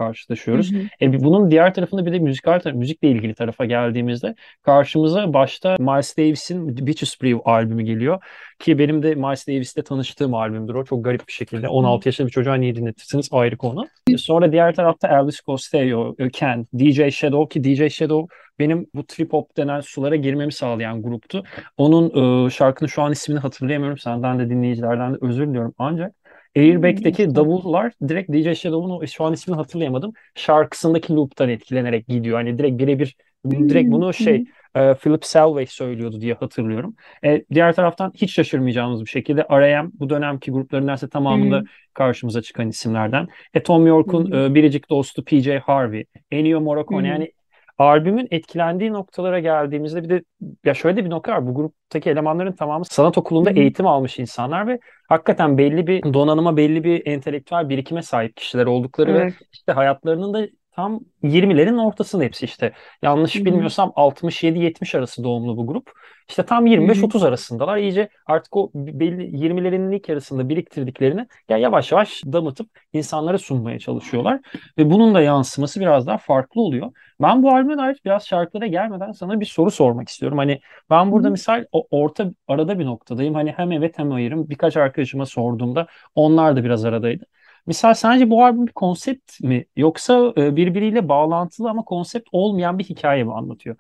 Hı 0.54 0.58
karşılaşıyoruz. 0.58 0.72
hı. 0.74 0.78
E, 1.02 1.12
bir- 1.14 1.24
bunun 1.24 1.52
diğer 1.52 1.74
tarafında 1.74 2.06
bir 2.06 2.12
de 2.14 2.20
müzikal 2.20 2.60
tarafı, 2.60 2.78
müzikle 2.80 3.10
ilgili 3.10 3.34
tarafa 3.36 3.66
geldiğimizde 3.66 4.36
karşımıza 4.64 5.34
başta 5.34 5.76
Miles 5.80 6.18
Davis'in 6.18 6.78
Bitches 6.88 7.22
Brew 7.22 7.52
albümü 7.52 7.84
geliyor. 7.84 8.24
Ki 8.60 8.80
benim 8.80 9.04
de 9.04 9.16
Miles 9.16 9.48
Davis'le 9.48 9.86
tanıştığım 9.86 10.34
albümdür 10.34 10.76
o. 10.76 10.86
Çok 10.86 11.06
garip 11.06 11.28
bir 11.28 11.34
şekilde. 11.34 11.68
Hı 11.68 11.72
16 11.72 12.08
yaşında 12.08 12.28
bir 12.28 12.32
çocuğa 12.32 12.56
niye 12.56 12.76
dinletirsiniz 12.76 13.30
ayrı 13.32 13.58
konu. 13.58 13.88
E, 14.10 14.18
Sonra 14.18 14.52
diğer 14.52 14.76
tarafta 14.76 15.08
Elvis 15.08 15.42
Costello, 15.42 16.16
e, 16.20 16.30
Ken, 16.30 16.68
DJ 16.74 17.12
Shadow 17.12 17.54
ki 17.54 17.64
DJ 17.64 17.94
Shadow 17.94 18.36
benim 18.60 18.88
bu 18.96 19.06
trip 19.06 19.34
hop 19.34 19.58
denen 19.58 19.82
sulara 19.82 20.16
girmemi 20.16 20.54
sağlayan 20.54 21.02
gruptu. 21.02 21.44
Onun 21.78 22.46
e, 22.46 22.50
şarkının 22.50 22.88
şu 22.88 23.02
an 23.02 23.12
ismini 23.12 23.40
hatırlayamıyorum. 23.40 23.98
Senden 23.98 24.40
de 24.40 24.50
dinleyicilerden 24.50 25.14
de 25.14 25.18
özür 25.22 25.48
diliyorum. 25.48 25.74
Ancak 25.78 26.16
Airbag'deki 26.56 27.36
davullar 27.36 27.94
direkt 28.08 28.32
DJ 28.34 28.60
Shadow'un 28.60 28.90
o 28.90 29.08
şu 29.08 29.24
an 29.24 29.34
ismini 29.34 29.56
hatırlayamadım. 29.58 30.14
Şarkısındaki 30.36 31.14
loop'tan 31.14 31.50
etkilenerek 31.50 32.08
gidiyor. 32.08 32.38
Hani 32.38 32.58
direkt 32.58 32.80
birebir 32.80 33.16
direkt 33.46 33.92
bunu 33.92 34.14
şey 34.14 34.44
e, 34.76 34.94
Philip 34.94 35.26
Selway 35.26 35.66
söylüyordu 35.66 36.22
diye 36.22 36.34
hatırlıyorum. 36.34 36.96
E, 37.26 37.46
diğer 37.54 37.76
taraftan 37.76 38.12
hiç 38.16 38.34
şaşırmayacağımız 38.34 39.02
bir 39.02 39.10
şekilde 39.10 39.48
R.E.M. 39.52 39.90
bu 39.94 40.10
dönemki 40.10 40.52
grupların 40.52 40.88
neredeyse 40.88 41.10
tamamında 41.10 41.58
hı. 41.58 41.64
karşımıza 41.94 42.42
çıkan 42.42 42.70
isimlerden. 42.70 43.28
E, 43.54 43.64
Tom 43.64 43.88
York'un 43.88 44.32
hı. 44.32 44.38
e, 44.38 44.56
biricik 44.56 44.90
dostu 44.90 45.24
P.J. 45.24 45.60
Harvey, 45.60 46.06
Ennio 46.32 46.62
Morricone 46.62 47.08
hı. 47.08 47.12
yani 47.12 47.32
albümün 47.78 48.28
etkilendiği 48.32 48.94
noktalara 48.94 49.40
geldiğimizde 49.40 50.04
bir 50.04 50.10
de 50.10 50.24
ya 50.66 50.74
şöyle 50.74 50.98
de 50.98 51.06
bir 51.06 51.10
nokta 51.10 51.32
var. 51.32 51.48
Bu 51.48 51.56
gruptaki 51.56 52.10
elemanların 52.10 52.52
tamamı 52.52 52.86
sanat 52.86 53.18
okulunda 53.18 53.50
hı. 53.50 53.54
eğitim 53.54 53.88
almış 53.88 54.20
insanlar 54.20 54.68
ve 54.68 54.80
hakikaten 55.10 55.58
belli 55.58 55.88
bir 55.88 56.04
donanıma, 56.14 56.58
belli 56.58 56.84
bir 56.84 57.08
entelektüel 57.08 57.70
birikime 57.70 58.02
sahip 58.02 58.38
kişiler 58.38 58.66
oldukları 58.66 59.14
ve 59.14 59.20
Evet. 59.20 59.34
işte 59.54 59.72
hayatlarının 59.72 60.34
da 60.34 60.48
tam 60.76 61.00
20'lerin 61.24 61.78
ortasında 61.78 62.24
hepsi 62.24 62.46
işte. 62.46 62.74
Yanlış 63.02 63.46
hı. 63.46 63.46
bilmiyorsam 63.46 63.92
67-70 63.96 64.96
arası 64.96 65.24
doğumlu 65.24 65.58
bu 65.58 65.68
grup. 65.68 65.92
İşte 66.30 66.46
tam 66.46 66.66
Hı 66.78 66.82
hı. 66.82 67.12
25-30 67.12 67.24
arasındalar. 67.24 67.78
İyice 67.78 68.10
artık 68.26 68.56
o 68.58 68.72
belli 68.76 69.38
20'lerin 69.38 69.92
ilk 69.92 70.10
yarısında 70.10 70.50
biriktirdiklerini 70.50 71.28
ya 71.50 71.58
yavaş 71.58 71.92
yavaş 71.92 72.24
damıtıp 72.26 72.70
insanlara 72.94 73.38
sunmaya 73.38 73.80
çalışıyorlar. 73.80 74.40
Ve 74.78 74.92
bunun 74.92 75.16
da 75.16 75.22
yansıması 75.22 75.80
biraz 75.80 76.08
daha 76.08 76.18
farklı 76.18 76.62
oluyor. 76.62 76.92
Ben 77.22 77.44
bu 77.44 77.52
albüme 77.52 77.78
dair 77.78 78.00
biraz 78.06 78.28
şarkılara 78.28 78.68
gelmeden 78.68 79.12
sana 79.12 79.40
bir 79.40 79.46
soru 79.46 79.72
sormak 79.72 80.10
istiyorum. 80.10 80.38
Hani 80.38 80.60
ben 80.90 81.12
burada 81.12 81.30
hı. 81.30 81.30
misal 81.30 81.66
o- 81.72 81.88
orta 81.92 82.32
arada 82.48 82.80
bir 82.80 82.86
noktadayım. 82.86 83.34
Hani 83.34 83.52
hem 83.52 83.72
evet 83.72 84.00
hem 84.00 84.12
hayırım. 84.12 84.50
Birkaç 84.50 84.78
arkadaşıma 84.78 85.26
sorduğumda 85.26 85.88
onlar 86.16 86.56
da 86.56 86.64
biraz 86.64 86.86
aradaydı. 86.86 87.26
Misal 87.68 87.94
sence 87.94 88.30
bu 88.30 88.44
albüm 88.46 88.68
bir 88.68 88.72
konsept 88.72 89.44
mi 89.44 89.66
yoksa 89.76 90.34
e, 90.38 90.56
birbiriyle 90.56 91.10
bağlantılı 91.10 91.70
ama 91.70 91.84
konsept 91.84 92.30
olmayan 92.32 92.80
bir 92.80 92.84
hikaye 92.84 93.24
mi 93.24 93.34
anlatıyor? 93.34 93.76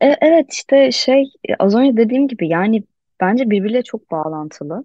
E, 0.00 0.16
evet 0.20 0.46
işte 0.52 0.92
şey 0.92 1.24
az 1.58 1.74
önce 1.74 1.96
dediğim 1.96 2.28
gibi 2.28 2.48
yani 2.48 2.84
bence 3.20 3.50
birbiriyle 3.50 3.82
çok 3.82 4.10
bağlantılı. 4.10 4.84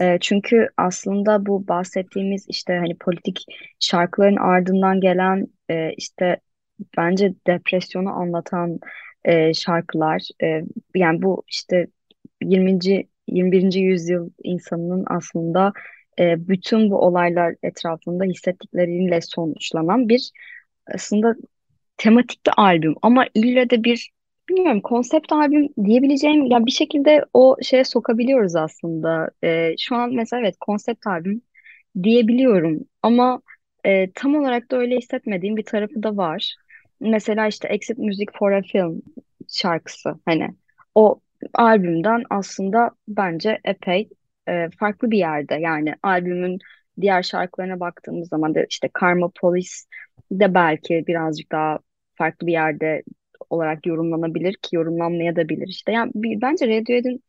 E, 0.00 0.18
çünkü 0.20 0.68
aslında 0.76 1.46
bu 1.46 1.68
bahsettiğimiz 1.68 2.46
işte 2.48 2.72
hani 2.76 2.98
politik 2.98 3.44
şarkıların 3.80 4.36
ardından 4.36 5.00
gelen 5.00 5.46
e, 5.70 5.92
işte 5.96 6.40
bence 6.96 7.34
depresyonu 7.46 8.08
anlatan 8.10 8.78
e, 9.24 9.54
şarkılar 9.54 10.22
e, 10.42 10.62
yani 10.94 11.22
bu 11.22 11.42
işte 11.48 11.86
20. 12.42 13.06
21. 13.28 13.80
yüzyıl 13.80 14.30
insanının 14.42 15.04
aslında 15.06 15.72
e, 16.22 16.48
bütün 16.48 16.90
bu 16.90 16.98
olaylar 16.98 17.54
etrafında 17.62 18.24
hissettikleriyle 18.24 19.20
sonuçlanan 19.20 20.08
bir 20.08 20.30
aslında 20.94 21.36
tematik 21.96 22.46
bir 22.46 22.52
albüm 22.56 22.94
ama 23.02 23.26
ille 23.34 23.70
de 23.70 23.84
bir 23.84 24.10
bilmiyorum 24.48 24.80
konsept 24.80 25.32
albüm 25.32 25.68
diyebileceğim 25.84 26.46
ya 26.46 26.66
bir 26.66 26.70
şekilde 26.70 27.24
o 27.34 27.56
şeye 27.62 27.84
sokabiliyoruz 27.84 28.56
aslında. 28.56 29.30
Ee, 29.44 29.74
şu 29.78 29.96
an 29.96 30.14
mesela 30.14 30.40
evet 30.40 30.56
konsept 30.60 31.06
albüm 31.06 31.42
diyebiliyorum 32.02 32.80
ama 33.02 33.42
e, 33.84 34.12
tam 34.12 34.34
olarak 34.36 34.70
da 34.70 34.76
öyle 34.76 34.96
hissetmediğim 34.96 35.56
bir 35.56 35.64
tarafı 35.64 36.02
da 36.02 36.16
var. 36.16 36.56
Mesela 37.00 37.46
işte 37.46 37.68
Exit 37.68 37.98
Music 37.98 38.26
for 38.38 38.52
a 38.52 38.62
Film 38.62 39.02
şarkısı 39.48 40.14
hani 40.26 40.48
o 40.94 41.20
albümden 41.54 42.22
aslında 42.30 42.90
bence 43.08 43.60
epey 43.64 44.08
e, 44.48 44.68
farklı 44.78 45.10
bir 45.10 45.18
yerde 45.18 45.54
yani 45.54 45.94
albümün 46.02 46.58
diğer 47.00 47.22
şarkılarına 47.22 47.80
baktığımız 47.80 48.28
zaman 48.28 48.54
da 48.54 48.64
işte 48.64 48.90
Karma 48.92 49.30
Police 49.40 49.70
de 50.32 50.54
belki 50.54 51.04
birazcık 51.06 51.52
daha 51.52 51.78
farklı 52.14 52.46
bir 52.46 52.52
yerde 52.52 53.02
olarak 53.50 53.86
yorumlanabilir 53.86 54.54
ki 54.54 54.76
yorumlanmayabilir 54.76 55.68
işte. 55.68 55.92
Yani 55.92 56.12
bir, 56.14 56.40
bence 56.40 56.68
Radiohead'in 56.68 57.22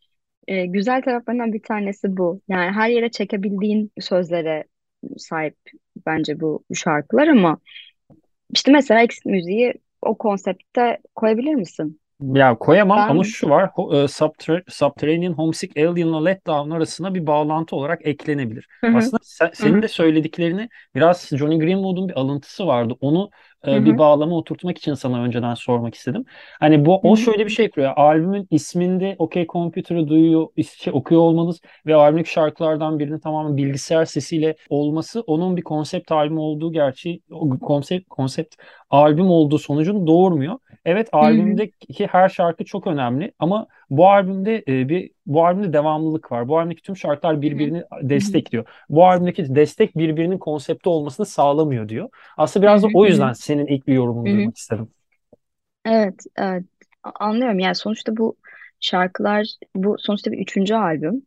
e, 0.48 0.66
güzel 0.66 1.02
taraflarından 1.02 1.54
bir 1.54 1.62
tanesi 1.64 2.18
bu. 2.18 2.42
Yani 2.48 2.72
her 2.72 2.90
yere 2.90 3.12
çekebildiğin 3.12 3.92
sözlere 4.00 4.64
sahip 5.18 5.58
bence 6.06 6.40
bu 6.40 6.64
şarkılar 6.74 7.28
ama 7.28 7.60
işte 8.50 8.72
mesela 8.72 9.04
Exit 9.04 9.26
müziği 9.26 9.74
o 10.02 10.18
konsepte 10.18 11.00
koyabilir 11.16 11.56
misin? 11.56 12.00
Ya 12.34 12.58
koyamam 12.60 13.06
ama 13.08 13.24
Ben 13.24 13.24
şu 13.24 13.50
var. 13.50 13.64
E, 13.66 14.08
Subter- 14.08 14.64
Subterranean 14.72 15.34
Homesick 15.34 15.78
Alien'la 15.78 16.24
Let 16.24 16.48
Down 16.48 16.70
arasına 16.72 17.16
bir 17.16 17.28
bağlantı 17.28 17.76
olarak 17.76 18.06
eklenebilir. 18.08 18.68
hı 18.84 18.88
hı, 18.88 19.12
Aslında 19.12 19.20
sen- 19.24 19.52
senin 19.54 19.82
hı, 19.82 19.84
de 19.84 19.88
söylediklerini 19.88 20.70
biraz 20.96 21.30
Johnny 21.38 21.60
Greenwood'un 21.60 22.10
bir 22.10 22.20
alıntısı 22.20 22.68
vardı. 22.68 22.94
Onu 23.02 23.30
hı 23.72 23.76
e, 23.76 23.86
bir 23.86 23.98
hı, 23.98 23.98
bağlama 23.98 24.36
oturtmak 24.38 24.78
için 24.78 24.94
sana 24.94 25.24
önceden 25.24 25.54
sormak 25.54 25.96
istedim. 25.96 26.26
Hani 26.60 26.86
bu 26.86 27.00
o 27.04 27.16
şöyle 27.18 27.46
bir 27.46 27.50
şey 27.52 27.70
kuruyor. 27.70 27.94
Albümün 27.96 28.48
isminde 28.52 29.16
OK 29.20 29.46
Computer'ı 29.50 30.08
duyuyor, 30.08 30.48
şey, 30.78 30.94
okuyor 30.94 31.22
olmanız 31.22 31.62
ve 31.86 31.96
albümdeki 31.96 32.32
şarkılardan 32.32 33.00
birinin 33.00 33.20
tamamen 33.20 33.58
bilgisayar 33.58 34.06
sesiyle 34.06 34.56
olması 34.70 35.22
onun 35.22 35.58
bir 35.58 35.62
konsept 35.62 36.12
albüm 36.12 36.38
olduğu 36.38 36.72
gerçeği 36.72 37.22
o 37.32 37.60
konsept 37.60 38.10
konsept 38.10 38.56
albüm 38.90 39.30
olduğu 39.30 39.58
sonucunu 39.60 40.08
doğurmuyor. 40.08 40.60
Evet 40.86 41.10
hı 41.22 41.26
hı, 41.26 41.58
albümdeki 41.58 42.08
her 42.08 42.30
şarkı 42.30 42.66
çok 42.66 42.88
önemli 42.88 43.34
ama 43.40 43.68
bu 43.90 44.10
albümde 44.10 44.64
e, 44.68 44.90
bir 44.90 45.12
bu 45.26 45.46
albümde 45.46 45.74
devamlılık 45.74 46.32
var. 46.32 46.48
Bu 46.48 46.58
albümdeki 46.58 46.82
tüm 46.82 46.98
şarkılar 46.98 47.42
birbirini 47.42 47.78
hı 47.78 47.96
hı, 48.00 48.10
destekliyor. 48.10 48.66
Bu 48.90 49.06
albümdeki 49.08 49.56
destek 49.56 49.98
birbirinin 49.98 50.38
konsepti 50.38 50.90
olmasını 50.90 51.26
sağlamıyor 51.26 51.90
diyor. 51.90 52.10
Aslında 52.38 52.64
biraz 52.64 52.84
da 52.84 52.88
o 52.94 53.06
yüzden 53.06 53.34
senin 53.34 53.68
ilk 53.68 53.88
bir 53.88 53.94
yorumunu 53.94 54.28
hı 54.28 54.32
hı. 54.32 54.38
duymak 54.38 54.58
istedim. 54.58 54.88
Evet, 55.86 56.26
evet. 56.38 56.64
Anlıyorum. 57.04 57.60
Yani 57.60 57.76
sonuçta 57.76 58.18
bu 58.18 58.36
şarkılar, 58.80 59.48
bu 59.76 59.96
sonuçta 60.00 60.32
bir 60.32 60.38
üçüncü 60.38 60.76
albüm. 60.76 61.22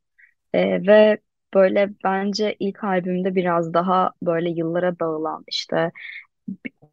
Ee, 0.54 0.86
ve 0.86 1.18
böyle 1.54 1.90
bence 2.04 2.56
ilk 2.58 2.84
albümde 2.84 3.34
biraz 3.34 3.74
daha 3.74 4.10
böyle 4.22 4.50
yıllara 4.50 4.98
dağılan 4.98 5.44
işte 5.48 5.92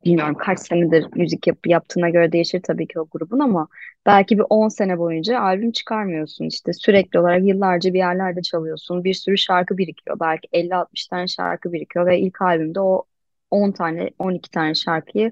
bilmiyorum 0.06 0.36
kaç 0.40 0.60
senedir 0.60 1.08
müzik 1.16 1.48
yap 1.48 1.58
yaptığına 1.68 2.10
göre 2.10 2.32
değişir 2.32 2.62
tabii 2.64 2.88
ki 2.88 3.00
o 3.00 3.08
grubun 3.12 3.40
ama 3.40 3.68
belki 4.06 4.38
bir 4.38 4.46
10 4.50 4.68
sene 4.70 4.98
boyunca 5.00 5.40
albüm 5.40 5.72
çıkarmıyorsun. 5.72 6.46
İşte 6.46 6.74
sürekli 6.74 7.20
olarak 7.20 7.44
yıllarca 7.44 7.94
bir 7.94 7.98
yerlerde 8.00 8.42
çalıyorsun. 8.42 9.04
Bir 9.04 9.14
sürü 9.14 9.38
şarkı 9.38 9.78
birikiyor. 9.78 10.20
Belki 10.20 10.48
50-60 10.54 11.08
tane 11.10 11.28
şarkı 11.28 11.74
birikiyor 11.74 12.06
ve 12.06 12.20
ilk 12.20 12.42
albümde 12.42 12.80
o 12.80 13.04
10 13.52 13.72
tane 13.72 14.10
12 14.20 14.52
tane 14.52 14.76
şarkıyı 14.76 15.32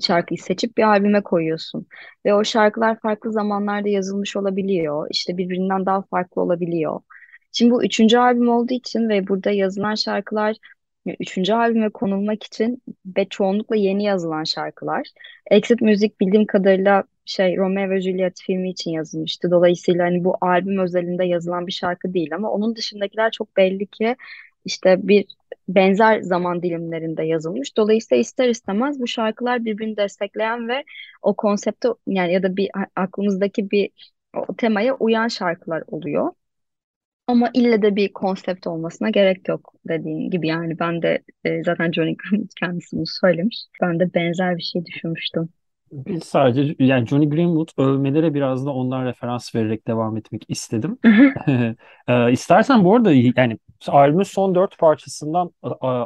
şarkıyı 0.00 0.38
seçip 0.38 0.76
bir 0.78 0.82
albüme 0.82 1.22
koyuyorsun. 1.22 1.86
Ve 2.26 2.34
o 2.34 2.44
şarkılar 2.44 3.00
farklı 3.00 3.32
zamanlarda 3.32 3.88
yazılmış 3.88 4.36
olabiliyor. 4.36 5.06
İşte 5.10 5.36
birbirinden 5.36 5.86
daha 5.86 6.02
farklı 6.02 6.42
olabiliyor. 6.42 7.00
Şimdi 7.52 7.72
bu 7.72 7.84
üçüncü 7.84 8.18
albüm 8.18 8.48
olduğu 8.48 8.74
için 8.74 9.08
ve 9.08 9.28
burada 9.28 9.50
yazılan 9.50 9.94
şarkılar 9.94 10.56
üçüncü 11.06 11.52
albüme 11.52 11.88
konulmak 11.90 12.42
için 12.42 12.82
ve 13.16 13.24
çoğunlukla 13.28 13.76
yeni 13.76 14.04
yazılan 14.04 14.44
şarkılar. 14.44 15.08
Exit 15.50 15.80
Müzik 15.80 16.20
bildiğim 16.20 16.46
kadarıyla 16.46 17.04
şey 17.24 17.56
Romeo 17.56 17.90
ve 17.90 18.00
Juliet 18.00 18.40
filmi 18.42 18.70
için 18.70 18.90
yazılmıştı. 18.90 19.50
Dolayısıyla 19.50 20.04
hani 20.04 20.24
bu 20.24 20.36
albüm 20.40 20.78
özelinde 20.78 21.24
yazılan 21.24 21.66
bir 21.66 21.72
şarkı 21.72 22.14
değil 22.14 22.34
ama 22.34 22.50
onun 22.50 22.76
dışındakiler 22.76 23.30
çok 23.30 23.56
belli 23.56 23.86
ki 23.86 24.16
işte 24.64 24.96
bir 25.02 25.26
benzer 25.68 26.20
zaman 26.20 26.62
dilimlerinde 26.62 27.24
yazılmış. 27.24 27.76
Dolayısıyla 27.76 28.20
ister 28.20 28.48
istemez 28.48 29.00
bu 29.00 29.06
şarkılar 29.06 29.64
birbirini 29.64 29.96
destekleyen 29.96 30.68
ve 30.68 30.84
o 31.22 31.34
konsepte 31.36 31.88
yani 32.06 32.32
ya 32.32 32.42
da 32.42 32.56
bir 32.56 32.70
aklımızdaki 32.96 33.70
bir 33.70 33.90
temaya 34.58 34.94
uyan 34.94 35.28
şarkılar 35.28 35.82
oluyor. 35.86 36.32
Ama 37.32 37.50
ille 37.54 37.82
de 37.82 37.96
bir 37.96 38.12
konsept 38.12 38.66
olmasına 38.66 39.10
gerek 39.10 39.48
yok 39.48 39.74
dediğin 39.88 40.30
gibi 40.30 40.46
yani 40.46 40.78
ben 40.78 41.02
de 41.02 41.22
e, 41.44 41.62
zaten 41.62 41.92
Johnny 41.92 42.16
Greenwood 42.16 42.50
kendisi 42.60 42.96
bunu 42.96 43.06
söylemiş. 43.06 43.56
Ben 43.82 44.00
de 44.00 44.14
benzer 44.14 44.56
bir 44.56 44.62
şey 44.62 44.86
düşünmüştüm. 44.86 45.48
Biz 45.92 46.24
sadece 46.24 46.74
yani 46.78 47.06
Johnny 47.06 47.28
Greenwood 47.28 47.68
övmelere 47.78 48.34
biraz 48.34 48.66
da 48.66 48.70
ondan 48.70 49.04
referans 49.04 49.54
vererek 49.54 49.86
devam 49.86 50.16
etmek 50.16 50.44
istedim. 50.48 50.98
e, 52.08 52.32
istersen 52.32 52.84
bu 52.84 52.96
arada 52.96 53.12
yani 53.12 53.58
albümün 53.88 54.22
son 54.22 54.54
dört 54.54 54.78
parçasından 54.78 55.50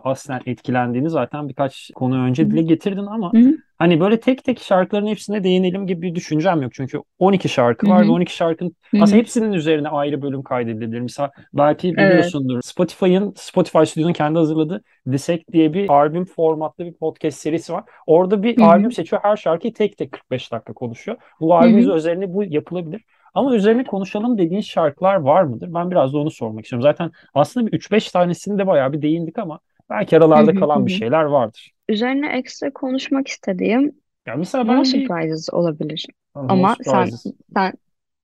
aslen 0.04 0.40
etkilendiğini 0.46 1.10
zaten 1.10 1.48
birkaç 1.48 1.90
konu 1.94 2.18
önce 2.18 2.50
dile 2.50 2.62
getirdin 2.62 3.06
ama 3.06 3.32
hani 3.78 4.00
böyle 4.00 4.20
tek 4.20 4.44
tek 4.44 4.60
şarkıların 4.60 5.06
hepsine 5.06 5.44
değinelim 5.44 5.86
gibi 5.86 6.02
bir 6.02 6.14
düşüncem 6.14 6.62
yok. 6.62 6.74
Çünkü 6.74 7.00
12 7.18 7.48
şarkı 7.48 7.88
var 7.88 8.02
ve 8.06 8.10
12 8.10 8.36
şarkının 8.36 8.76
aslında 9.00 9.18
hepsinin 9.18 9.52
üzerine 9.52 9.88
ayrı 9.88 10.22
bölüm 10.22 10.42
kaydedilebilir. 10.42 11.00
Mesela 11.00 11.30
belki 11.54 11.96
biliyorsundur 11.96 12.54
evet. 12.54 12.64
Spotify'ın 12.64 13.32
Spotify 13.36 13.84
Studio'nun 13.84 14.12
kendi 14.12 14.38
hazırladığı 14.38 14.82
Dissect 15.12 15.52
diye 15.52 15.72
bir 15.72 15.88
albüm 15.88 16.24
formatlı 16.24 16.84
bir 16.84 16.92
podcast 16.92 17.38
serisi 17.38 17.72
var. 17.72 17.84
Orada 18.06 18.42
bir 18.42 18.60
albüm 18.60 18.92
seçiyor. 18.92 19.22
Her 19.24 19.36
şarkıyı 19.36 19.74
tek 19.74 19.98
tek 19.98 20.12
45 20.12 20.52
dakika 20.52 20.72
konuşuyor. 20.72 21.16
Bu 21.40 21.54
albümün 21.56 21.90
üzerine 21.90 22.34
bu 22.34 22.44
yapılabilir. 22.44 23.04
Ama 23.36 23.54
üzerine 23.54 23.84
konuşalım 23.84 24.38
dediğin 24.38 24.60
şarkılar 24.60 25.14
var 25.14 25.42
mıdır? 25.42 25.74
Ben 25.74 25.90
biraz 25.90 26.12
da 26.12 26.18
onu 26.18 26.30
sormak 26.30 26.64
istiyorum. 26.64 26.82
Zaten 26.82 27.10
aslında 27.34 27.66
bir 27.66 27.72
3-5 27.72 28.10
tanesini 28.10 28.58
de 28.58 28.66
bayağı 28.66 28.92
bir 28.92 29.02
değindik 29.02 29.38
ama 29.38 29.60
belki 29.90 30.16
aralarda 30.16 30.54
kalan 30.54 30.86
bir 30.86 30.92
şeyler 30.92 31.22
vardır. 31.22 31.70
Üzerine 31.88 32.36
ekstra 32.38 32.72
konuşmak 32.72 33.28
istediğim 33.28 33.92
ya 34.26 34.36
mesela 34.36 34.68
ben 34.68 34.76
No 34.76 34.84
Surprises 34.84 35.48
olabilir. 35.52 36.06
No 36.36 36.46
ama 36.48 36.74
surprises. 36.74 37.22
sen 37.22 37.32
sen 37.54 37.72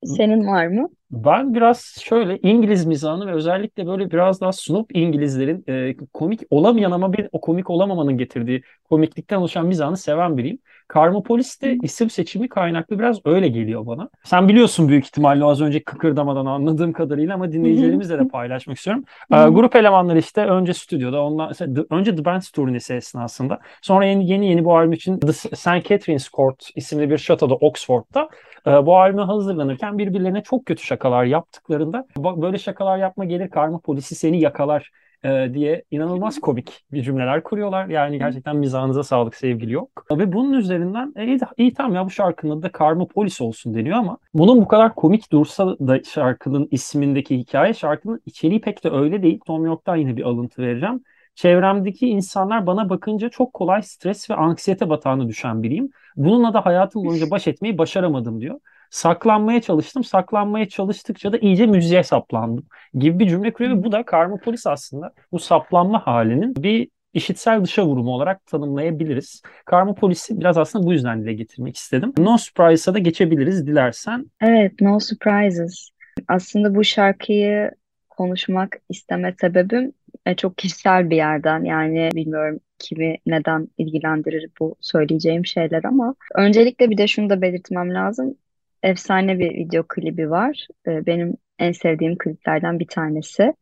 senin 0.05 0.47
var 0.47 0.67
mı? 0.67 0.89
Ben 1.11 1.55
biraz 1.55 1.97
şöyle 2.01 2.39
İngiliz 2.39 2.87
mizahını 2.87 3.27
ve 3.27 3.33
özellikle 3.33 3.87
böyle 3.87 4.11
biraz 4.11 4.41
daha 4.41 4.53
snob 4.53 4.85
İngilizlerin 4.95 5.65
e, 5.69 5.97
komik 6.13 6.41
olamayan 6.51 6.91
ama 6.91 7.13
bir 7.13 7.29
o 7.33 7.41
komik 7.41 7.71
olamamanın 7.71 8.19
getirdiği 8.19 8.63
komiklikten 8.85 9.37
oluşan 9.37 9.67
mizahını 9.67 9.97
seven 9.97 10.39
biriyim. 10.39 10.59
Karmopolis 10.93 11.63
de 11.63 11.77
isim 11.83 12.11
seçimi 12.11 12.49
kaynaklı 12.49 12.99
biraz 12.99 13.21
öyle 13.25 13.49
geliyor 13.49 13.87
bana. 13.87 14.09
Sen 14.25 14.49
biliyorsun 14.49 14.89
büyük 14.89 15.05
ihtimalle 15.05 15.45
az 15.45 15.61
önce 15.61 15.83
kıkırdamadan 15.83 16.47
anladığım 16.47 16.93
kadarıyla 16.93 17.35
ama 17.35 17.53
dinleyicilerimizle 17.53 18.19
de 18.19 18.29
paylaşmak 18.29 18.77
istiyorum. 18.77 19.05
E, 19.33 19.37
grup 19.37 19.77
elemanları 19.77 20.19
işte 20.19 20.47
önce 20.47 20.75
stüdyoda, 20.75 21.23
ondan 21.23 21.53
önce 21.91 22.17
The 22.17 22.25
Band 22.25 22.43
turnesi 22.55 22.95
esnasında 22.95 23.59
sonra 23.83 24.05
yeni 24.05 24.31
yeni, 24.31 24.47
yeni 24.47 24.65
bu 24.65 24.77
albüm 24.77 24.93
için 24.93 25.19
The 25.19 25.33
St. 25.33 25.89
Catherine's 25.89 26.31
Court 26.31 26.71
isimli 26.77 27.11
bir 27.11 27.19
şatoda 27.19 27.55
Oxford'da 27.55 28.29
e, 28.67 28.87
bu 28.87 28.97
albüme 28.97 29.23
hazırlanırken 29.23 29.99
birbirlerine 29.99 30.43
çok 30.43 30.67
kötü 30.67 30.83
şakalar 30.83 31.25
yaptıklarında 31.25 32.07
böyle 32.17 32.59
şakalar 32.59 32.99
yapma 32.99 33.25
gelir 33.25 33.51
karma 33.51 33.79
polisi 33.79 34.15
seni 34.15 34.41
yakalar 34.41 34.91
e, 35.25 35.55
diye 35.55 35.85
inanılmaz 35.91 36.41
komik 36.41 36.85
bir 36.93 37.03
cümleler 37.03 37.43
kuruyorlar. 37.43 37.89
Yani 37.89 38.19
gerçekten 38.19 38.57
mizahınıza 38.57 39.03
sağlık 39.03 39.35
sevgili 39.35 39.73
yok. 39.73 40.07
Ve 40.13 40.33
bunun 40.33 40.53
üzerinden 40.53 41.13
e, 41.17 41.27
iyi, 41.27 41.39
iyi 41.57 41.75
tamam 41.75 41.95
ya 41.95 42.05
bu 42.07 42.11
şarkının 42.11 42.59
adı 42.59 42.73
Karma 42.73 43.07
Polis 43.07 43.41
olsun 43.41 43.75
deniyor 43.75 43.99
ama 43.99 44.19
bunun 44.35 44.61
bu 44.61 44.69
kadar 44.69 44.95
komik 44.95 45.33
dursa 45.33 45.67
da 45.79 46.03
şarkının 46.03 46.69
ismindeki 46.71 47.39
hikaye 47.39 47.75
şarkının 47.75 48.21
içeriği 48.27 48.61
pek 48.61 48.85
de 48.85 48.91
öyle 48.91 49.23
değil. 49.23 49.41
Tom 49.47 49.65
York'tan 49.67 49.97
yine 49.97 50.17
bir 50.17 50.23
alıntı 50.23 50.63
vereceğim. 50.63 51.05
Çevremdeki 51.35 52.09
insanlar 52.09 52.67
bana 52.67 52.89
bakınca 52.91 53.29
çok 53.29 53.53
kolay 53.53 53.83
stres 53.83 54.31
ve 54.31 54.35
anksiyete 54.35 54.89
batağına 54.91 55.29
düşen 55.29 55.63
biriyim. 55.63 55.91
Bununla 56.17 56.55
da 56.55 56.67
hayatım 56.67 57.05
boyunca 57.05 57.31
baş 57.31 57.49
etmeyi 57.49 57.79
başaramadım 57.79 58.41
diyor. 58.41 58.61
Saklanmaya 58.93 59.61
çalıştım. 59.61 60.05
Saklanmaya 60.05 60.69
çalıştıkça 60.69 61.33
da 61.33 61.39
iyice 61.39 61.67
müziğe 61.67 62.03
saplandım 62.03 62.67
gibi 62.95 63.19
bir 63.19 63.29
cümle 63.29 63.53
kuruyor 63.53 63.79
ve 63.79 63.85
bu 63.85 63.93
da 63.93 64.05
Karmopolis 64.05 64.67
aslında 64.67 65.13
bu 65.33 65.39
saplanma 65.39 66.07
halinin 66.07 66.57
bir 66.57 66.89
işitsel 67.15 67.65
dışa 67.65 67.87
vurumu 67.87 68.11
olarak 68.11 68.47
tanımlayabiliriz. 68.47 69.43
Karmopolis'i 69.65 70.41
biraz 70.41 70.59
aslında 70.59 70.87
bu 70.87 70.93
yüzden 70.93 71.23
dile 71.23 71.33
getirmek 71.33 71.77
istedim. 71.77 72.13
No 72.19 72.39
Surprise'a 72.39 72.95
da 72.95 72.99
geçebiliriz 72.99 73.67
dilersen. 73.67 74.27
Evet, 74.41 74.81
No 74.81 75.01
Surprises. 75.01 75.89
Aslında 76.29 76.75
bu 76.75 76.85
şarkıyı 76.85 77.71
konuşmak 78.11 78.77
isteme 78.89 79.35
sebebim 79.41 79.93
e, 80.27 80.35
çok 80.35 80.59
kişisel 80.59 81.11
bir 81.11 81.17
yerden 81.17 81.65
yani 81.65 82.11
bilmiyorum 82.15 82.61
kimi 82.79 83.17
neden 83.27 83.69
ilgilendirir 83.79 84.51
bu 84.61 84.77
söyleyeceğim 84.81 85.47
şeyler 85.47 85.85
ama 85.85 86.15
öncelikle 86.35 86.91
bir 86.91 86.99
de 86.99 87.07
şunu 87.07 87.31
da 87.31 87.43
belirtmem 87.43 87.95
lazım. 87.95 88.37
Efsane 88.83 89.39
bir 89.39 89.51
video 89.55 89.85
klibi 89.89 90.31
var. 90.31 90.67
E, 90.87 91.07
benim 91.07 91.37
en 91.59 91.73
sevdiğim 91.73 92.19
kliplerden 92.19 92.79
bir 92.79 92.87
tanesi. 92.87 93.55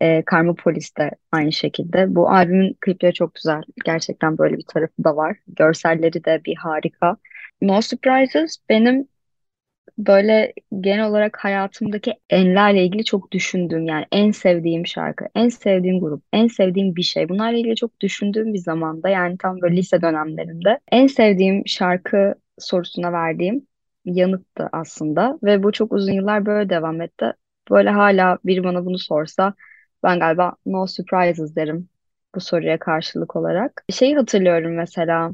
E, 0.00 0.22
Karmopolis 0.22 0.96
de 0.96 1.10
aynı 1.32 1.52
şekilde. 1.52 2.14
Bu 2.14 2.30
albümün 2.30 2.76
klipleri 2.80 3.14
çok 3.14 3.34
güzel. 3.34 3.62
Gerçekten 3.84 4.38
böyle 4.38 4.56
bir 4.56 4.64
tarafı 4.68 5.04
da 5.04 5.16
var. 5.16 5.36
Görselleri 5.46 6.24
de 6.24 6.40
bir 6.44 6.56
harika. 6.56 7.16
No 7.62 7.82
Surprises 7.82 8.56
benim 8.68 9.08
böyle 9.98 10.52
genel 10.80 11.06
olarak 11.06 11.44
hayatımdaki 11.44 12.14
enlerle 12.30 12.84
ilgili 12.84 13.04
çok 13.04 13.32
düşündüğüm 13.32 13.86
yani 13.86 14.06
en 14.12 14.30
sevdiğim 14.30 14.86
şarkı, 14.86 15.24
en 15.34 15.48
sevdiğim 15.48 16.00
grup, 16.00 16.22
en 16.32 16.46
sevdiğim 16.46 16.96
bir 16.96 17.02
şey. 17.02 17.28
Bunlarla 17.28 17.58
ilgili 17.58 17.76
çok 17.76 18.00
düşündüğüm 18.00 18.54
bir 18.54 18.58
zamanda 18.58 19.08
yani 19.08 19.38
tam 19.38 19.60
böyle 19.60 19.76
lise 19.76 20.02
dönemlerinde 20.02 20.78
en 20.92 21.06
sevdiğim 21.06 21.62
şarkı 21.66 22.34
sorusuna 22.58 23.12
verdiğim 23.12 23.66
yanıttı 24.04 24.68
aslında 24.72 25.38
ve 25.42 25.62
bu 25.62 25.72
çok 25.72 25.92
uzun 25.92 26.12
yıllar 26.12 26.46
böyle 26.46 26.70
devam 26.70 27.00
etti. 27.00 27.32
Böyle 27.70 27.90
hala 27.90 28.38
biri 28.44 28.64
bana 28.64 28.84
bunu 28.86 28.98
sorsa 28.98 29.54
ben 30.02 30.18
galiba 30.20 30.52
no 30.66 30.86
surprises 30.86 31.56
derim 31.56 31.88
bu 32.34 32.40
soruya 32.40 32.78
karşılık 32.78 33.36
olarak. 33.36 33.84
Şeyi 33.90 34.16
hatırlıyorum 34.16 34.74
mesela 34.74 35.32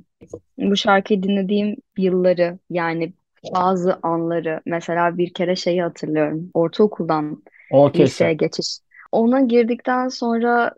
bu 0.59 0.77
şarkıyı 0.77 1.23
dinlediğim 1.23 1.77
yılları 1.99 2.59
yani 2.71 3.13
bazı 3.55 3.99
anları 4.03 4.61
mesela 4.67 5.19
bir 5.19 5.35
kere 5.35 5.57
şeyi 5.57 5.83
hatırlıyorum. 5.83 6.51
Ortaokuldan 6.55 7.43
O 7.71 7.93
liseye 7.97 8.33
geçiş. 8.35 8.79
Ona 9.13 9.41
girdikten 9.41 10.09
sonra 10.09 10.73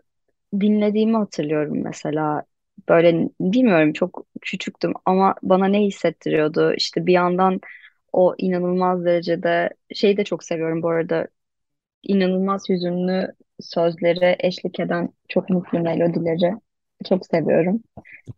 dinlediğimi 0.59 1.17
hatırlıyorum 1.17 1.83
mesela. 1.83 2.43
Böyle 2.89 3.29
bilmiyorum 3.41 3.93
çok 3.93 4.25
küçüktüm 4.41 4.93
ama 5.05 5.35
bana 5.43 5.65
ne 5.65 5.81
hissettiriyordu? 5.81 6.73
İşte 6.73 7.05
bir 7.05 7.13
yandan 7.13 7.61
o 8.13 8.35
inanılmaz 8.37 9.05
derecede 9.05 9.69
şeyi 9.93 10.17
de 10.17 10.23
çok 10.23 10.43
seviyorum 10.43 10.83
bu 10.83 10.89
arada. 10.89 11.27
İnanılmaz 12.03 12.69
hüzünlü 12.69 13.33
sözlere 13.61 14.35
eşlik 14.39 14.79
eden 14.79 15.09
çok 15.29 15.49
mutlu 15.49 15.79
melodileri 15.79 16.53
çok 17.09 17.25
seviyorum. 17.25 17.83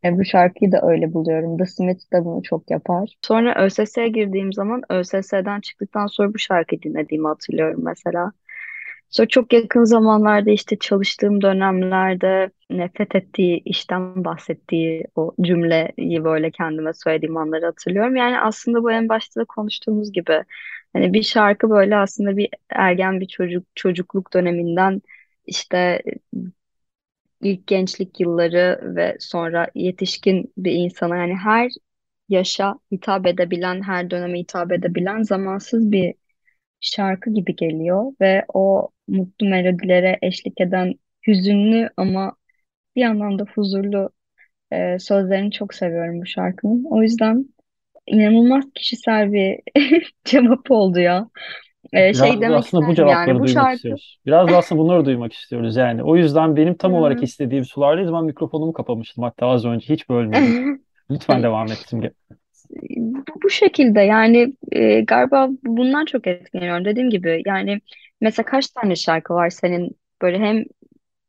E, 0.05 0.17
bu 0.19 0.25
şarkıyı 0.25 0.71
da 0.71 0.81
öyle 0.83 1.13
buluyorum. 1.13 1.57
The 1.57 1.65
Smiths 1.65 2.11
de 2.13 2.25
bunu 2.25 2.43
çok 2.43 2.71
yapar. 2.71 3.17
Sonra 3.21 3.65
ÖSS'ye 3.65 4.07
girdiğim 4.09 4.53
zaman 4.53 4.81
ÖSS'den 4.89 5.61
çıktıktan 5.61 6.07
sonra 6.07 6.33
bu 6.33 6.39
şarkıyı 6.39 6.81
dinlediğimi 6.81 7.27
hatırlıyorum 7.27 7.81
mesela. 7.85 8.31
Sonra 9.13 9.27
çok 9.27 9.53
yakın 9.53 9.83
zamanlarda 9.83 10.51
işte 10.51 10.79
çalıştığım 10.79 11.41
dönemlerde 11.41 12.51
nefret 12.69 13.15
ettiği 13.15 13.61
işten 13.65 14.25
bahsettiği 14.25 15.05
o 15.15 15.35
cümleyi 15.41 16.23
böyle 16.23 16.51
kendime 16.51 16.93
söylediğim 16.93 17.37
anları 17.37 17.65
hatırlıyorum. 17.65 18.15
Yani 18.15 18.39
aslında 18.39 18.83
bu 18.83 18.91
en 18.91 19.09
başta 19.09 19.41
da 19.41 19.45
konuştuğumuz 19.45 20.11
gibi 20.11 20.43
hani 20.93 21.13
bir 21.13 21.23
şarkı 21.23 21.69
böyle 21.69 21.97
aslında 21.97 22.37
bir 22.37 22.49
ergen 22.69 23.19
bir 23.19 23.27
çocuk 23.27 23.65
çocukluk 23.75 24.33
döneminden 24.33 25.01
işte 25.45 26.03
ilk 27.41 27.67
gençlik 27.67 28.19
yılları 28.19 28.95
ve 28.95 29.17
sonra 29.19 29.67
yetişkin 29.75 30.53
bir 30.57 30.71
insana 30.71 31.17
yani 31.17 31.35
her 31.35 31.71
yaşa 32.29 32.75
hitap 32.91 33.27
edebilen, 33.27 33.81
her 33.83 34.09
döneme 34.11 34.39
hitap 34.39 34.71
edebilen 34.71 35.23
zamansız 35.23 35.91
bir 35.91 36.15
şarkı 36.81 37.31
gibi 37.33 37.57
geliyor 37.57 38.13
ve 38.21 38.45
o 38.53 38.89
mutlu 39.07 39.49
melodilere 39.49 40.19
eşlik 40.21 40.61
eden 40.61 40.93
hüzünlü 41.27 41.89
ama 41.97 42.35
bir 42.95 43.01
yandan 43.01 43.39
da 43.39 43.45
huzurlu 43.55 44.09
e, 44.71 44.99
sözlerini 44.99 45.51
çok 45.51 45.73
seviyorum 45.73 46.21
bu 46.21 46.25
şarkının. 46.25 46.85
O 46.89 47.01
yüzden 47.01 47.45
inanılmaz 48.07 48.65
kişisel 48.75 49.33
bir 49.33 49.59
cevap 50.25 50.71
oldu 50.71 50.99
ya. 50.99 51.29
Ee, 51.93 52.13
şey 52.13 52.23
Biraz 52.23 52.37
da 52.37 52.41
demek 52.41 52.57
aslında 52.57 52.87
bu 52.87 52.91
isterdim 52.91 53.11
yani 53.11 53.25
cevapları 53.25 53.39
bu 53.39 53.47
duymak 53.47 53.63
şarkı 53.63 53.75
istiyoruz. 53.75 54.19
Biraz 54.25 54.49
da 54.49 54.57
aslında 54.57 54.81
bunları 54.81 55.05
duymak 55.05 55.33
istiyoruz 55.33 55.75
yani. 55.75 56.03
O 56.03 56.15
yüzden 56.15 56.55
benim 56.55 56.75
tam 56.75 56.93
olarak 56.93 57.23
istediğim 57.23 57.65
sulardayız. 57.65 58.13
Ben 58.13 58.23
mikrofonumu 58.23 58.73
kapamıştım 58.73 59.23
hatta 59.23 59.47
az 59.47 59.65
önce 59.65 59.93
hiç 59.93 60.09
bölmeyeyim. 60.09 60.81
Lütfen 61.11 61.43
devam 61.43 61.65
et 61.65 61.77
Simge. 61.87 62.11
Bu, 62.97 63.23
bu 63.43 63.49
şekilde 63.49 64.01
yani 64.01 64.53
e, 64.71 65.01
galiba 65.01 65.49
bundan 65.63 66.05
çok 66.05 66.27
etkileniyorum. 66.27 66.85
Dediğim 66.85 67.09
gibi 67.09 67.41
yani 67.45 67.79
mesela 68.23 68.45
kaç 68.47 68.67
tane 68.69 68.95
şarkı 68.95 69.33
var 69.33 69.49
senin 69.49 69.99
böyle 70.21 70.39
hem 70.39 70.65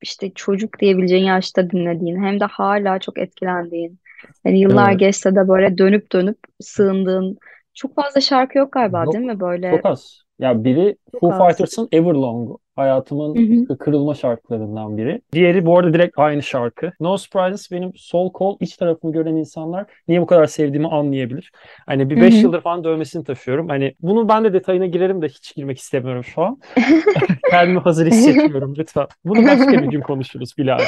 işte 0.03 0.33
çocuk 0.35 0.81
diyebileceğin 0.81 1.25
yaşta 1.25 1.71
dinlediğin 1.71 2.25
hem 2.25 2.41
de 2.41 2.45
hala 2.45 2.99
çok 3.01 3.19
etkilendiğin. 3.19 4.01
Yani 4.47 4.61
yıllar 4.61 4.93
Ee, 4.93 4.95
geçse 4.95 5.37
de 5.37 5.49
böyle 5.49 5.79
dönüp 5.79 6.13
dönüp 6.13 6.39
sığındığın 6.61 7.39
çok 7.75 7.95
fazla 7.97 8.21
şarkı 8.21 8.59
yok 8.59 8.73
galiba 8.73 9.13
değil 9.13 9.25
Yok. 9.25 9.25
mi? 9.25 9.41
Böyle 9.41 9.71
Çok 9.71 9.87
az. 9.87 10.21
Ya 10.39 10.65
biri 10.65 10.97
çok 11.13 11.23
Foo 11.23 11.33
az. 11.33 11.49
Fighters'ın 11.49 11.89
Everlong. 11.93 12.59
Hı 12.77 12.81
Hayatımın 12.83 13.67
hı, 13.69 13.79
kırılma 13.79 14.15
şarkılarından 14.15 14.97
biri. 14.97 15.21
Diğeri 15.33 15.67
bu 15.67 15.79
arada 15.79 15.95
direkt 15.95 16.19
aynı 16.19 16.43
şarkı. 16.43 16.93
No 17.01 17.17
Surprises 17.17 17.71
benim 17.73 17.93
sol 17.97 18.33
kol 18.33 18.57
iç 18.61 18.77
tarafımı 18.77 19.13
gören 19.13 19.37
insanlar 19.37 19.87
niye 20.09 20.21
bu 20.21 20.27
kadar 20.27 20.47
sevdiğimi 20.47 20.89
anlayabilir. 20.89 21.53
Hani 21.87 22.11
bir 22.11 22.17
hı 22.17 22.21
5 22.21 22.35
hı. 22.35 22.39
yıldır 22.39 22.61
falan 22.61 22.85
dövmesini 22.85 23.25
taşıyorum. 23.25 23.69
Hani 23.69 23.95
bunu 24.03 24.29
ben 24.29 24.45
de 24.45 24.53
detayına 24.53 24.87
girerim 24.87 25.23
de 25.23 25.29
hiç 25.29 25.55
girmek 25.55 25.79
istemiyorum 25.79 26.25
şu 26.25 26.43
an. 26.43 26.59
Kendimi 27.51 27.79
hazır 27.79 28.07
hissetmiyorum 28.07 28.75
lütfen. 28.79 29.07
Bunu 29.25 29.45
başka 29.47 29.73
bir 29.73 29.87
gün 29.89 30.01
konuşuruz 30.01 30.59
Bilal. 30.59 30.81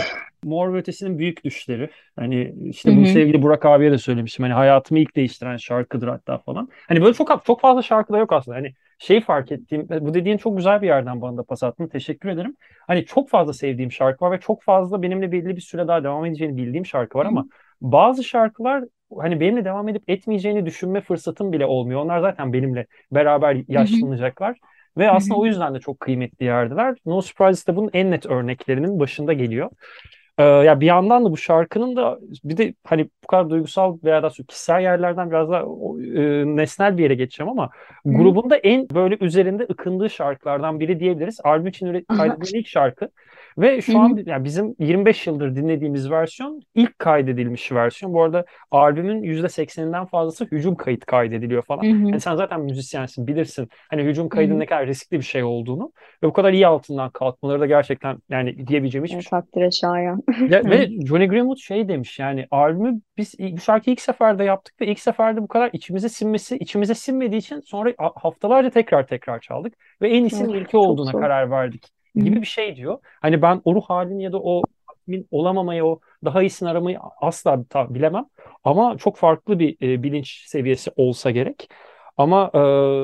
Mor 0.45 0.75
ve 0.75 0.79
Ötesi'nin 0.79 1.19
büyük 1.19 1.45
düşleri. 1.45 1.90
Hani 2.16 2.55
işte 2.64 2.97
bunu 2.97 3.07
sevgili 3.07 3.42
Burak 3.42 3.66
abiye 3.66 3.92
de 3.92 3.99
söylemiştim. 3.99 4.42
Hani 4.42 4.55
hayatımı 4.55 5.01
ilk 5.01 5.16
değiştiren 5.16 5.57
şarkıdır 5.57 6.09
hatta 6.09 6.38
falan. 6.38 6.69
Hani 6.88 7.03
böyle 7.03 7.14
çok 7.14 7.45
çok 7.47 7.61
fazla 7.61 7.83
şarkı 7.83 8.12
da 8.12 8.19
yok 8.19 8.33
aslında. 8.33 8.57
Hani 8.57 8.73
şeyi 8.99 9.21
fark 9.21 9.53
ettiğim, 9.53 9.88
bu 9.88 10.14
dediğin 10.14 10.37
çok 10.37 10.57
güzel 10.57 10.83
bir 10.83 10.87
yerden 10.87 11.21
bana 11.21 11.37
da 11.37 11.42
pas 11.42 11.62
attın. 11.62 11.88
Teşekkür 11.88 12.29
ederim. 12.29 12.57
Hani 12.87 13.05
çok 13.05 13.29
fazla 13.29 13.53
sevdiğim 13.53 13.92
şarkı 13.92 14.25
var 14.25 14.33
ve 14.33 14.40
çok 14.40 14.62
fazla 14.62 15.03
benimle 15.03 15.33
belli 15.33 15.57
bir 15.57 15.61
süre 15.61 15.88
daha 15.88 16.05
devam 16.05 16.25
edeceğini 16.25 16.57
bildiğim 16.57 16.87
şarkı 16.87 17.19
var 17.19 17.27
ama 17.27 17.47
bazı 17.81 18.25
şarkılar 18.25 18.85
hani 19.19 19.40
benimle 19.40 19.64
devam 19.64 19.88
edip 19.88 20.11
etmeyeceğini 20.11 20.66
düşünme 20.66 21.01
fırsatım 21.01 21.53
bile 21.53 21.66
olmuyor. 21.66 22.01
Onlar 22.01 22.21
zaten 22.21 22.53
benimle 22.53 22.87
beraber 23.12 23.55
hı 23.55 23.59
hı, 23.59 23.64
yaşlanacaklar. 23.69 24.59
Ve 24.96 25.11
aslında 25.11 25.40
o 25.40 25.46
yüzden 25.46 25.74
de 25.74 25.80
çok 25.80 26.00
kıymetli 26.00 26.46
yerdeler. 26.46 26.96
No 27.06 27.22
Surprises 27.22 27.66
de 27.66 27.76
bunun 27.76 27.90
en 27.92 28.11
net 28.11 28.26
örneklerinin 28.26 29.00
başında 29.00 29.32
geliyor. 29.32 29.70
Ee, 30.38 30.44
ya 30.44 30.81
bir 30.81 30.87
yandan 30.87 31.25
da 31.25 31.31
bu 31.31 31.37
şarkının 31.37 31.96
da 31.96 32.18
bir 32.44 32.57
de 32.57 32.75
hani 32.85 33.05
bu 33.25 33.27
kadar 33.27 33.51
duygusal 33.51 33.99
veya 34.05 34.22
da 34.22 34.29
kişisel 34.29 34.81
yerlerden 34.81 35.31
biraz 35.31 35.51
daha 35.51 35.61
e, 35.61 36.57
nesnel 36.57 36.99
bir 36.99 37.03
yere 37.03 37.14
geçeceğim 37.14 37.51
ama 37.51 37.70
hı. 38.07 38.12
grubun 38.12 38.51
da 38.51 38.57
en 38.57 38.88
böyle 38.90 39.16
üzerinde 39.20 39.62
ıkındığı 39.62 40.11
şarkılardan 40.11 40.81
biri 40.81 41.01
diyebiliriz. 41.01 41.40
Albüm 41.44 41.66
için 41.66 42.07
kaydedilen 42.09 42.59
ilk 42.59 42.66
şarkı 42.66 43.11
ve 43.59 43.83
şu 43.83 43.94
hı, 43.94 43.99
an 43.99 44.22
yani 44.27 44.44
bizim 44.44 44.75
25 44.79 45.27
yıldır 45.27 45.57
dinlediğimiz 45.57 46.11
versiyon 46.11 46.62
ilk 46.75 46.99
kaydedilmiş 46.99 47.72
versiyon. 47.72 48.14
Bu 48.14 48.22
arada 48.22 48.44
albümün 48.70 49.22
%80'inden 49.22 50.07
fazlası 50.07 50.44
hücum 50.44 50.75
kayıt 50.75 51.07
kaydediliyor 51.07 51.62
falan. 51.62 51.83
Hani 51.83 52.20
sen 52.20 52.37
zaten 52.37 52.61
müzisyensin 52.61 53.27
bilirsin 53.27 53.68
hani 53.90 54.03
hücum 54.03 54.29
kaydının 54.29 54.61
ne 54.61 54.66
kadar 54.66 54.87
riskli 54.87 55.16
bir 55.16 55.25
şey 55.25 55.44
olduğunu 55.44 55.92
ve 56.22 56.27
bu 56.27 56.33
kadar 56.33 56.53
iyi 56.53 56.66
altından 56.66 57.11
kalkmaları 57.11 57.61
da 57.61 57.66
gerçekten 57.66 58.18
yani 58.29 58.66
diyebileceğim 58.66 59.05
hiçbir 59.05 59.22
şey 59.22 59.31
takdire 59.31 59.70
şayan. 59.70 60.22
Ya, 60.48 60.64
ve 60.64 60.90
Johnny 61.06 61.28
Greenwood 61.28 61.56
şey 61.56 61.88
demiş 61.88 62.18
yani 62.18 62.46
albümü 62.50 63.00
biz 63.16 63.34
bu 63.38 63.60
şarkıyı 63.60 63.92
ilk 63.92 64.00
seferde 64.00 64.44
yaptık 64.44 64.80
ve 64.80 64.86
ilk 64.86 65.00
seferde 65.00 65.42
bu 65.42 65.48
kadar 65.48 65.70
içimize 65.72 66.08
sinmesi 66.08 66.56
içimize 66.56 66.94
sinmediği 66.94 67.40
için 67.40 67.60
sonra 67.60 67.94
haftalarca 67.98 68.70
tekrar 68.70 69.06
tekrar 69.06 69.40
çaldık 69.40 69.74
ve 70.02 70.10
en 70.10 70.24
iyisinin 70.24 70.54
ilki 70.54 70.76
olduğuna 70.76 71.10
zor. 71.10 71.20
karar 71.20 71.50
verdik 71.50 71.86
gibi 72.14 72.40
bir 72.40 72.46
şey 72.46 72.76
diyor. 72.76 72.98
Hani 73.22 73.42
ben 73.42 73.60
o 73.64 73.74
ruh 73.74 73.84
halini 73.84 74.22
ya 74.22 74.32
da 74.32 74.40
o 74.40 74.62
tatmin 74.88 75.28
olamamayı 75.30 75.84
o 75.84 76.00
daha 76.24 76.42
iyisini 76.42 76.68
aramayı 76.68 76.98
asla 77.20 77.64
bilemem 77.94 78.26
ama 78.64 78.96
çok 78.98 79.16
farklı 79.16 79.58
bir 79.58 79.76
e, 79.82 80.02
bilinç 80.02 80.44
seviyesi 80.46 80.90
olsa 80.96 81.30
gerek. 81.30 81.68
Ama 82.16 82.50
e, 82.54 82.58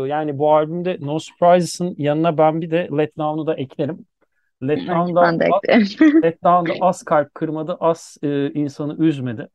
yani 0.09 0.39
bu 0.39 0.55
albümde 0.55 0.97
No 1.01 1.19
Surprises'ın 1.19 1.95
yanına 1.99 2.39
ben 2.39 2.61
bir 2.61 2.71
de 2.71 2.89
Let 2.99 3.19
Down'u 3.19 3.47
da 3.47 3.55
eklerim. 3.55 4.07
Letdown'da 6.23 6.73
az 6.81 7.03
kalp 7.03 7.35
kırmadı, 7.35 7.77
az 7.81 8.17
e, 8.23 8.51
insanı 8.51 9.05
üzmedi. 9.05 9.49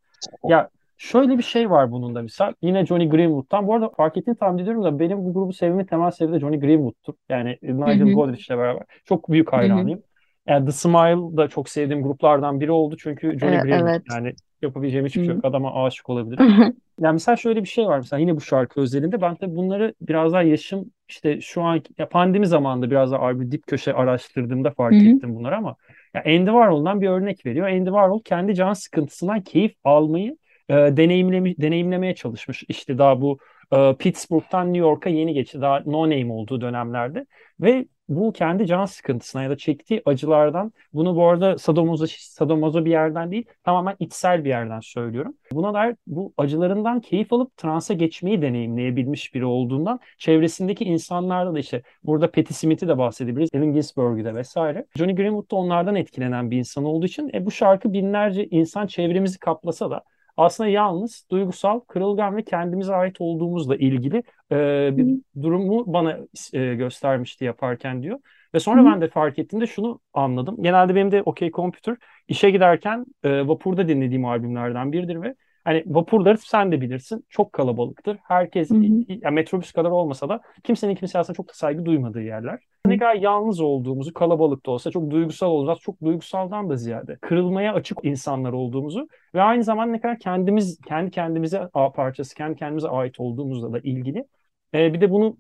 Ya 0.43 0.70
şöyle 0.98 1.38
bir 1.38 1.43
şey 1.43 1.70
var 1.70 1.91
bunun 1.91 2.15
da 2.15 2.22
misal. 2.22 2.54
Yine 2.62 2.86
Johnny 2.86 3.10
Greenwood'dan. 3.10 3.67
Bu 3.67 3.74
arada 3.74 3.89
fark 3.89 4.17
ettiğini 4.17 4.36
tahmin 4.36 4.63
ediyorum 4.63 4.84
da 4.84 5.00
benim 5.00 5.17
bu 5.17 5.34
grubu 5.34 5.54
sevmemin 5.54 5.86
temel 5.86 6.12
sebebi 6.12 6.36
de 6.36 6.39
Johnny 6.39 6.60
Greenwood'tur. 6.60 7.13
Yani 7.30 7.58
e, 7.63 7.74
Nigel 7.76 8.00
hı, 8.00 8.13
Godric'le 8.13 8.50
beraber. 8.50 8.84
Çok 9.06 9.32
büyük 9.32 9.54
hayranıyım. 9.54 10.02
Yani 10.48 10.65
The 10.65 10.72
Smile 10.72 11.38
da 11.38 11.48
çok 11.48 11.70
sevdiğim 11.70 12.04
gruplardan 12.04 12.60
biri 12.60 12.72
oldu. 12.72 12.96
Çünkü 13.00 13.39
Johnny 13.39 13.56
E, 13.56 13.60
Greenwood 13.60 13.89
evet. 13.89 14.04
yani 14.12 14.34
yapabileceğim 14.62 15.06
hiçbir 15.06 15.26
şey 15.26 15.36
yok. 15.36 15.46
Adama 15.46 15.86
aşık 15.86 16.10
olabilirim. 16.10 16.76
Yani 17.00 17.14
mesela 17.14 17.36
şöyle 17.36 17.64
bir 17.64 17.68
şey 17.68 17.86
var 17.86 17.98
mesela 17.98 18.20
yine 18.20 18.36
bu 18.36 18.42
şarkı 18.42 18.82
özelinde 18.82 19.22
ben 19.22 19.36
tabii 19.36 19.56
bunları 19.56 19.94
biraz 20.02 20.34
daha 20.34 20.44
yaşım 20.44 20.92
işte 21.08 21.42
şu 21.42 21.62
an 21.62 21.82
ya 21.98 22.10
pandemi 22.10 22.48
zamanında 22.48 22.92
biraz 22.92 23.12
daha 23.12 23.20
albüm 23.20 23.52
dip 23.52 23.68
köşe 23.68 23.94
araştırdığımda 23.94 24.72
fark 24.72 24.94
ettim 24.94 25.36
bunları 25.36 25.58
ama 25.58 25.76
ya 26.14 26.22
Andy 26.26 26.46
Warhol'dan 26.46 27.02
bir 27.02 27.10
örnek 27.10 27.46
veriyor. 27.46 27.68
Andy 27.68 27.86
Warhol 27.86 28.22
kendi 28.24 28.56
can 28.56 28.74
sıkıntısından 28.74 29.42
keyif 29.42 29.76
almayı 29.84 30.38
e, 30.70 30.74
deneyimleme, 30.74 31.58
deneyimlemeye 31.58 32.16
çalışmış. 32.16 32.64
İşte 32.68 32.98
daha 32.98 33.22
bu 33.22 33.38
e, 33.74 33.96
Pittsburgh'tan 34.00 34.68
New 34.74 34.88
York'a 34.88 35.10
yeni 35.10 35.34
geçti. 35.34 35.62
Daha 35.62 35.82
no 35.86 36.04
name 36.04 36.34
olduğu 36.34 36.62
dönemlerde 36.62 37.26
ve 37.60 37.88
bu 38.10 38.34
kendi 38.34 38.67
can 38.67 38.86
sıkıntısına 38.86 39.43
ya 39.43 39.50
da 39.50 39.58
çektiği 39.58 40.02
acılardan 40.06 40.74
bunu 40.93 41.15
bu 41.15 41.26
arada 41.28 41.58
sadomazo, 41.58 42.06
sadomazo 42.08 42.86
bir 42.86 42.91
yerden 42.91 43.32
değil 43.32 43.46
tamamen 43.63 43.96
içsel 44.00 44.43
bir 44.43 44.50
yerden 44.50 44.80
söylüyorum. 44.80 45.38
Buna 45.52 45.74
dair 45.74 45.96
bu 46.08 46.34
acılarından 46.38 47.02
keyif 47.02 47.34
alıp 47.34 47.58
transa 47.58 47.93
geçmeyi 47.93 48.41
deneyimleyebilmiş 48.41 49.34
biri 49.36 49.46
olduğundan 49.46 50.00
çevresindeki 50.17 50.84
insanlarda 50.86 51.54
da 51.54 51.60
işte 51.60 51.82
burada 52.04 52.32
Patti 52.32 52.54
Smith'i 52.54 52.88
de 52.88 52.98
bahsedebiliriz. 52.98 53.50
Allen 53.56 53.74
Ginsberg'ü 53.74 54.26
de 54.26 54.36
vesaire. 54.36 54.86
Johnny 54.96 55.15
Greenwood 55.15 55.52
da 55.52 55.56
onlardan 55.56 55.96
etkilenen 55.96 56.52
bir 56.52 56.58
insan 56.58 56.84
olduğu 56.84 57.06
için 57.06 57.32
e, 57.34 57.46
bu 57.46 57.52
şarkı 57.52 57.93
binlerce 57.93 58.48
insan 58.48 58.88
çevremizi 58.88 59.39
kaplasa 59.39 59.91
da 59.91 60.04
aslında 60.38 60.69
yalnız 60.69 61.26
duygusal, 61.32 61.80
kırılgan 61.80 62.38
ve 62.38 62.43
kendimize 62.43 62.95
ait 62.95 63.21
olduğumuzla 63.21 63.76
ilgili 63.76 64.23
e, 64.52 64.97
bir 64.97 65.21
durumu 65.43 65.93
bana 65.93 66.17
e, 66.54 66.76
göstermişti 66.76 67.45
yaparken 67.45 68.04
diyor. 68.04 68.19
Ve 68.54 68.60
sonra 68.60 68.86
ben 68.86 69.02
de 69.02 69.10
fark 69.10 69.39
ettiğimde 69.39 69.67
şunu 69.67 70.00
anladım. 70.13 70.56
Genelde 70.63 70.95
benim 70.95 71.12
de 71.12 71.21
OK 71.23 71.52
Computer 71.52 71.97
işe 72.28 72.50
giderken 72.52 73.06
e, 73.23 73.47
vapurda 73.47 73.88
dinlediğim 73.88 74.26
albümlerden 74.26 74.91
biridir 74.91 75.21
ve 75.21 75.36
hani 75.67 75.84
vapurları 75.86 76.38
sen 76.38 76.71
de 76.71 76.82
bilirsin 76.82 77.25
çok 77.30 77.53
kalabalıktır. 77.53 78.17
Herkes 78.23 78.69
hı 78.69 78.73
hı, 78.73 78.84
yani 79.08 79.34
metrobüs 79.34 79.71
kadar 79.71 79.89
olmasa 79.89 80.30
da 80.30 80.41
kimsenin 80.63 80.95
kimseye 80.95 81.19
aslında 81.19 81.38
çok 81.38 81.49
da 81.49 81.53
saygı 81.53 81.86
duymadığı 81.86 82.21
yerler. 82.21 82.60
Ne 82.86 82.97
kadar 82.97 83.15
yalnız 83.15 83.60
olduğumuzu, 83.60 84.13
kalabalık 84.13 84.65
da 84.65 84.71
olsa 84.71 84.91
çok 84.91 85.10
duygusal 85.10 85.47
olduğumuzu, 85.47 85.82
çok 85.82 86.01
duygusaldan 86.01 86.69
da 86.69 86.75
ziyade 86.75 87.17
kırılmaya 87.21 87.73
açık 87.73 87.97
insanlar 88.03 88.53
olduğumuzu 88.53 89.08
ve 89.36 89.41
aynı 89.41 89.63
zamanda 89.63 89.91
ne 89.91 90.01
kadar 90.01 90.19
kendimiz, 90.19 90.80
kendi 90.88 91.12
kendimize 91.12 91.69
a 91.73 91.91
parçası, 91.91 92.36
kendi 92.36 92.56
kendimize 92.56 92.88
ait 92.88 93.19
olduğumuzla 93.19 93.73
da 93.73 93.80
ilgili. 93.80 94.25
E, 94.73 94.93
bir 94.93 95.01
de 95.01 95.12
bunu 95.12 95.38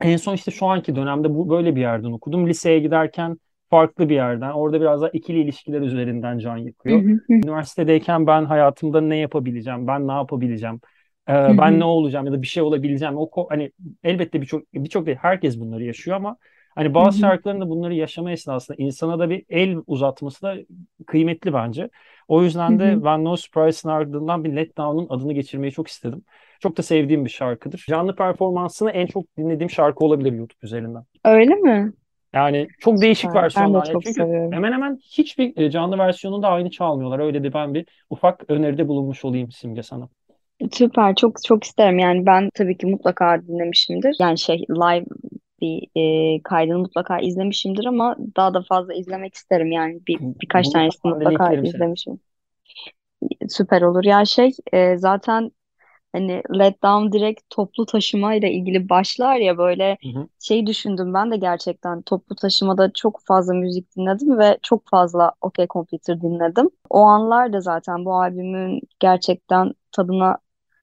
en 0.00 0.16
son 0.16 0.34
işte 0.34 0.50
şu 0.50 0.66
anki 0.66 0.96
dönemde 0.96 1.34
bu 1.34 1.50
böyle 1.50 1.76
bir 1.76 1.80
yerden 1.80 2.12
okudum. 2.12 2.48
Liseye 2.48 2.78
giderken 2.78 3.36
farklı 3.70 4.08
bir 4.08 4.14
yerden. 4.14 4.50
Orada 4.50 4.80
biraz 4.80 5.02
daha 5.02 5.10
ikili 5.10 5.40
ilişkiler 5.40 5.80
üzerinden 5.80 6.38
can 6.38 6.56
yakıyor. 6.56 7.02
Üniversitedeyken 7.28 8.26
ben 8.26 8.44
hayatımda 8.44 9.00
ne 9.00 9.16
yapabileceğim, 9.16 9.86
ben 9.86 10.08
ne 10.08 10.12
yapabileceğim, 10.12 10.80
e, 11.28 11.32
ben 11.32 11.80
ne 11.80 11.84
olacağım 11.84 12.26
ya 12.26 12.32
da 12.32 12.42
bir 12.42 12.46
şey 12.46 12.62
olabileceğim. 12.62 13.14
O 13.16 13.30
hani 13.48 13.72
elbette 14.04 14.40
birçok 14.40 14.62
birçok 14.74 15.06
değil 15.06 15.18
herkes 15.20 15.60
bunları 15.60 15.84
yaşıyor 15.84 16.16
ama 16.16 16.36
hani 16.74 16.94
bazı 16.94 17.18
şarkıların 17.18 17.60
da 17.60 17.68
bunları 17.70 17.94
yaşama 17.94 18.32
esnasında 18.32 18.76
insana 18.80 19.18
da 19.18 19.30
bir 19.30 19.44
el 19.48 19.76
uzatması 19.86 20.42
da 20.42 20.56
kıymetli 21.06 21.52
bence. 21.52 21.88
O 22.28 22.42
yüzden 22.42 22.78
de 22.78 23.04
ben 23.04 23.24
No 23.24 23.36
Surprise'ın 23.36 23.92
ardından 23.92 24.44
bir 24.44 24.56
Let 24.56 24.76
Down'un 24.76 25.06
adını 25.08 25.32
geçirmeyi 25.32 25.72
çok 25.72 25.88
istedim. 25.88 26.24
Çok 26.60 26.76
da 26.76 26.82
sevdiğim 26.82 27.24
bir 27.24 27.30
şarkıdır. 27.30 27.84
Canlı 27.88 28.16
performansını 28.16 28.90
en 28.90 29.06
çok 29.06 29.36
dinlediğim 29.38 29.70
şarkı 29.70 30.04
olabilir 30.04 30.32
YouTube 30.32 30.58
üzerinden. 30.62 31.02
Öyle 31.24 31.54
mi? 31.54 31.92
Yani 32.36 32.68
çok 32.80 33.00
değişik 33.00 33.30
Süper. 33.30 33.34
Ben 33.34 33.40
de 33.40 33.44
versiyonlar. 33.44 33.92
Çok 33.92 34.02
çünkü 34.02 34.14
seviyorum. 34.14 34.52
hemen 34.52 34.72
hemen 34.72 34.96
hiçbir 34.96 35.56
e, 35.56 35.70
canlı 35.70 35.98
versiyonunda 35.98 36.48
aynı 36.48 36.70
çalmıyorlar. 36.70 37.18
Öyle 37.18 37.44
de 37.44 37.54
ben 37.54 37.74
bir 37.74 37.86
ufak 38.10 38.44
öneride 38.48 38.88
bulunmuş 38.88 39.24
olayım 39.24 39.50
Simge 39.50 39.82
sana. 39.82 40.08
Süper. 40.72 41.14
Çok 41.14 41.36
çok 41.44 41.64
isterim. 41.64 41.98
Yani 41.98 42.26
ben 42.26 42.50
tabii 42.54 42.78
ki 42.78 42.86
mutlaka 42.86 43.42
dinlemişimdir. 43.42 44.16
Yani 44.20 44.38
şey 44.38 44.58
live 44.58 45.04
bir 45.60 45.88
e, 45.96 46.42
kaydını 46.42 46.78
mutlaka 46.78 47.18
izlemişimdir 47.18 47.84
ama 47.84 48.16
daha 48.36 48.54
da 48.54 48.62
fazla 48.68 48.94
izlemek 48.94 49.34
isterim. 49.34 49.72
Yani 49.72 50.00
bir 50.08 50.18
birkaç 50.20 50.68
tanesini 50.68 51.12
mutlaka 51.12 51.44
linklerim 51.44 51.66
seni. 51.66 51.74
izlemişim. 51.74 52.20
Süper 53.48 53.82
olur. 53.82 54.04
Ya 54.04 54.24
şey 54.24 54.50
e, 54.72 54.96
zaten 54.96 55.50
hani 56.16 56.42
Let 56.58 56.82
Down 56.82 57.12
direkt 57.12 57.40
toplu 57.50 57.86
taşıma 57.86 58.34
ile 58.34 58.52
ilgili 58.52 58.88
başlar 58.88 59.36
ya 59.36 59.58
böyle 59.58 59.98
Hı 60.02 60.08
hı. 60.18 60.28
şey 60.40 60.66
düşündüm 60.66 61.14
ben 61.14 61.30
de 61.30 61.36
gerçekten 61.36 62.02
toplu 62.02 62.36
taşımada 62.36 62.92
çok 62.92 63.20
fazla 63.24 63.54
müzik 63.54 63.96
dinledim 63.96 64.38
ve 64.38 64.58
çok 64.62 64.88
fazla 64.90 65.32
OK 65.40 65.66
Computer 65.70 66.20
dinledim. 66.20 66.70
O 66.90 67.00
anlar 67.00 67.52
da 67.52 67.60
zaten 67.60 68.04
bu 68.04 68.14
albümün 68.14 68.80
gerçekten 69.00 69.72
tadına 69.92 70.38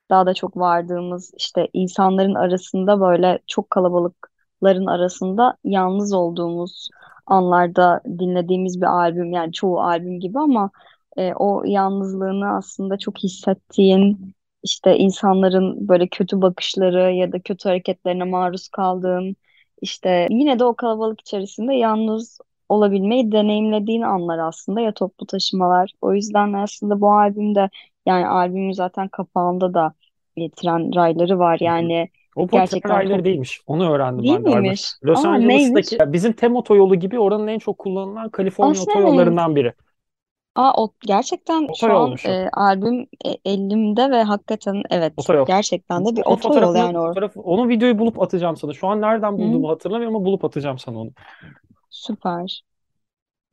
daha 0.10 0.26
da 0.26 0.34
çok 0.34 0.58
vardığımız 0.58 1.32
işte 1.38 1.70
insanların 1.74 2.36
arasında 2.36 3.02
böyle 3.02 3.40
çok 3.48 3.70
kalabalıkların 3.70 4.86
arasında 4.86 5.58
yalnız 5.64 6.14
olduğumuz 6.14 6.90
anlarda 7.26 8.02
dinlediğimiz 8.06 8.82
bir 8.82 8.86
albüm 8.86 9.34
yani 9.34 9.54
çoğu 9.54 9.82
albüm 9.82 10.20
gibi 10.20 10.40
ama 10.40 10.70
e, 11.18 11.34
o 11.34 11.64
yalnızlığını 11.66 12.56
aslında 12.58 12.98
çok 12.98 13.18
hissettiğin 13.24 14.34
işte 14.64 14.98
insanların 14.98 15.88
böyle 15.88 16.08
kötü 16.08 16.42
bakışları 16.42 17.12
ya 17.14 17.32
da 17.32 17.40
kötü 17.40 17.70
hareketlerine 17.70 18.24
maruz 18.24 18.68
kaldığın 18.68 19.36
işte 19.82 20.28
yine 20.30 20.60
de 20.60 20.66
o 20.66 20.76
kalabalık 20.76 21.22
içerisinde 21.22 21.74
yalnız 21.74 22.40
olabilmeyi 22.70 23.32
deneyimlediğin 23.32 24.02
anlar 24.02 24.40
aslında 24.40 24.82
ya 24.82 24.94
toplu 24.94 25.26
taşımalar. 25.26 25.92
O 26.02 26.14
yüzden 26.14 26.54
aslında 26.54 27.02
bu 27.02 27.14
albümde 27.14 27.70
yani 28.06 28.28
albümün 28.28 28.72
zaten 28.72 29.08
kapağında 29.08 29.74
da 29.74 29.94
e, 30.38 30.50
tren 30.50 30.96
rayları 30.96 31.40
var 31.40 31.58
yani 31.62 32.10
O 32.36 32.42
bu 32.44 32.48
tren 32.48 32.60
gerçekten 32.62 32.92
rayları 32.92 33.18
top 33.18 33.26
değilmiş. 33.26 33.62
Onu 33.68 33.92
öğrendim 33.92 34.24
değil 34.24 34.36
ben 34.36 34.44
galiba. 34.44 34.60
miymiş? 34.60 34.94
Los 35.04 35.26
Aa 35.26 35.36
neymiş? 35.36 35.56
Angeles'taki 35.56 35.96
ya 36.02 36.14
bizim 36.14 36.34
tem 36.34 36.56
otoyolu 36.56 36.96
gibi 36.96 37.20
oranın 37.20 37.48
en 37.48 37.60
çok 37.60 37.78
kullanılan 37.78 38.30
Kaliforniya 38.30 38.72
Aslında 38.72 39.00
otoyollarından 39.00 39.56
biri. 39.56 39.74
Aa, 40.56 40.74
o, 40.84 40.94
gerçekten 41.02 41.70
şu 41.74 41.94
an 41.94 42.12
Otoyolmuş 42.12 42.30
o. 42.30 42.38
e, 42.44 42.50
albüm 42.54 43.02
e, 43.26 43.30
elimde 43.46 44.12
ve 44.12 44.24
hakikaten 44.24 44.84
evet 44.90 45.14
Otoyol. 45.18 45.46
gerçekten 45.46 46.06
de 46.06 46.16
bir 46.16 46.24
Onun 46.26 46.38
otoyol 46.38 46.76
fotoğrafını, 46.76 46.76
yani 46.76 47.00
o. 47.00 47.16
fotoğrafı, 47.16 47.42
onun 47.42 47.70
videoyu 47.70 48.00
bulup 48.00 48.22
atacağım 48.22 48.58
sana. 48.58 48.74
Şu 48.74 48.88
an 48.88 49.02
nereden 49.02 49.40
bulduğumu 49.40 49.70
hatırlamıyorum 49.70 50.16
ama 50.16 50.26
bulup 50.26 50.46
atacağım 50.46 50.80
sana 50.80 51.00
onu. 51.00 51.12
süper. 51.90 52.64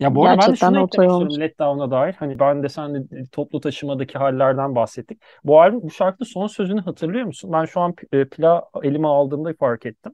Ya 0.00 0.14
bu 0.14 0.24
arada 0.24 0.38
ben 0.38 0.52
de 0.52 0.56
Gerçekten 0.56 0.56
şunu 0.56 0.76
de 0.76 0.80
eklemek 0.80 1.10
otoyolmuş. 1.10 1.10
istiyorum 1.10 1.40
Let 1.40 1.58
Down'a 1.58 1.90
dair. 1.90 2.12
Hani 2.14 2.38
ben 2.38 2.62
de 2.62 2.68
sen 2.68 2.94
de 2.94 3.24
toplu 3.32 3.60
taşımadaki 3.60 4.18
hallerden 4.18 4.74
bahsettik. 4.74 5.22
Bu 5.44 5.60
albüm, 5.60 5.82
bu 5.82 5.90
şarkının 5.90 6.26
son 6.28 6.46
sözünü 6.46 6.80
hatırlıyor 6.80 7.24
musun? 7.26 7.52
Ben 7.52 7.64
şu 7.64 7.80
an 7.80 7.94
e, 8.12 8.28
plağı 8.28 8.62
elime 8.82 9.08
aldığımda 9.08 9.54
fark 9.54 9.86
ettim. 9.86 10.12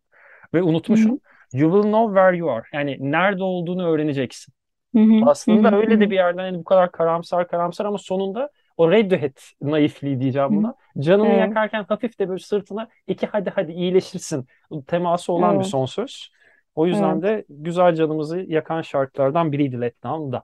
Ve 0.54 0.62
Hı 0.88 0.92
hı, 0.94 1.08
unutmuşum. 1.08 1.20
You 1.52 1.72
will 1.72 1.82
know 1.92 2.14
where 2.20 2.36
you 2.36 2.50
are. 2.50 2.64
Yani 2.72 2.96
nerede 3.00 3.42
olduğunu 3.44 3.88
öğreneceksin. 3.88 4.54
Hı 4.96 5.00
hı, 5.00 5.26
Aslında 5.26 5.72
hı, 5.72 5.76
öyle 5.76 6.00
de 6.00 6.10
bir 6.10 6.14
yerden 6.14 6.42
hani 6.42 6.58
bu 6.58 6.64
kadar 6.64 6.92
karamsar 6.92 7.48
karamsar 7.48 7.84
ama 7.84 7.98
sonunda 7.98 8.50
o 8.76 8.90
Radiohead 8.92 9.38
naifliği 9.60 10.20
diyeceğim 10.20 10.56
buna. 10.56 10.74
Canını 10.98 11.34
Evet, 11.34 11.40
yakarken 11.40 11.84
hafif 11.88 12.18
de 12.18 12.28
böyle 12.28 12.38
sırtına 12.42 12.88
iki 13.06 13.26
hadi 13.26 13.50
hadi 13.50 13.72
iyileşirsin 13.72 14.46
teması 14.86 15.32
olan 15.32 15.60
bir 15.60 15.64
evet, 15.64 15.66
son 15.66 15.86
söz. 15.86 16.30
O 16.74 16.86
yüzden 16.86 17.14
evet. 17.14 17.22
de 17.22 17.44
güzel 17.48 17.94
canımızı 17.94 18.40
yakan 18.40 18.82
şarkılardan 18.82 19.52
biriydi 19.52 19.80
Let 19.80 20.02
Down'da. 20.04 20.42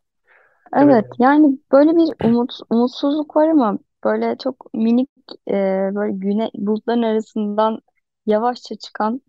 Evet. 0.75 0.95
Evet 0.95 1.07
yani 1.19 1.59
böyle 1.73 1.91
bir 1.97 2.27
umut 2.29 2.53
umutsuzluk 2.71 3.37
var 3.37 3.49
ama 3.49 3.79
böyle 4.05 4.37
çok 4.39 4.75
minik 4.75 5.11
e, 5.49 5.53
böyle 5.95 6.13
güne 6.13 6.51
bulutların 6.55 7.03
arasından 7.03 7.81
yavaşça 8.27 8.77
çıkan 8.77 9.21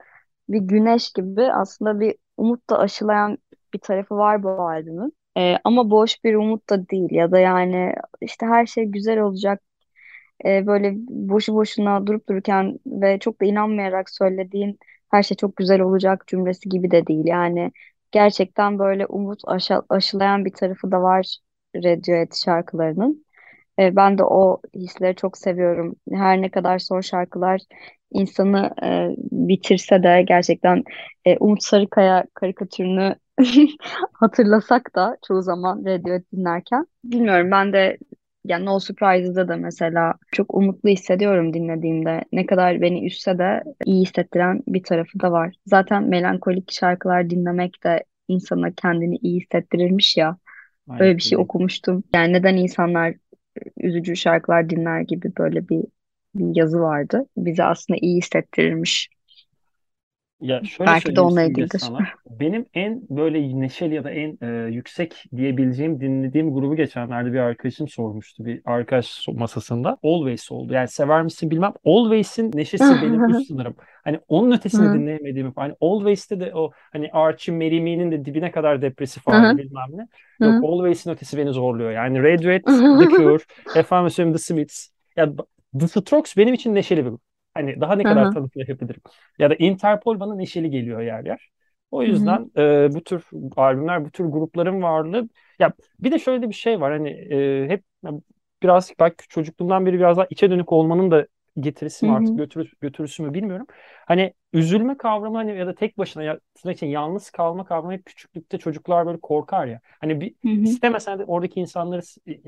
bir 0.50 0.60
güneş 0.60 1.12
gibi 1.14 1.54
aslında 1.54 2.00
bir 2.00 2.16
umut 2.38 2.70
da 2.70 2.80
aşılayan 2.80 3.38
bir 3.74 3.80
tarafı 3.80 4.16
var 4.18 4.44
bu 4.44 4.50
albümün. 4.50 5.14
E, 5.38 5.56
ama 5.64 5.90
boş 5.92 6.24
bir 6.24 6.36
umut 6.36 6.70
da 6.70 6.90
değil 6.90 7.12
ya 7.12 7.32
da 7.32 7.40
yani 7.40 7.94
işte 8.22 8.46
her 8.46 8.66
şey 8.66 8.86
güzel 8.86 9.20
olacak 9.20 9.62
e, 10.46 10.68
böyle 10.68 10.94
boşu 11.10 11.54
boşuna 11.56 12.08
durup 12.08 12.30
dururken 12.30 12.80
ve 12.86 13.20
çok 13.20 13.42
da 13.42 13.46
inanmayarak 13.46 14.10
söylediğin 14.10 14.80
her 15.12 15.24
şey 15.24 15.38
çok 15.38 15.56
güzel 15.56 15.82
olacak 15.82 16.24
cümlesi 16.28 16.70
gibi 16.70 16.92
de 16.92 17.08
değil. 17.08 17.26
Yani 17.28 17.72
gerçekten 18.12 18.80
böyle 18.80 19.06
umut 19.06 19.42
aşı- 19.48 19.82
aşılayan 19.90 20.46
bir 20.46 20.52
tarafı 20.54 20.92
da 20.92 21.02
var 21.02 21.38
Radiohead 21.76 22.36
şarkılarının. 22.46 23.26
E, 23.80 23.96
ben 23.96 24.18
de 24.18 24.24
o 24.24 24.62
hisleri 24.76 25.16
çok 25.16 25.38
seviyorum. 25.38 25.96
Her 26.12 26.42
ne 26.42 26.52
kadar 26.52 26.80
son 26.80 27.02
şarkılar 27.02 27.62
insanı 28.12 28.72
e, 28.84 29.10
bitirse 29.32 30.04
de 30.04 30.24
gerçekten 30.28 30.84
e, 31.26 31.38
Umut 31.38 31.64
Sarıkaya 31.64 32.26
karikatürünü 32.34 33.16
hatırlasak 34.14 34.96
da 34.96 35.18
çoğu 35.28 35.42
zaman 35.42 35.86
Radiohead 35.86 36.24
dinlerken. 36.34 36.86
Bilmiyorum 37.04 37.52
ben 37.52 37.74
de 37.74 37.98
yani 38.46 38.66
No 38.66 38.80
Surprises'da 38.80 39.48
da 39.48 39.58
mesela 39.58 40.14
çok 40.32 40.54
umutlu 40.54 40.90
hissediyorum 40.90 41.54
dinlediğimde. 41.54 42.24
Ne 42.32 42.46
kadar 42.46 42.82
beni 42.82 43.06
üzse 43.06 43.38
de 43.38 43.64
iyi 43.86 44.02
hissettiren 44.02 44.64
bir 44.68 44.84
tarafı 44.84 45.20
da 45.20 45.32
var. 45.32 45.56
Zaten 45.66 46.04
melankolik 46.04 46.72
şarkılar 46.72 47.30
dinlemek 47.30 47.84
de 47.84 48.04
insana 48.28 48.72
kendini 48.72 49.18
iyi 49.18 49.40
hissettirirmiş 49.42 50.18
ya. 50.18 50.38
Aynı 50.90 51.04
Öyle 51.04 51.18
bir 51.18 51.22
şey 51.22 51.38
okumuştum. 51.38 52.04
Yani 52.14 52.34
neden 52.34 52.58
insanlar 52.58 53.14
üzücü 53.78 54.16
şarkılar 54.16 54.70
dinler 54.70 55.02
gibi 55.02 55.32
böyle 55.38 55.70
bir, 55.70 55.84
bir 56.36 56.56
yazı 56.56 56.80
vardı. 56.80 57.26
Bizi 57.38 57.64
aslında 57.64 58.00
iyi 58.02 58.18
hissettirirmiş. 58.18 59.10
Ya 60.44 60.64
şöyle 60.64 60.92
Belki 60.92 61.16
de 61.16 61.22
onunla 61.22 61.44
ilgilidir. 61.44 61.80
sana. 61.80 62.00
Benim 62.40 62.66
en 62.74 63.02
böyle 63.10 63.60
neşeli 63.60 63.96
ya 63.96 64.04
da 64.04 64.12
en 64.12 64.38
e, 64.42 64.72
yüksek 64.72 65.24
diyebileceğim 65.36 66.02
dinlediğim 66.02 66.54
grubu 66.54 66.76
geçenlerde 66.76 67.34
bir 67.34 67.40
arkadaşım 67.40 67.88
sormuştu 67.88 68.46
bir 68.46 68.62
arkadaş 68.66 69.28
masasında. 69.28 69.98
Always 70.04 70.52
oldu. 70.52 70.74
Yani 70.74 70.88
sever 70.88 71.24
misin 71.24 71.52
bilmem. 71.52 71.74
Always'in 71.86 72.52
neşesi 72.54 72.84
benim 73.02 73.30
üst 73.30 73.48
sınırım. 73.48 73.76
Hani 74.04 74.20
onun 74.28 74.52
ötesini 74.52 74.88
Hı 74.88 74.94
dinleyemediğim. 74.94 75.54
Hani 75.56 75.74
Always'te 75.82 76.40
de 76.40 76.52
o 76.56 76.72
hani 76.94 77.10
Archie 77.14 77.56
Mary 77.56 77.82
Me'nin 77.82 78.12
de 78.12 78.26
dibine 78.26 78.52
kadar 78.52 78.82
depresif 78.82 79.28
hali 79.28 79.58
bilmem 79.58 79.88
ne. 79.94 80.08
Yok 80.46 80.64
Always'in 80.64 81.12
ötesi 81.12 81.38
beni 81.38 81.54
zorluyor. 81.54 81.92
Yani 81.92 82.24
Radiohead, 82.24 82.64
The 82.66 82.72
hı 82.72 83.18
Cure, 83.18 83.44
efendim 83.76 84.10
söyleyeyim 84.10 84.38
The 84.38 84.44
Smiths. 84.44 84.88
Ya 85.18 85.30
The 85.80 85.88
Strokes 85.88 86.38
benim 86.38 86.54
için 86.54 86.76
neşeli 86.76 87.06
bir 87.06 87.10
grup. 87.10 87.33
Hani 87.54 87.82
daha 87.82 87.96
ne 87.96 88.06
kadar 88.06 88.30
hı 88.30 88.32
tanıtmayabilirim. 88.32 89.02
Ya 89.40 89.50
da 89.50 89.56
Interpol 89.56 90.20
bana 90.20 90.36
neşeli 90.36 90.70
geliyor 90.70 91.02
yer 91.02 91.26
yer. 91.26 91.50
O 91.92 92.04
hı 92.08 92.12
hı 92.12 92.40
yüzden 92.40 92.52
e, 92.58 92.94
bu 92.94 93.04
tür 93.04 93.24
albümler, 93.56 94.06
bu 94.06 94.12
tür 94.12 94.26
grupların 94.26 94.82
varlığı. 94.82 95.30
Ya 95.60 95.74
bir 96.00 96.12
de 96.12 96.20
şöyle 96.20 96.50
bir 96.50 96.54
şey 96.54 96.82
var. 96.82 96.92
Hani 96.94 97.10
e, 97.10 97.68
hep 97.70 97.84
biraz 98.64 98.92
belki 99.00 99.28
çocukluğumdan 99.28 99.86
beri 99.86 99.98
biraz 100.00 100.18
daha 100.18 100.28
içe 100.30 100.50
dönük 100.52 100.72
olmanın 100.72 101.12
da 101.12 101.28
getirisi 101.60 102.06
mi 102.06 102.12
artık 102.12 102.36
hı 102.36 102.38
götürü, 102.38 102.70
götürüsü 102.82 103.24
mü 103.24 103.34
bilmiyorum. 103.34 103.68
Hani 104.08 104.34
üzülme 104.54 104.98
kavramı 104.98 105.38
hani 105.38 105.58
ya 105.58 105.68
da 105.68 105.76
tek 105.76 105.98
başına 105.98 106.24
ya, 106.24 106.40
için 106.66 106.88
yalnız 106.88 107.32
kalma 107.32 107.66
kavramı 107.66 107.94
hep 107.94 108.06
küçüklükte 108.06 108.58
çocuklar 108.58 109.06
böyle 109.06 109.20
korkar 109.20 109.68
ya. 109.68 109.80
Hani 110.00 110.22
bir 110.22 110.36
hı 110.44 110.50
hı 110.50 110.78
istemesen 110.84 111.20
de 111.20 111.26
oradaki 111.26 111.60
insanları 111.60 112.02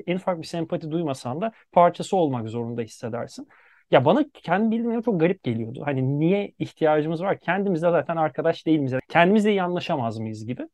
en 0.08 0.16
ufak 0.16 0.38
bir 0.42 0.48
sempati 0.48 0.92
duymasan 0.92 1.42
da 1.42 1.52
parçası 1.72 2.18
olmak 2.18 2.50
zorunda 2.50 2.82
hissedersin. 2.82 3.48
Ya 3.92 4.06
bana 4.06 4.26
kendi 4.34 4.76
bildiğim 4.76 5.02
çok 5.02 5.20
garip 5.20 5.44
geliyordu. 5.44 5.82
Hani 5.86 6.20
niye 6.20 6.52
ihtiyacımız 6.60 7.22
var? 7.22 7.40
Kendimizle 7.40 7.92
zaten 7.92 8.16
arkadaş 8.18 8.66
değil 8.66 8.80
miyiz? 8.80 8.94
Kendimizle 9.10 9.50
iyi 9.52 9.64
anlaşamaz 9.64 10.18
mıyız 10.20 10.46
gibi. 10.46 10.68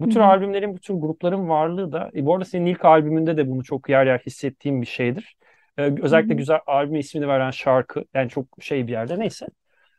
Bu 0.00 0.08
tür 0.08 0.20
hı 0.20 0.24
albümlerin, 0.24 0.74
bu 0.74 0.78
tür 0.80 0.94
grupların 0.94 1.48
varlığı 1.48 1.92
da, 1.92 2.10
e, 2.14 2.26
bu 2.26 2.34
arada 2.34 2.44
senin 2.44 2.66
ilk 2.66 2.84
albümünde 2.84 3.36
de 3.36 3.48
bunu 3.48 3.64
çok 3.64 3.88
yer 3.88 4.06
yer 4.06 4.18
hissettiğim 4.18 4.82
bir 4.82 4.86
şeydir. 4.86 5.36
Ee, 5.78 5.82
özellikle 6.02 6.34
hı 6.34 6.36
güzel 6.38 6.58
albüme 6.66 6.98
ismini 6.98 7.28
veren 7.28 7.50
şarkı, 7.50 8.04
yani 8.14 8.28
çok 8.30 8.46
şey 8.60 8.86
bir 8.86 8.92
yerde 8.92 9.18
neyse. 9.18 9.46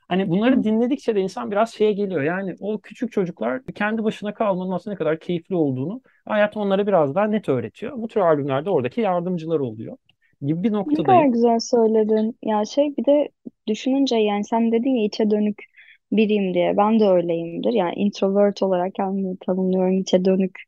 Hani 0.08 0.30
bunları 0.30 0.64
dinledikçe 0.64 1.16
de 1.16 1.22
insan 1.22 1.52
biraz 1.52 1.74
şeye 1.74 1.94
geliyor. 1.94 2.22
Yani 2.22 2.56
o 2.60 2.82
küçük 2.82 3.12
çocuklar 3.12 3.62
kendi 3.76 4.04
başına 4.04 4.34
kalmanın 4.34 4.72
aslında 4.72 4.94
ne 4.94 4.98
kadar 4.98 5.20
keyifli 5.20 5.56
olduğunu 5.56 6.02
hayat 6.26 6.58
onlara 6.58 6.88
biraz 6.88 7.16
daha 7.16 7.26
net 7.28 7.50
öğretiyor. 7.50 7.94
Bu 7.98 8.08
tür 8.08 8.22
albümlerde 8.22 8.70
oradaki 8.70 9.02
yardımcılar 9.02 9.60
oluyor 9.60 9.98
gibi 10.42 10.64
bir 10.64 10.72
Ne 10.86 10.98
kadar 10.98 11.26
noktadayım. 11.26 11.32
güzel 11.32 11.60
söyledin. 11.60 12.38
Ya 12.44 12.66
şey 12.66 12.98
bir 12.98 13.06
de 13.06 13.30
düşününce 13.68 14.16
yani 14.16 14.44
sen 14.46 14.72
dedin 14.72 14.96
ya 14.96 15.06
içe 15.06 15.32
dönük 15.32 15.64
biriyim 16.12 16.54
diye. 16.54 16.78
Ben 16.78 17.00
de 17.00 17.06
öyleyimdir. 17.10 17.74
Yani 17.74 17.94
introvert 17.96 18.64
olarak 18.64 18.96
kendimi 18.96 19.38
tanımlıyorum. 19.38 19.98
içe 20.02 20.26
dönük 20.26 20.60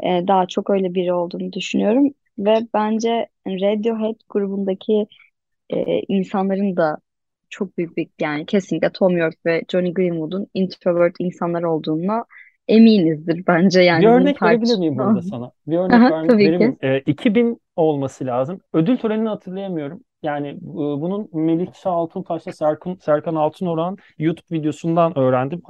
e, 0.00 0.08
daha 0.28 0.46
çok 0.46 0.70
öyle 0.70 0.94
biri 0.94 1.12
olduğunu 1.12 1.52
düşünüyorum. 1.52 2.14
Ve 2.38 2.56
bence 2.74 3.28
Radiohead 3.46 4.16
grubundaki 4.28 5.06
e, 5.70 6.00
insanların 6.08 6.76
da 6.76 6.98
çok 7.50 7.78
büyük 7.78 7.96
bir 7.96 8.08
yani 8.20 8.46
kesinlikle 8.46 8.92
Tom 8.92 9.16
York 9.16 9.46
ve 9.46 9.62
Johnny 9.72 9.94
Greenwood'un 9.94 10.46
introvert 10.54 11.16
insanlar 11.20 11.62
olduğuna 11.62 12.24
eminizdir 12.68 13.46
bence 13.46 13.80
Bir 13.96 14.04
yani 14.04 14.14
bunu 14.14 14.26
örnek 14.26 14.42
verebilir 14.42 14.76
miyim 14.78 14.98
burada 14.98 15.22
sana? 15.22 15.52
Bir 15.66 15.78
örnek 15.78 15.94
Aha, 15.94 16.10
ver, 16.10 16.28
Tabii 16.28 16.38
verir 16.42 16.58
ki. 16.58 16.58
miyim? 16.58 16.78
Ee, 16.82 16.98
2000 17.00 17.60
olması 17.76 18.26
lazım. 18.26 18.60
Ödül 18.72 18.96
törenini 18.96 19.28
hatırlayamıyorum. 19.28 20.00
Yani 20.22 20.48
e, 20.48 20.56
bunun 20.74 21.28
Melihşah 21.32 21.92
Altuntaş'la 21.92 22.52
Serkan, 22.52 22.94
Serkan 22.94 23.34
Altınorak'ın 23.34 23.98
YouTube 24.18 24.56
videosundan 24.58 25.18
öğrendim. 25.18 25.62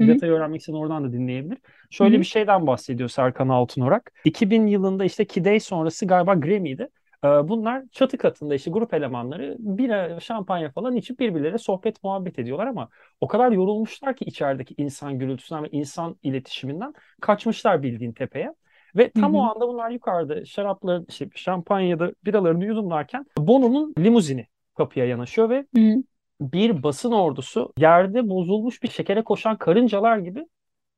Hı, 0.00 0.08
Detayı 0.08 0.32
öğrenmek 0.32 0.60
isteyen 0.60 0.76
oradan 0.76 1.04
da 1.04 1.12
dinleyebilir. 1.12 1.58
Şöyle 1.90 2.18
bir 2.20 2.24
hı, 2.24 2.24
şeyden 2.24 2.66
bahsediyor 2.66 3.08
Serkan 3.08 3.48
Altınorak. 3.48 4.12
2000 4.24 4.66
yılında 4.66 5.04
işte 5.04 5.24
Key 5.24 5.44
Day 5.44 5.60
sonrası 5.60 6.06
galiba 6.06 6.34
Grammy'di. 6.34 6.88
Ee, 7.24 7.28
bunlar 7.48 7.82
çatı 7.92 8.18
katında 8.18 8.54
işte 8.54 8.70
grup 8.70 8.94
elemanları 8.94 9.56
bira, 9.58 10.20
şampanya 10.20 10.70
falan 10.70 10.96
içip 10.96 11.20
birbirleriyle 11.20 11.58
sohbet 11.58 12.04
muhabbet 12.04 12.38
ediyorlar 12.38 12.66
ama 12.66 12.88
o 13.20 13.28
kadar 13.28 13.52
yorulmuşlar 13.52 14.16
ki 14.16 14.24
içerideki 14.24 14.74
insan 14.76 15.18
gürültüsünden 15.18 15.64
ve 15.64 15.68
insan 15.72 16.16
iletişiminden 16.22 16.94
kaçmışlar 17.20 17.82
bildiğin 17.82 18.12
tepeye. 18.12 18.54
Ve 18.96 19.10
tam 19.10 19.34
Hı 19.34 19.38
o 19.38 19.42
anda 19.42 19.68
bunlar 19.68 19.90
yukarıda 19.90 20.44
şarapları, 20.44 21.04
işte 21.08 21.28
şampanyada 21.34 22.12
biralarını 22.24 22.64
yudumlarken 22.64 23.26
Bono'nun 23.38 23.94
limuzini 23.98 24.46
kapıya 24.76 25.06
yanaşıyor 25.06 25.50
ve 25.50 25.66
Hı 25.74 25.80
hı. 25.80 26.02
bir 26.40 26.82
basın 26.82 27.12
ordusu 27.12 27.72
yerde 27.78 28.28
bozulmuş 28.28 28.82
bir 28.82 28.88
şekere 28.88 29.24
koşan 29.24 29.58
karıncalar 29.58 30.18
gibi 30.18 30.46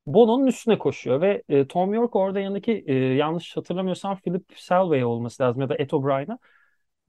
Bono'nun 0.07 0.47
üstüne 0.47 0.79
koşuyor 0.79 1.21
ve 1.21 1.43
e, 1.49 1.67
Tom 1.67 1.95
York 1.95 2.17
orada 2.17 2.41
yanındaki 2.41 2.85
e, 2.87 2.95
yanlış 2.95 3.57
hatırlamıyorsam 3.57 4.17
Philip 4.21 4.45
Selway 4.57 5.05
olması 5.05 5.43
lazım 5.43 5.63
ya 5.63 5.69
da 5.69 5.75
Ed 5.79 5.91
O'Brien'a. 5.91 6.39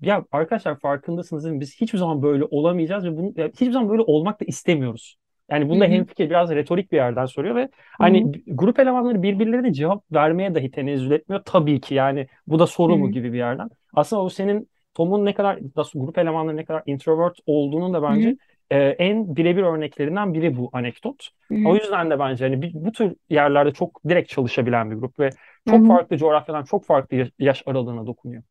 Ya 0.02 0.26
arkadaşlar 0.32 0.80
farkındasınız 0.80 1.43
değil 1.43 1.56
mi? 1.56 1.62
Biz 1.62 1.82
hiçbir 1.82 1.98
zaman 2.00 2.22
böyle 2.22 2.43
olamayacağız 2.45 3.06
ve 3.06 3.18
bunu, 3.18 3.34
ya 3.38 3.48
hiçbir 3.48 3.72
zaman 3.72 3.89
böyle 3.89 4.02
olmak 4.02 4.41
da 4.41 4.45
istemiyoruz. 4.45 5.18
Yani 5.52 5.70
bunda 5.70 5.86
hemfikir 5.86 6.30
biraz 6.30 6.50
retorik 6.52 6.91
bir 6.91 6.98
yerden 6.98 7.26
soruyor 7.26 7.56
ve 7.56 7.70
hani 8.00 8.34
b- 8.34 8.39
grup 8.48 8.80
elemanları 8.80 9.24
birbirlerine 9.24 9.74
cevap 9.74 10.04
vermeye 10.14 10.56
dahi 10.56 10.72
tenezzül 10.72 11.12
etmiyor. 11.12 11.41
Tabii 11.45 11.82
ki 11.82 11.95
yani 11.95 12.28
bu 12.48 12.60
da 12.60 12.68
soru 12.68 12.98
mu 12.98 13.12
hı. 13.12 13.12
gibi 13.12 13.34
bir 13.34 13.38
yerden. 13.38 13.70
Aslında 13.93 14.22
o 14.24 14.30
senin 14.30 14.70
Tom'un 14.93 15.26
ne 15.26 15.34
kadar 15.34 15.60
da 15.64 15.84
grup 15.95 16.18
elemanları 16.18 16.58
ne 16.58 16.66
kadar 16.66 16.84
introvert 16.86 17.38
olduğunun 17.45 17.93
da 17.93 18.04
bence 18.04 18.30
hı. 18.30 18.38
E, 18.72 18.78
en 18.80 19.36
birebir 19.36 19.63
örneklerinden 19.63 20.34
biri 20.34 20.57
bu 20.57 20.70
anekdot. 20.74 21.30
Hı 21.51 21.55
O 21.63 21.76
yüzden 21.76 22.09
de 22.09 22.20
bence 22.20 22.45
hani 22.45 22.74
bu 22.74 22.91
tür 22.91 23.15
yerlerde 23.30 23.74
çok 23.74 24.01
direkt 24.09 24.30
çalışabilen 24.30 24.91
bir 24.91 24.95
grup 24.95 25.20
ve 25.20 25.30
çok 25.65 25.86
hı. 25.86 25.88
farklı 25.88 26.18
coğrafyadan 26.18 26.63
çok 26.63 26.86
farklı 26.86 27.32
yaş, 27.39 27.63
aralığına 27.65 28.05
dokunuyor. 28.07 28.43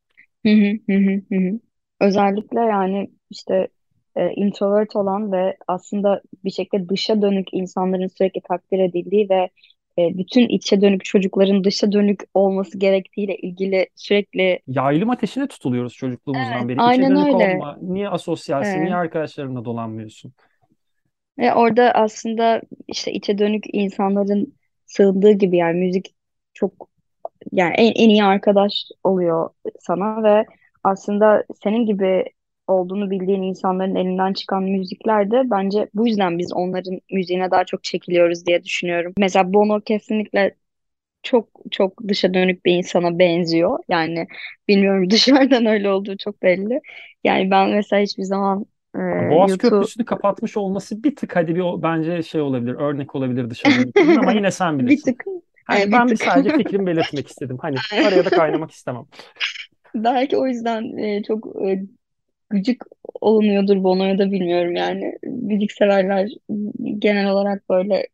Hı 0.46 0.52
hı. 0.52 0.72
Hı 0.90 0.96
hı. 0.98 1.22
Hı 1.32 1.36
hı. 1.50 1.60
Özellikle 2.00 2.60
yani 2.60 3.10
işte 3.30 3.68
e, 4.16 4.30
introvert 4.32 4.96
olan 4.96 5.32
ve 5.32 5.56
aslında 5.68 6.22
bir 6.44 6.50
şekilde 6.50 6.88
dışa 6.88 7.22
dönük 7.22 7.48
insanların 7.54 8.06
sürekli 8.06 8.40
takdir 8.48 8.78
edildiği 8.78 9.30
ve 9.30 9.50
e, 9.98 10.18
bütün 10.18 10.48
içe 10.48 10.80
dönük 10.80 11.04
çocukların 11.04 11.64
dışa 11.64 11.92
dönük 11.92 12.20
olması 12.34 12.78
gerektiğiyle 12.78 13.36
ilgili 13.36 13.86
sürekli 13.94 14.60
Yaylım 14.66 15.10
ateşine 15.10 15.48
tutuluyoruz 15.48 15.92
çocukluğumuzdan 15.92 16.56
evet 16.58 16.68
beri. 16.68 16.74
İçe 16.74 16.84
aynen 16.84 17.10
dönük 17.10 17.34
öyle 17.34 17.54
olma, 17.54 17.78
niye 17.82 18.08
asosyalsin, 18.08 18.80
niye 18.80 18.90
e, 18.90 18.94
arkadaşlarınla 18.94 19.64
dolanmıyorsun? 19.64 20.32
ve 21.38 21.54
orada 21.54 21.90
aslında 21.92 22.60
işte 22.88 23.12
içe 23.12 23.38
dönük 23.38 23.64
insanların 23.72 24.54
sığındığı 24.86 25.32
gibi 25.32 25.56
yani 25.56 25.78
müzik 25.78 26.14
çok 26.54 26.88
yani 27.52 27.74
en, 27.74 27.92
en 28.04 28.08
iyi 28.08 28.24
arkadaş 28.24 28.72
oluyor 29.04 29.50
sana 29.80 30.22
ve 30.22 30.46
aslında 30.84 31.44
senin 31.64 31.86
gibi 31.86 32.24
olduğunu 32.66 33.10
bildiğin 33.10 33.42
insanların 33.42 33.94
elinden 33.94 34.32
çıkan 34.32 34.62
müzikler 34.62 35.30
de 35.30 35.42
bence 35.50 35.88
bu 35.94 36.06
yüzden 36.06 36.38
biz 36.38 36.52
onların 36.52 37.00
müziğine 37.10 37.50
daha 37.50 37.64
çok 37.64 37.84
çekiliyoruz 37.84 38.46
diye 38.46 38.64
düşünüyorum. 38.64 39.12
Mesela 39.18 39.52
Bono 39.54 39.80
kesinlikle 39.80 40.54
çok 41.22 41.48
çok 41.70 42.08
dışa 42.08 42.34
dönük 42.34 42.64
bir 42.64 42.72
insana 42.72 43.18
benziyor. 43.18 43.78
Yani 43.88 44.26
bilmiyorum 44.68 45.10
dışarıdan 45.10 45.66
öyle 45.66 45.90
olduğu 45.90 46.16
çok 46.16 46.42
belli. 46.42 46.80
Yani 47.24 47.50
ben 47.50 47.70
mesela 47.70 48.02
hiçbir 48.02 48.22
zaman 48.22 48.66
e, 48.94 48.98
Boğaz 48.98 49.50
YouTube 49.50 49.70
Köprüsü'nü 49.70 50.04
kapatmış 50.04 50.56
olması 50.56 51.04
bir 51.04 51.16
tık 51.16 51.36
hadi 51.36 51.54
bir 51.54 51.82
bence 51.82 52.22
şey 52.22 52.40
olabilir, 52.40 52.74
örnek 52.74 53.14
olabilir 53.14 53.50
dışa 53.50 53.70
dönüklüğün 53.70 54.16
ama 54.16 54.32
yine 54.32 54.50
sen 54.50 54.78
bir 54.78 54.86
bilirsin. 54.86 55.12
tık 55.12 55.24
Hani 55.64 55.82
e, 55.82 55.86
bir 55.86 55.92
ben 55.92 56.06
bir 56.10 56.16
tık 56.16 56.28
sadece 56.28 56.50
fikrimi 56.56 56.86
belirtmek 56.86 57.28
istedim. 57.28 57.58
Hani 57.60 57.76
araya 57.92 58.24
da 58.24 58.30
kaynamak 58.30 58.70
istemem. 58.70 59.04
belki 59.94 60.36
o 60.36 60.46
yüzden 60.46 60.96
e, 60.96 61.22
çok 61.22 61.46
e, 61.68 61.82
gıcık 62.50 62.84
olunuyordur 63.20 63.84
Bono'ya 63.84 64.18
da 64.18 64.32
bilmiyorum 64.32 64.76
yani. 64.76 65.18
Müzik 65.24 65.72
severler 65.72 66.30
genel 66.98 67.30
olarak 67.30 67.68
böyle 67.70 68.06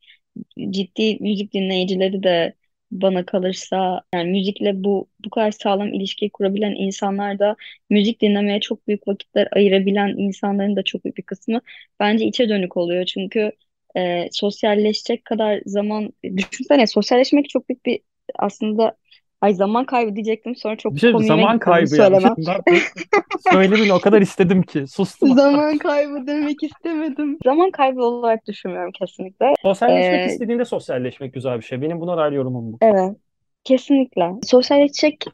ciddi 0.71 1.17
müzik 1.21 1.55
dinleyicileri 1.55 2.23
de 2.23 2.55
bana 2.91 3.27
kalırsa 3.27 4.03
yani 4.15 4.31
müzikle 4.31 4.85
bu 4.85 5.09
bu 5.25 5.31
kadar 5.31 5.51
sağlam 5.51 5.95
ilişkiyi 5.95 6.31
kurabilen 6.31 6.75
insanlar 6.75 7.39
da 7.39 7.57
müzik 7.91 8.23
dinlemeye 8.23 8.61
çok 8.61 8.89
büyük 8.89 9.09
vakitler 9.09 9.49
ayırabilen 9.53 10.09
insanların 10.19 10.77
da 10.77 10.83
çok 10.83 11.05
büyük 11.05 11.17
bir 11.17 11.23
kısmı 11.23 11.61
bence 12.01 12.25
içe 12.27 12.49
dönük 12.49 12.77
oluyor. 12.77 13.05
Çünkü 13.05 13.53
e, 13.97 14.29
sosyalleşecek 14.33 15.25
kadar 15.25 15.63
zaman 15.67 16.13
düşünsene 16.37 16.87
sosyalleşmek 16.87 17.49
çok 17.49 17.69
büyük 17.69 17.87
bir 17.87 18.01
aslında 18.39 18.97
ay 19.43 19.55
zaman 19.55 19.85
kaybı 19.87 20.15
diyecektim 20.17 20.57
sonra 20.57 20.75
Bir 20.75 20.79
çok 20.79 20.99
şey 20.99 21.13
komiğime 21.13 21.43
zaman 21.43 21.59
kaybı. 21.59 21.85
Bir 21.85 21.89
şey 21.89 21.97
söylemem. 21.97 22.35
ben 22.39 22.61
bu 22.71 23.41
söylemini 23.51 23.93
o 23.93 24.01
kadar 24.01 24.23
istedim 24.23 24.63
ki 24.63 24.87
sustum. 24.87 25.35
Zaman 25.35 25.79
kaybı 25.79 26.27
demek 26.27 26.63
istemedim. 26.63 27.39
Zaman 27.45 27.71
kaybı 27.71 28.03
olarak 28.05 28.47
düşünmüyorum 28.47 28.93
kesinlikle. 28.93 29.55
Sosyalleşmek 29.63 30.29
Ee, 30.29 30.33
istediğinde 30.33 30.65
sosyalleşmek 30.65 31.35
güzel 31.35 31.57
bir 31.59 31.63
şey. 31.65 31.83
Benim 31.83 32.01
buna 32.01 32.17
dair 32.17 32.33
yorumum 32.33 32.73
bu. 32.73 32.79
evet, 32.83 33.17
kesinlikle. 33.65 34.31
Sosyalleşecek 34.43 35.25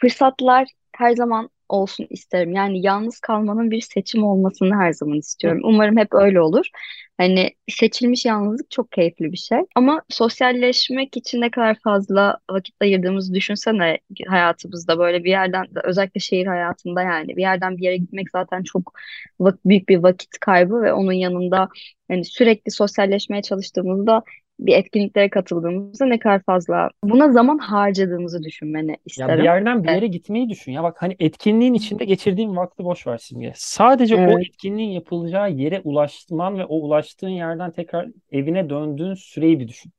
fırsatlar 0.00 0.68
her 0.96 1.12
zaman 1.12 1.50
olsun 1.68 2.06
isterim. 2.10 2.52
Yani 2.52 2.86
yalnız 2.86 3.20
kalmanın 3.20 3.70
bir 3.70 3.80
seçim 3.80 4.24
olmasını 4.24 4.74
her 4.74 4.92
zaman 4.92 5.18
istiyorum. 5.18 5.60
Umarım 5.64 5.96
hep 5.96 6.14
öyle 6.14 6.40
olur. 6.40 6.66
Hani 7.18 7.50
seçilmiş 7.68 8.24
yalnızlık 8.24 8.70
çok 8.70 8.92
keyifli 8.92 9.32
bir 9.32 9.36
şey. 9.36 9.58
Ama 9.74 10.02
sosyalleşmek 10.08 11.16
için 11.16 11.40
ne 11.40 11.50
kadar 11.50 11.76
fazla 11.84 12.38
vakit 12.50 12.74
ayırdığımızı 12.80 13.34
düşünsene 13.34 13.98
hayatımızda 14.28 14.98
böyle 14.98 15.24
bir 15.24 15.30
yerden 15.30 15.66
özellikle 15.84 16.20
şehir 16.20 16.46
hayatında 16.46 17.02
yani 17.02 17.36
bir 17.36 17.42
yerden 17.42 17.76
bir 17.76 17.82
yere 17.82 17.96
gitmek 17.96 18.30
zaten 18.30 18.62
çok 18.62 18.92
büyük 19.64 19.88
bir 19.88 19.96
vakit 19.96 20.38
kaybı 20.40 20.82
ve 20.82 20.92
onun 20.92 21.12
yanında 21.12 21.68
hani 22.08 22.24
sürekli 22.24 22.70
sosyalleşmeye 22.72 23.42
çalıştığımızda 23.42 24.22
bir 24.58 24.74
etkinliklere 24.76 25.30
katıldığımızda 25.30 26.06
ne 26.06 26.18
kadar 26.18 26.42
fazla 26.42 26.90
buna 27.04 27.32
zaman 27.32 27.58
harcadığımızı 27.58 28.42
düşünmeni 28.42 28.96
Ya 29.16 29.32
bir 29.32 29.38
isterim. 29.38 29.42
yerden 29.42 29.84
bir 29.84 29.88
yere 29.90 30.06
gitmeyi 30.06 30.48
düşün. 30.48 30.72
Ya 30.72 30.82
bak 30.82 31.02
hani 31.02 31.16
etkinliğin 31.18 31.74
içinde 31.74 32.04
geçirdiğin 32.04 32.56
vakti 32.56 32.84
boş 32.84 33.06
ver 33.06 33.18
Simge. 33.18 33.52
Sadece 33.56 34.16
o 34.16 34.38
Evet, 34.38 34.40
etkinliğin 34.40 34.90
yapılacağı 34.90 35.50
yere 35.52 35.80
ulaşman 35.84 36.58
ve 36.58 36.64
o 36.64 36.76
ulaştığın 36.76 37.28
yerden 37.28 37.70
tekrar 37.72 38.08
evine 38.30 38.70
döndüğün 38.70 39.14
süreyi 39.14 39.60
bir 39.60 39.68
düşün. 39.68 39.92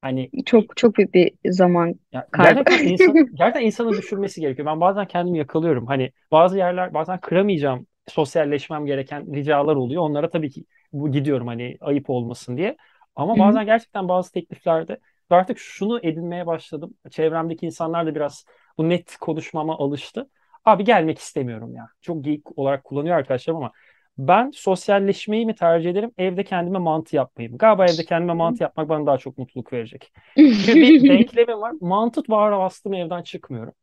Hani 0.00 0.32
çok 0.46 0.76
çok 0.76 0.96
büyük 0.96 1.14
bir 1.14 1.32
zaman 1.50 1.94
ya 2.12 2.28
kaybı. 2.30 2.64
gerçekten 2.66 2.80
insan 2.82 3.22
gerçekten 3.34 3.62
insanı 3.66 3.96
düşürmesi 3.96 4.40
gerekiyor. 4.40 4.66
Ben 4.66 4.80
bazen 4.80 5.06
kendimi 5.06 5.38
yakalıyorum. 5.38 5.86
Hani 5.86 6.12
bazı 6.32 6.58
yerler 6.58 6.94
bazen 6.94 7.20
kıramayacağım 7.20 7.86
sosyalleşmem 8.08 8.86
gereken 8.86 9.34
ricalar 9.34 9.76
oluyor. 9.76 10.02
Onlara 10.02 10.30
tabii 10.30 10.50
ki 10.50 10.64
bu 10.92 11.12
gidiyorum 11.12 11.46
hani 11.46 11.76
ayıp 11.80 12.10
olmasın 12.10 12.56
diye. 12.56 12.76
Ama 13.16 13.38
bazen 13.38 13.64
gerçekten 13.66 14.08
bazı 14.08 14.32
tekliflerde 14.32 14.98
ve 15.30 15.34
artık 15.34 15.58
şunu 15.58 16.00
edinmeye 16.02 16.46
başladım. 16.46 16.94
Çevremdeki 17.10 17.66
insanlar 17.66 18.06
da 18.06 18.14
biraz 18.14 18.44
bu 18.78 18.88
net 18.88 19.16
konuşmama 19.16 19.78
alıştı. 19.78 20.30
Abi 20.64 20.84
gelmek 20.84 21.18
istemiyorum 21.18 21.74
ya. 21.74 21.88
Çok 22.00 22.24
geyik 22.24 22.58
olarak 22.58 22.84
kullanıyor 22.84 23.16
arkadaşlarım 23.16 23.56
ama 23.58 23.72
ben 24.18 24.50
sosyalleşmeyi 24.54 25.46
mi 25.46 25.54
tercih 25.54 25.90
ederim, 25.90 26.10
evde 26.18 26.44
kendime 26.44 26.78
mantı 26.78 27.16
yapmayı 27.16 27.50
mı? 27.50 27.58
Galiba 27.58 27.84
evde 27.84 28.04
kendime 28.04 28.32
mantı 28.32 28.62
yapmak 28.62 28.88
bana 28.88 29.06
daha 29.06 29.18
çok 29.18 29.38
mutluluk 29.38 29.72
verecek 29.72 30.12
bir 30.36 31.08
denklemim 31.08 31.60
var. 31.60 31.72
Mantut 31.80 32.30
bağıra 32.30 32.58
bastım 32.58 32.94
evden 32.94 33.22
çıkmıyorum. 33.22 33.74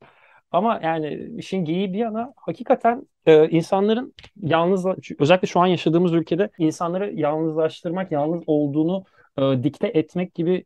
Ama 0.52 0.80
yani 0.84 1.30
işin 1.38 1.66
geyiği 1.66 1.94
bir 1.94 1.98
yana 1.98 2.34
hakikaten 2.36 3.08
e, 3.26 3.50
insanların 3.50 4.14
yalnız 4.42 4.86
özellikle 5.20 5.48
şu 5.48 5.60
an 5.60 5.68
yaşadığımız 5.68 6.14
ülkede 6.14 6.50
insanları 6.58 7.14
yalnızlaştırmak, 7.14 8.12
yalnız 8.12 8.44
olduğunu 8.48 9.04
e, 9.42 9.64
dikte 9.64 9.88
etmek 9.88 10.36
gibi 10.36 10.66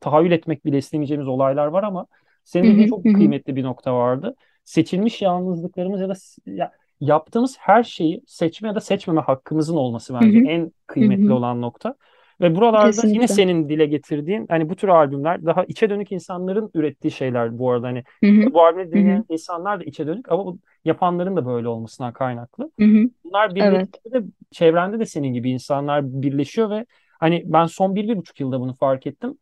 tahayyül 0.00 0.32
etmek 0.32 0.64
bile 0.64 0.78
istemeyeceğimiz 0.78 1.28
olaylar 1.28 1.66
var 1.66 1.82
ama 1.82 2.06
senin 2.44 2.68
dediğin 2.68 2.86
çok 2.86 3.12
kıymetli 3.12 3.56
bir 3.56 3.62
nokta 3.64 3.94
vardı. 3.94 4.34
Seçilmiş 4.64 5.22
yalnızlıklarımız 5.22 6.00
ya 6.00 6.08
da 6.08 6.14
ya, 6.46 6.72
yaptığımız 7.00 7.56
her 7.58 7.82
şeyi 7.82 8.22
seçme 8.26 8.68
ya 8.68 8.74
da 8.74 8.80
seçmeme 8.80 9.20
hakkımızın 9.20 9.76
olması 9.76 10.14
bence 10.14 10.38
en 10.38 10.72
kıymetli 10.86 11.32
olan 11.32 11.62
nokta. 11.62 11.94
Ve 12.40 12.56
buralarda 12.56 13.06
yine 13.06 13.28
Kesinlikle. 13.28 13.28
senin 13.28 13.68
dile 13.68 13.86
getirdiğin 13.86 14.46
hani 14.48 14.68
bu 14.68 14.76
tür 14.76 14.88
albümler 14.88 15.44
daha 15.46 15.64
içe 15.64 15.90
dönük 15.90 16.12
insanların 16.12 16.70
ürettiği 16.74 17.10
şeyler 17.10 17.58
bu 17.58 17.70
arada 17.70 17.86
hani 17.86 18.04
Hı 18.22 18.26
hı, 18.30 18.52
bu 18.52 18.60
hı 18.94 18.98
hı, 19.00 19.22
dinleyen 19.22 19.24
insanlar 19.28 19.80
da 19.80 19.84
içe 19.84 20.06
dönük 20.06 20.32
ama 20.32 20.44
bu 20.46 20.58
yapanların 20.84 21.36
da 21.36 21.46
böyle 21.46 21.68
olmasından 21.68 22.12
kaynaklı. 22.12 22.70
hı 22.78 22.84
hı. 22.84 23.10
Bunlar 23.24 23.54
Evet. 23.58 23.88
birleşince 23.94 24.12
de 24.12 24.22
çevrende 24.50 24.98
de 25.00 25.06
senin 25.06 25.32
gibi 25.34 25.50
insanlar 25.50 26.22
birleşiyor 26.22 26.70
ve 26.70 26.86
hani 27.20 27.42
ben 27.46 27.66
son 27.66 27.94
bir, 27.94 28.08
bir 28.08 28.16
buçuk 28.16 28.40
yılda 28.40 28.60
bunu 28.60 28.74
fark 28.76 29.06
ettim. 29.06 29.38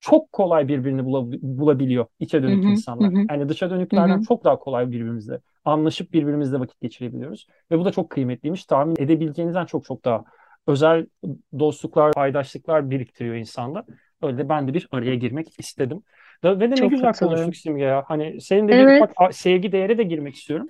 Çok 0.00 0.32
kolay 0.32 0.68
birbirini 0.68 1.00
bula- 1.02 1.38
bulabiliyor 1.42 2.06
içe 2.20 2.42
Hı 2.46 2.50
dönük 2.50 2.62
hı, 2.62 2.82
hı 3.00 3.04
insanlar. 3.04 3.12
hı, 3.16 3.30
Yani 3.30 3.48
dışa 3.48 3.70
hı 3.92 3.96
dönüklerden 4.00 4.18
hı, 4.18 4.20
çok 4.20 4.44
daha 4.44 4.58
kolay 4.58 4.90
birbirimizle 4.90 5.40
anlaşıp 5.64 6.12
birbirimizle 6.12 6.60
vakit 6.60 6.80
geçirebiliyoruz. 6.80 7.46
Ve 7.70 7.78
bu 7.78 7.84
da 7.84 7.92
çok 7.92 8.10
kıymetliymiş. 8.10 8.64
Tahmin 8.66 8.96
edebileceğinizden 8.98 9.66
çok 9.66 9.84
çok 9.84 10.04
daha 10.04 10.24
özel 10.66 11.06
dostluklar, 11.58 12.12
paydaşlıklar 12.14 12.90
biriktiriyor 12.90 13.34
insanda. 13.34 13.84
Öyle 14.22 14.38
de 14.38 14.48
ben 14.48 14.68
de 14.68 14.74
bir 14.74 14.88
araya 14.90 15.14
girmek 15.14 15.60
istedim. 15.60 16.02
Ve 16.44 16.70
de 16.70 16.80
ne 16.80 16.86
Çok 16.86 16.88
güzel 16.88 17.16
konuştuk 17.16 17.56
Simge 17.56 17.84
ya. 17.84 18.04
Hani 18.08 18.40
senin 18.40 18.68
de 18.68 18.78
bir 18.78 18.86
Evet. 18.86 19.10
ufak 19.16 19.34
sevgi 19.34 19.72
değere 19.72 19.98
de 19.98 20.02
girmek 20.02 20.34
istiyorum. 20.34 20.68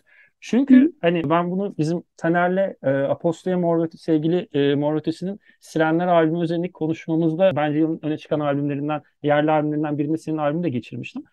Hı 0.71 0.87
Çünkü 0.87 0.93
hani 1.01 1.31
ben 1.31 1.51
bunu 1.51 1.75
bizim 1.79 2.03
Taner'le 2.17 2.77
e, 2.83 2.91
Apostolya 2.91 3.59
Mor 3.59 3.79
Ötesi- 3.87 4.03
sevgili 4.03 4.49
e, 4.53 4.75
Mor 4.75 4.95
Ötesi'nin 4.97 5.41
Sirenler 5.61 6.07
albümü 6.07 6.45
üzerindeki 6.45 6.73
konuşmamızda 6.73 7.57
bence 7.57 7.79
yılın 7.79 8.01
öne 8.03 8.19
çıkan 8.19 8.41
albümlerinden, 8.41 9.03
yerli 9.23 9.51
albümlerinden 9.51 9.99
birinde 9.99 10.19
senin 10.19 10.37
albümü 10.39 10.63
de 10.65 10.69
geçirmiştim. 10.69 11.25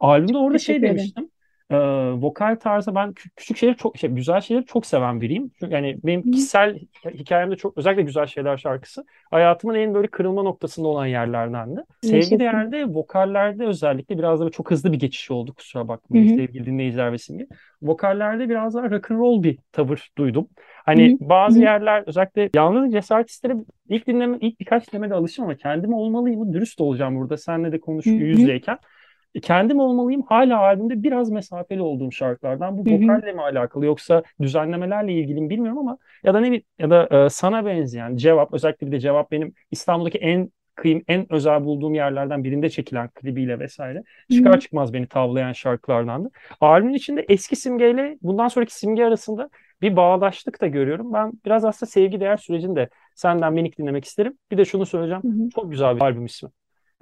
Albümde 0.00 0.38
orada 0.38 0.58
şey 0.58 0.76
ederim. 0.76 0.96
demiştim. 0.96 1.25
E, 1.70 1.76
vokal 2.12 2.56
tarzı 2.56 2.94
ben 2.94 3.08
kü- 3.08 3.30
küçük 3.36 3.56
şeyleri 3.56 3.76
çok 3.76 3.96
şey, 3.98 4.10
güzel 4.10 4.40
şeyleri 4.40 4.66
çok 4.66 4.86
seven 4.86 5.20
biriyim. 5.20 5.50
Çünkü 5.60 5.74
yani 5.74 5.98
benim 6.04 6.22
kişisel 6.22 6.78
hikayemde 7.04 7.56
çok 7.56 7.78
özellikle 7.78 8.02
güzel 8.02 8.26
şeyler 8.26 8.56
şarkısı 8.56 9.04
hayatımın 9.30 9.74
en 9.74 9.94
böyle 9.94 10.08
kırılma 10.08 10.42
noktasında 10.42 10.88
olan 10.88 11.06
yerlerdendi. 11.06 11.80
Sevgi 12.02 12.38
değerde 12.38 12.84
vokallerde 12.84 13.66
özellikle 13.66 14.18
biraz 14.18 14.40
da 14.40 14.50
çok 14.50 14.70
hızlı 14.70 14.92
bir 14.92 14.98
geçiş 14.98 15.30
oldu 15.30 15.54
kusura 15.54 15.88
bakmayın 15.88 16.24
hı. 16.24 16.36
sevgili 16.36 16.66
dinleyiciler 16.66 17.12
ve 17.12 17.18
Simge. 17.18 17.46
Vokallerde 17.82 18.48
biraz 18.48 18.74
daha 18.74 18.90
rock 18.90 19.10
and 19.10 19.18
roll 19.18 19.42
bir 19.42 19.58
tavır 19.72 20.10
duydum. 20.18 20.48
Hani 20.84 21.12
hı. 21.12 21.18
bazı 21.20 21.58
Hı 21.58 21.62
yerler 21.62 22.04
özellikle 22.06 22.50
yalnız 22.54 22.92
cesaret 22.92 23.28
hisleri 23.28 23.54
ilk 23.88 24.06
dinleme 24.06 24.38
ilk 24.40 24.60
birkaç 24.60 24.92
dinlemede 24.92 25.14
alışım 25.14 25.44
ama 25.44 25.56
kendim 25.56 25.94
olmalıyım 25.94 26.52
dürüst 26.52 26.80
olacağım 26.80 27.16
burada 27.16 27.36
seninle 27.36 27.72
de 27.72 27.80
konuş 27.80 28.04
hı. 28.04 28.10
yüz 28.10 28.28
Hı 28.32 28.38
yüzeyken. 28.40 28.74
E, 28.74 28.78
Kendim 29.42 29.78
olmalıyım 29.78 30.22
hala 30.22 30.58
albümde 30.58 31.02
biraz 31.02 31.30
mesafeli 31.30 31.82
olduğum 31.82 32.12
şarkılardan. 32.12 32.78
Bu 32.78 32.80
vokalle 32.80 33.32
mi 33.32 33.42
alakalı 33.42 33.86
yoksa 33.86 34.22
düzenlemelerle 34.40 35.12
ilgili 35.12 35.40
mi 35.40 35.50
bilmiyorum 35.50 35.78
ama 35.78 35.98
ya 36.24 36.34
da 36.34 36.40
ne 36.40 36.62
ya 36.78 36.90
da 36.90 37.24
e, 37.24 37.28
sana 37.30 37.66
benzeyen 37.66 38.16
cevap 38.16 38.54
özellikle 38.54 38.86
bir 38.86 38.92
de 38.92 39.00
cevap 39.00 39.30
benim 39.30 39.54
İstanbul'daki 39.70 40.18
en 40.18 40.50
kıyım 40.74 41.02
en 41.08 41.32
özel 41.32 41.64
bulduğum 41.64 41.94
yerlerden 41.94 42.44
birinde 42.44 42.70
çekilen 42.70 43.08
klibiyle 43.08 43.58
vesaire 43.58 44.02
çıkar 44.30 44.60
çıkmaz 44.60 44.92
beni 44.92 45.06
tavlayan 45.06 45.52
şarkılardandı. 45.52 46.30
Albümün 46.60 46.94
içinde 46.94 47.26
eski 47.28 47.56
simgeyle 47.56 48.18
bundan 48.22 48.48
sonraki 48.48 48.74
simge 48.74 49.04
arasında 49.04 49.50
bir 49.82 49.96
bağdaşlık 49.96 50.60
da 50.60 50.66
görüyorum. 50.66 51.12
Ben 51.12 51.32
biraz 51.44 51.64
aslında 51.64 51.90
sevgi 51.90 52.20
değer 52.20 52.36
sürecini 52.36 52.76
de 52.76 52.88
senden 53.14 53.52
minik 53.52 53.78
dinlemek 53.78 54.04
isterim. 54.04 54.38
Bir 54.50 54.58
de 54.58 54.64
şunu 54.64 54.86
söyleyeceğim. 54.86 55.22
Hı 55.22 55.28
hı. 55.28 55.48
Çok 55.54 55.70
güzel 55.70 55.96
bir 55.96 56.00
albüm 56.00 56.24
ismi. 56.26 56.50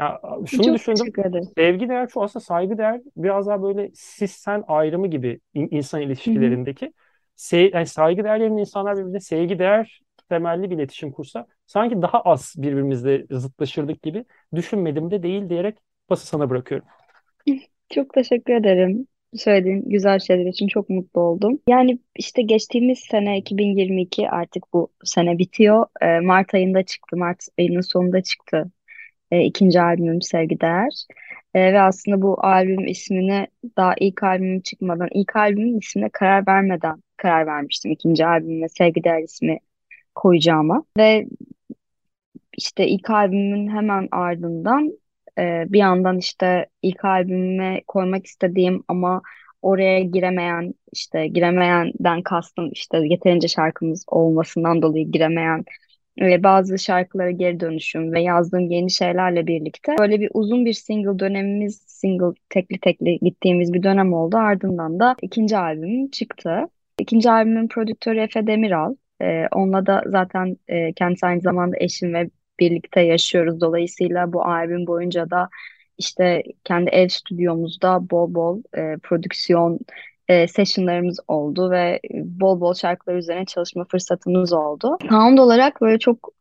Ya, 0.00 0.20
şunu 0.46 0.72
Çok 0.72 0.74
düşündüm. 0.74 1.12
teşekkür 1.12 1.24
ederim. 1.24 1.54
Sevgi 1.58 1.88
değer 1.88 2.08
şu 2.08 2.22
aslında 2.22 2.44
saygı 2.44 2.78
değer 2.78 3.00
biraz 3.16 3.46
daha 3.46 3.62
böyle 3.62 3.90
siz 3.94 4.30
sen 4.30 4.64
ayrımı 4.68 5.06
gibi 5.10 5.40
in- 5.54 5.68
insan 5.76 6.00
Hı 6.26 6.30
hı. 6.30 6.58
ilişkilerindeki 6.60 6.92
se 7.36 7.58
yani 7.58 7.86
saygı 7.86 8.24
değerlerinin 8.24 8.56
insanlar 8.56 8.96
birbirine 8.98 9.20
sevgi 9.20 9.58
değer 9.58 10.00
temelli 10.28 10.70
bir 10.70 10.76
iletişim 10.76 11.12
kursa 11.12 11.46
sanki 11.66 12.02
daha 12.02 12.20
az 12.20 12.54
birbirimizle 12.58 13.26
zıtlaşırdık 13.30 14.02
gibi 14.02 14.24
düşünmedim 14.54 15.10
de 15.10 15.22
değil 15.22 15.48
diyerek 15.48 15.78
pası 16.08 16.26
sana 16.26 16.50
bırakıyorum. 16.50 16.88
Çok 17.94 18.14
teşekkür 18.14 18.54
ederim. 18.54 19.06
Söylediğin 19.36 19.88
güzel 19.90 20.18
şeyler 20.18 20.46
için 20.46 20.68
çok 20.68 20.90
mutlu 20.90 21.20
oldum. 21.20 21.60
Yani 21.68 21.98
işte 22.16 22.42
geçtiğimiz 22.42 22.98
sene 22.98 23.38
2022 23.38 24.28
artık 24.30 24.64
bu 24.72 24.88
sene 25.04 25.38
bitiyor. 25.38 25.86
Ee, 26.02 26.20
Mart 26.20 26.54
ayında 26.54 26.82
çıktı. 26.82 27.16
Mart 27.16 27.40
ayının 27.58 27.80
sonunda 27.80 28.22
çıktı. 28.22 28.70
Ee, 29.34 29.44
ikinci 29.44 29.80
albümüm 29.80 30.22
Sevgi 30.22 30.60
Değer. 30.60 31.06
Ee, 31.54 31.72
ve 31.72 31.80
aslında 31.80 32.22
bu 32.22 32.44
albüm 32.44 32.86
ismini 32.86 33.46
daha 33.76 33.94
ilk 34.00 34.22
albümüm 34.22 34.60
çıkmadan, 34.60 35.08
ilk 35.12 35.36
albümün 35.36 35.78
ismine 35.78 36.08
karar 36.08 36.46
vermeden 36.46 37.02
karar 37.16 37.46
vermiştim. 37.46 37.92
İkinci 37.92 38.26
albümüme 38.26 38.68
Sevgi 38.68 39.04
Değer 39.04 39.22
ismi 39.22 39.58
koyacağıma. 40.14 40.84
Ve 40.98 41.26
işte 42.56 42.86
ilk 42.88 43.10
albümün 43.10 43.68
hemen 43.68 44.08
ardından 44.10 44.92
e, 45.38 45.64
bir 45.68 45.78
yandan 45.78 46.18
işte 46.18 46.66
ilk 46.82 47.04
albümüme 47.04 47.82
koymak 47.86 48.26
istediğim 48.26 48.84
ama 48.88 49.22
oraya 49.62 50.00
giremeyen 50.00 50.74
işte 50.92 51.26
giremeyenden 51.26 52.22
kastım 52.22 52.70
işte 52.72 52.98
yeterince 52.98 53.48
şarkımız 53.48 54.04
olmasından 54.08 54.82
dolayı 54.82 55.10
giremeyen 55.10 55.64
e, 56.20 56.42
bazı 56.42 56.78
şarkılara 56.78 57.30
geri 57.30 57.60
dönüşüm 57.60 58.12
ve 58.12 58.22
yazdığım 58.22 58.70
yeni 58.70 58.90
şeylerle 58.90 59.46
birlikte 59.46 59.96
böyle 59.98 60.20
bir 60.20 60.30
uzun 60.34 60.64
bir 60.64 60.72
single 60.72 61.18
dönemimiz 61.18 61.82
single 61.86 62.34
tekli 62.48 62.80
tekli 62.80 63.18
gittiğimiz 63.18 63.72
bir 63.72 63.82
dönem 63.82 64.12
oldu. 64.12 64.36
Ardından 64.36 65.00
da 65.00 65.16
ikinci 65.22 65.56
albümüm 65.56 66.10
çıktı. 66.10 66.68
İkinci 66.98 67.30
albümün 67.30 67.68
prodüktörü 67.68 68.20
Efe 68.20 68.46
Demiral. 68.46 68.94
E, 69.22 69.46
onunla 69.52 69.86
da 69.86 70.02
zaten 70.06 70.56
e, 70.68 70.92
kendisi 70.92 71.26
aynı 71.26 71.40
zamanda 71.40 71.76
eşim 71.80 72.14
ve 72.14 72.30
birlikte 72.60 73.00
yaşıyoruz. 73.00 73.60
Dolayısıyla 73.60 74.32
bu 74.32 74.44
albüm 74.44 74.86
boyunca 74.86 75.30
da 75.30 75.48
işte 75.98 76.42
kendi 76.64 76.90
ev 76.90 77.08
stüdyomuzda 77.08 78.10
bol 78.10 78.34
bol 78.34 78.62
e, 78.76 78.96
prodüksiyon 79.02 79.78
e, 80.28 80.48
sessionlarımız 80.48 81.20
oldu 81.28 81.70
ve 81.70 82.00
bol 82.14 82.60
bol 82.60 82.74
şarkılar 82.74 83.16
üzerine 83.16 83.44
çalışma 83.44 83.84
fırsatımız 83.84 84.52
oldu. 84.52 84.98
Sound 85.08 85.38
olarak 85.38 85.80
böyle 85.80 85.98
çok 85.98 86.34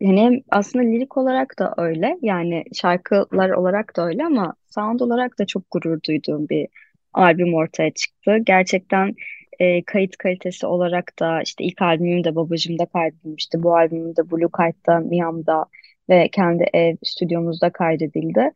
yani 0.00 0.42
aslında 0.50 0.84
lirik 0.84 1.16
olarak 1.16 1.58
da 1.58 1.74
öyle 1.76 2.18
yani 2.22 2.64
şarkılar 2.74 3.50
olarak 3.50 3.96
da 3.96 4.06
öyle 4.06 4.24
ama 4.24 4.54
sound 4.66 5.00
olarak 5.00 5.38
da 5.38 5.46
çok 5.46 5.62
gurur 5.70 6.02
duyduğum 6.08 6.48
bir 6.48 6.68
albüm 7.12 7.54
ortaya 7.54 7.90
çıktı. 7.90 8.36
Gerçekten 8.44 9.14
e, 9.58 9.84
kayıt 9.84 10.16
kalitesi 10.16 10.66
olarak 10.66 11.12
da 11.20 11.42
işte 11.42 11.64
ilk 11.64 11.82
albümüm 11.82 12.24
de 12.24 12.36
Babacım'da 12.36 12.86
kaydedilmişti. 12.86 13.62
Bu 13.62 13.76
albümüm 13.76 14.16
de 14.16 14.30
Blue 14.30 14.48
Kite'da, 14.56 14.98
Miami'da 14.98 15.64
ve 16.08 16.28
kendi 16.32 16.64
ev 16.72 16.96
stüdyomuzda 17.04 17.70
kaydedildi. 17.70 18.50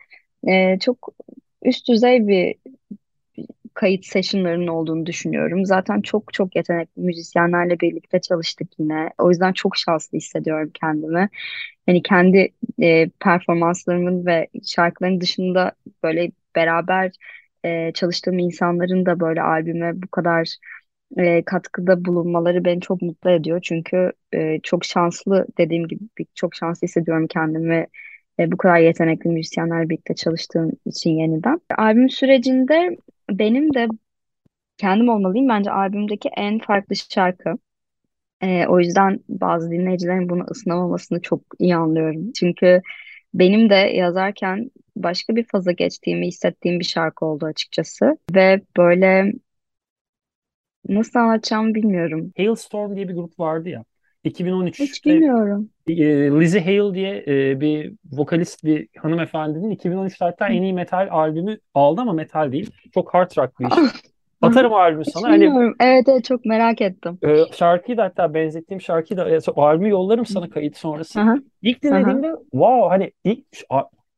E, 0.47 0.79
çok 0.79 1.09
üst 1.63 1.89
düzey 1.89 2.27
bir 2.27 2.55
kayıt 3.75 4.05
sessionlarının 4.07 4.67
olduğunu 4.67 5.07
düşünüyorum. 5.07 5.65
Zaten 5.67 6.01
çok 6.03 6.33
çok 6.33 6.57
yetenekli 6.57 7.03
müzisyenlerle 7.03 7.81
birlikte 7.81 8.21
çalıştık 8.21 8.69
yine. 8.79 9.11
O 9.19 9.31
yüzden 9.31 9.53
çok 9.53 9.77
şanslı 9.77 10.19
hissediyorum 10.19 10.71
kendimi. 10.75 11.29
Hani 11.87 12.03
kendi 12.03 12.53
e, 12.83 13.11
performanslarımın 13.21 14.27
ve 14.27 14.49
şarkıların 14.67 15.21
dışında 15.21 15.73
böyle 16.03 16.33
beraber 16.57 17.13
e, 17.65 17.93
çalıştığım 17.93 18.39
insanların 18.39 19.07
da 19.07 19.21
böyle 19.21 19.43
albüme 19.43 20.03
bu 20.03 20.09
kadar 20.09 20.57
e, 21.19 21.45
katkıda 21.45 22.05
bulunmaları 22.05 22.65
beni 22.65 22.81
çok 22.81 23.03
mutlu 23.03 23.31
ediyor. 23.31 23.61
Çünkü 23.63 24.13
e, 24.35 24.61
çok 24.63 24.85
şanslı 24.85 25.47
dediğim 25.59 25.89
gibi 25.89 26.01
çok 26.35 26.55
şanslı 26.55 26.87
hissediyorum 26.87 27.27
kendimi. 27.27 27.87
E, 28.39 28.53
bu 28.53 28.57
kadar 28.57 28.79
yetenekli 28.79 29.31
müzisyenlerle 29.31 29.89
birlikte 29.89 30.15
çalıştığım 30.15 30.73
için 30.87 31.11
yeniden. 31.11 31.61
Albüm 31.79 32.11
sürecinde 32.11 32.97
benim 33.39 33.75
de 33.75 33.89
kendim 34.79 35.09
olmalıyım 35.09 35.49
bence 35.49 35.71
albümdeki 35.71 36.29
en 36.37 36.59
farklı 36.59 36.97
şarkı. 36.97 37.55
Ee, 38.43 38.67
o 38.69 38.81
yüzden 38.81 39.21
bazı 39.29 39.71
dinleyicilerin 39.71 40.29
bunu 40.29 40.45
ısınamamasını 40.51 41.23
çok 41.23 41.43
iyi 41.59 41.77
anlıyorum. 41.77 42.33
Çünkü 42.33 42.83
benim 43.35 43.71
de 43.71 43.75
yazarken 43.75 44.71
başka 44.97 45.37
bir 45.37 45.45
faza 45.53 45.73
geçtiğimi 45.73 46.27
hissettiğim 46.27 46.81
bir 46.81 46.85
şarkı 46.85 47.27
oldu 47.27 47.47
açıkçası. 47.47 48.19
Ve 48.35 48.63
böyle 48.79 49.33
nasıl 50.89 51.19
anlatacağımı 51.19 51.75
bilmiyorum. 51.75 52.33
Hailstorm 52.37 52.97
diye 52.97 53.09
bir 53.09 53.15
grup 53.15 53.39
vardı 53.41 53.69
ya. 53.69 53.85
Hiç 54.25 54.41
2013'te 54.41 55.11
bilmiyorum. 55.11 55.69
e, 55.89 55.95
Lizzie 56.41 56.65
Hale 56.65 56.95
diye 56.95 57.25
e, 57.27 57.61
bir 57.61 57.93
vokalist 58.13 58.65
bir 58.65 58.89
hanımefendinin 58.99 59.77
2013'te 59.77 60.25
hatta 60.25 60.49
en 60.49 60.63
iyi 60.63 60.73
metal 60.73 61.09
albümü 61.11 61.59
aldı 61.75 62.01
ama 62.01 62.13
metal 62.13 62.53
değil. 62.53 62.71
Çok 62.95 63.15
hard 63.15 63.31
rock 63.39 63.61
bir 63.61 63.67
iş. 63.67 63.93
Atarım 64.43 64.73
o 64.73 64.77
albümü 64.77 65.05
Hiç 65.05 65.13
sana. 65.13 65.29
Hani 65.29 65.43
bilmiyorum. 65.43 65.75
Evet 65.81 66.09
evet 66.09 66.25
çok 66.25 66.45
merak 66.45 66.81
ettim. 66.81 67.19
e, 67.23 67.45
şarkıyı 67.53 67.97
da 67.97 68.05
hatta 68.05 68.35
benzettiğim 68.35 68.81
şarkıyı 68.81 69.19
da 69.19 69.31
e, 69.31 69.39
albümü 69.57 69.89
yollarım 69.89 70.27
sana 70.27 70.51
kayıt 70.51 70.77
sonrası. 70.77 71.21
Aha, 71.21 71.37
İlk 71.63 71.83
dinlediğimde 71.83 72.33
wow 72.51 72.89
hani 72.89 73.13
ilk 73.25 73.45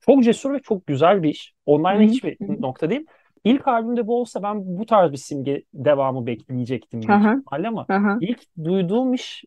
çok 0.00 0.24
cesur 0.24 0.52
ve 0.52 0.58
çok 0.58 0.86
güzel 0.86 1.22
bir 1.22 1.28
iş. 1.28 1.52
Online'a 1.66 2.00
hiçbir 2.00 2.36
nokta 2.60 2.90
değil. 2.90 3.06
İlk 3.44 3.68
albümde 3.68 4.06
bu 4.06 4.20
olsa 4.20 4.42
ben 4.42 4.78
bu 4.78 4.86
tarz 4.86 5.12
bir 5.12 5.16
simge 5.16 5.62
devamı 5.74 6.26
bekleyecektim 6.26 7.10
aha, 7.10 7.36
ama 7.68 7.86
aha, 7.88 8.18
ilk 8.20 8.40
duyduğum 8.64 9.14
iş 9.14 9.44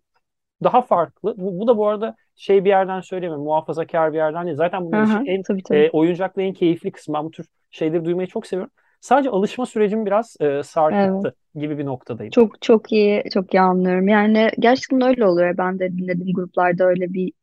daha 0.63 0.81
farklı. 0.81 1.35
Bu, 1.37 1.59
bu 1.59 1.67
da 1.67 1.77
bu 1.77 1.87
arada 1.87 2.15
şey 2.35 2.65
bir 2.65 2.69
yerden 2.69 3.01
söyleyemem, 3.01 3.39
muhafazakar 3.39 4.13
bir 4.13 4.17
yerden 4.17 4.45
değil. 4.45 4.57
Zaten 4.57 4.85
bunun 4.85 5.01
aha. 5.01 5.19
için 5.19 5.23
en 5.25 5.43
Tabii 5.43 5.63
tabii. 5.63 5.85
e, 5.85 5.89
oyuncakla 5.91 6.41
en 6.41 6.53
keyifli 6.53 6.91
kısmı. 6.91 7.13
Ben 7.15 7.25
bu 7.25 7.31
tür 7.31 7.47
şeyleri 7.71 8.05
duymayı 8.05 8.27
çok 8.27 8.47
seviyorum. 8.47 8.71
Sadece 9.01 9.29
alışma 9.29 9.65
sürecim 9.65 10.05
biraz 10.05 10.35
e, 10.41 10.63
Evet. 10.89 11.25
sarkıttı 11.25 11.35
gibi 11.55 11.77
bir 11.77 11.85
noktadayım. 11.85 12.35
Çok 12.35 12.61
çok 12.61 12.91
iyi, 12.91 13.23
çok 13.33 13.53
iyi 13.53 13.61
anlıyorum. 13.61 14.07
Yani 14.07 14.49
gerçekten 14.59 15.01
öyle 15.01 15.25
oluyor. 15.25 15.57
Ben 15.57 15.79
de 15.79 15.91
dinlediğim 15.97 16.33
gruplarda 16.33 16.85
öyle 16.85 17.13
bir 17.13 17.33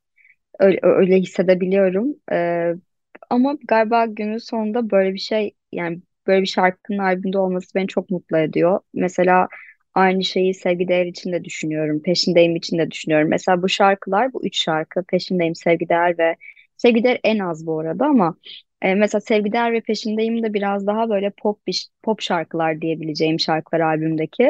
öyle, 0.61 0.79
öyle 0.83 1.17
hissedebiliyorum. 1.17 2.17
Ee, 2.33 2.75
ama 3.31 3.57
galiba 3.69 4.07
günün 4.07 4.39
sonunda 4.39 4.91
böyle 4.91 5.15
bir 5.15 5.19
şey 5.19 5.55
yani 5.73 6.03
böyle 6.27 6.43
bir 6.43 6.47
şarkının 6.47 6.99
albümde 6.99 7.39
olması 7.39 7.75
beni 7.75 7.89
çok 7.89 8.11
mutlu 8.11 8.39
ediyor. 8.39 8.81
Mesela 8.95 9.49
aynı 9.95 10.25
şeyi 10.25 10.55
Sevgi 10.55 10.89
Değer 10.89 11.07
için 11.07 11.33
de 11.33 11.45
düşünüyorum. 11.45 12.03
Peşindeyim 12.03 12.57
için 12.57 12.79
de 12.79 12.91
düşünüyorum. 12.91 13.29
Mesela 13.29 13.63
bu 13.63 13.69
şarkılar, 13.69 14.33
bu 14.33 14.47
üç 14.47 14.59
şarkı 14.65 15.05
Peşindeyim, 15.05 15.55
Sevgi 15.55 15.89
Değer 15.89 16.19
ve 16.19 16.37
Sevgider 16.77 17.21
en 17.25 17.39
az 17.39 17.67
bu 17.67 17.79
arada 17.81 18.07
ama 18.07 18.37
e, 18.83 18.95
mesela 18.95 19.21
Sevgider 19.21 19.73
ve 19.73 19.81
Peşindeyim 19.81 20.43
de 20.43 20.55
biraz 20.55 20.87
daha 20.87 21.11
böyle 21.11 21.31
pop 21.31 21.67
bir, 21.67 21.89
pop 22.03 22.21
şarkılar 22.21 22.81
diyebileceğim 22.81 23.41
şarkılar 23.41 23.81
albümdeki. 23.81 24.43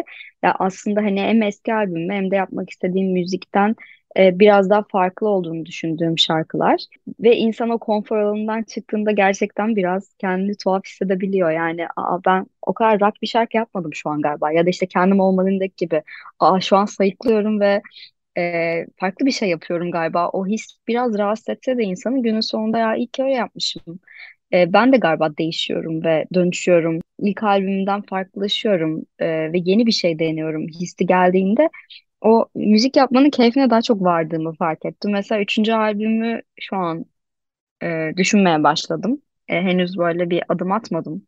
Ya 0.42 0.54
aslında 0.58 1.00
hani 1.02 1.20
hem 1.20 1.42
eski 1.42 1.74
albüm 1.74 2.10
hem 2.10 2.30
de 2.30 2.36
yapmak 2.36 2.70
istediğim 2.70 3.12
müzikten 3.12 3.76
e, 4.18 4.38
biraz 4.38 4.70
daha 4.70 4.82
farklı 4.92 5.28
olduğunu 5.28 5.66
düşündüğüm 5.66 6.18
şarkılar. 6.18 6.84
Ve 7.20 7.36
insan 7.36 7.70
o 7.70 7.78
konfor 7.78 8.16
alanından 8.18 8.62
çıktığında 8.62 9.10
gerçekten 9.12 9.76
biraz 9.76 10.14
kendini 10.18 10.56
tuhaf 10.56 10.86
hissedebiliyor. 10.86 11.50
Yani 11.50 11.86
aa, 11.96 12.18
ben 12.26 12.46
o 12.66 12.74
kadar 12.74 13.00
rock 13.00 13.22
bir 13.22 13.26
şarkı 13.26 13.56
yapmadım 13.56 13.94
şu 13.94 14.10
an 14.10 14.20
galiba. 14.22 14.52
Ya 14.52 14.66
da 14.66 14.70
işte 14.70 14.86
kendim 14.86 15.20
olmalıyımdaki 15.20 15.74
gibi. 15.76 16.02
Aa, 16.40 16.60
şu 16.60 16.76
an 16.76 16.84
sayıklıyorum 16.84 17.60
ve 17.60 17.82
e, 18.38 18.86
farklı 19.00 19.26
bir 19.26 19.30
şey 19.30 19.48
yapıyorum 19.48 19.90
galiba. 19.90 20.28
O 20.28 20.46
his 20.46 20.66
biraz 20.88 21.18
rahatsız 21.18 21.48
etse 21.48 21.78
de 21.78 21.82
insanın 21.84 22.22
günün 22.22 22.40
sonunda 22.40 22.78
ya 22.78 22.96
iyi 22.96 23.06
ki 23.08 23.22
öyle 23.22 23.34
yapmışım. 23.34 24.00
E, 24.52 24.72
ben 24.72 24.92
de 24.92 24.96
galiba 24.96 25.36
değişiyorum 25.36 26.04
ve 26.04 26.26
dönüşüyorum. 26.34 27.00
İlk 27.20 27.42
albümümden 27.42 28.02
farklılaşıyorum 28.02 29.02
e, 29.18 29.26
ve 29.52 29.58
yeni 29.64 29.86
bir 29.86 29.92
şey 29.92 30.18
deniyorum. 30.18 30.68
Hissi 30.68 31.06
geldiğinde 31.06 31.70
o 32.24 32.46
müzik 32.56 32.96
yapmanın 32.96 33.30
keyfine 33.30 33.70
daha 33.70 33.82
çok 33.82 34.02
vardığımı 34.02 34.54
fark 34.54 34.86
ettim. 34.86 35.12
Mesela 35.12 35.42
üçüncü 35.42 35.72
albümü 35.74 36.42
şu 36.60 36.76
an 36.76 37.06
e, 37.84 38.12
düşünmeye 38.18 38.64
başladım. 38.64 39.22
E, 39.48 39.62
henüz 39.62 39.98
böyle 39.98 40.30
bir 40.30 40.42
adım 40.48 40.72
atmadım. 40.72 41.26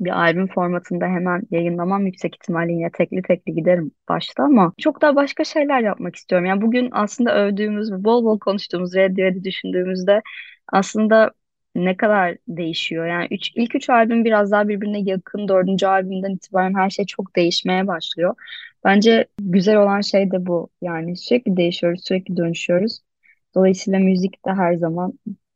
Bir 0.00 0.10
albüm 0.10 0.46
formatında 0.48 1.06
hemen 1.06 1.42
yayınlamam 1.50 2.06
yüksek 2.06 2.34
ihtimalle 2.36 2.72
yine 2.72 2.90
tekli 2.92 3.22
tekli 3.22 3.54
giderim 3.54 3.92
başta 4.08 4.42
ama 4.44 4.72
çok 4.78 5.02
daha 5.02 5.16
başka 5.16 5.44
şeyler 5.44 5.80
yapmak 5.80 6.16
istiyorum. 6.16 6.46
Yani 6.46 6.62
bugün 6.62 6.88
aslında 6.92 7.34
övdüğümüz 7.36 7.92
bol 7.92 8.24
bol 8.24 8.38
konuştuğumuz 8.38 8.94
Radiohead'i 8.96 9.44
düşündüğümüzde 9.44 10.22
aslında 10.72 11.32
ne 11.74 11.96
kadar 11.96 12.36
değişiyor. 12.48 13.06
Yani 13.06 13.28
üç, 13.30 13.50
ilk 13.54 13.74
üç 13.74 13.90
albüm 13.90 14.24
biraz 14.24 14.50
daha 14.50 14.68
birbirine 14.68 15.00
yakın. 15.00 15.48
Dördüncü 15.48 15.86
albümden 15.86 16.30
itibaren 16.34 16.74
her 16.74 16.90
şey 16.90 17.04
çok 17.04 17.36
değişmeye 17.36 17.86
başlıyor. 17.86 18.34
Bence 18.84 19.26
güzel 19.40 19.76
olan 19.76 20.00
şey 20.00 20.30
de 20.30 20.46
bu. 20.46 20.68
Yani 20.82 21.16
sürekli 21.16 21.56
değişiyoruz, 21.56 22.04
sürekli 22.04 22.36
dönüşüyoruz. 22.36 23.00
Dolayısıyla 23.54 23.98
müzik 23.98 24.46
de 24.46 24.50
her 24.50 24.74
zaman 24.74 25.12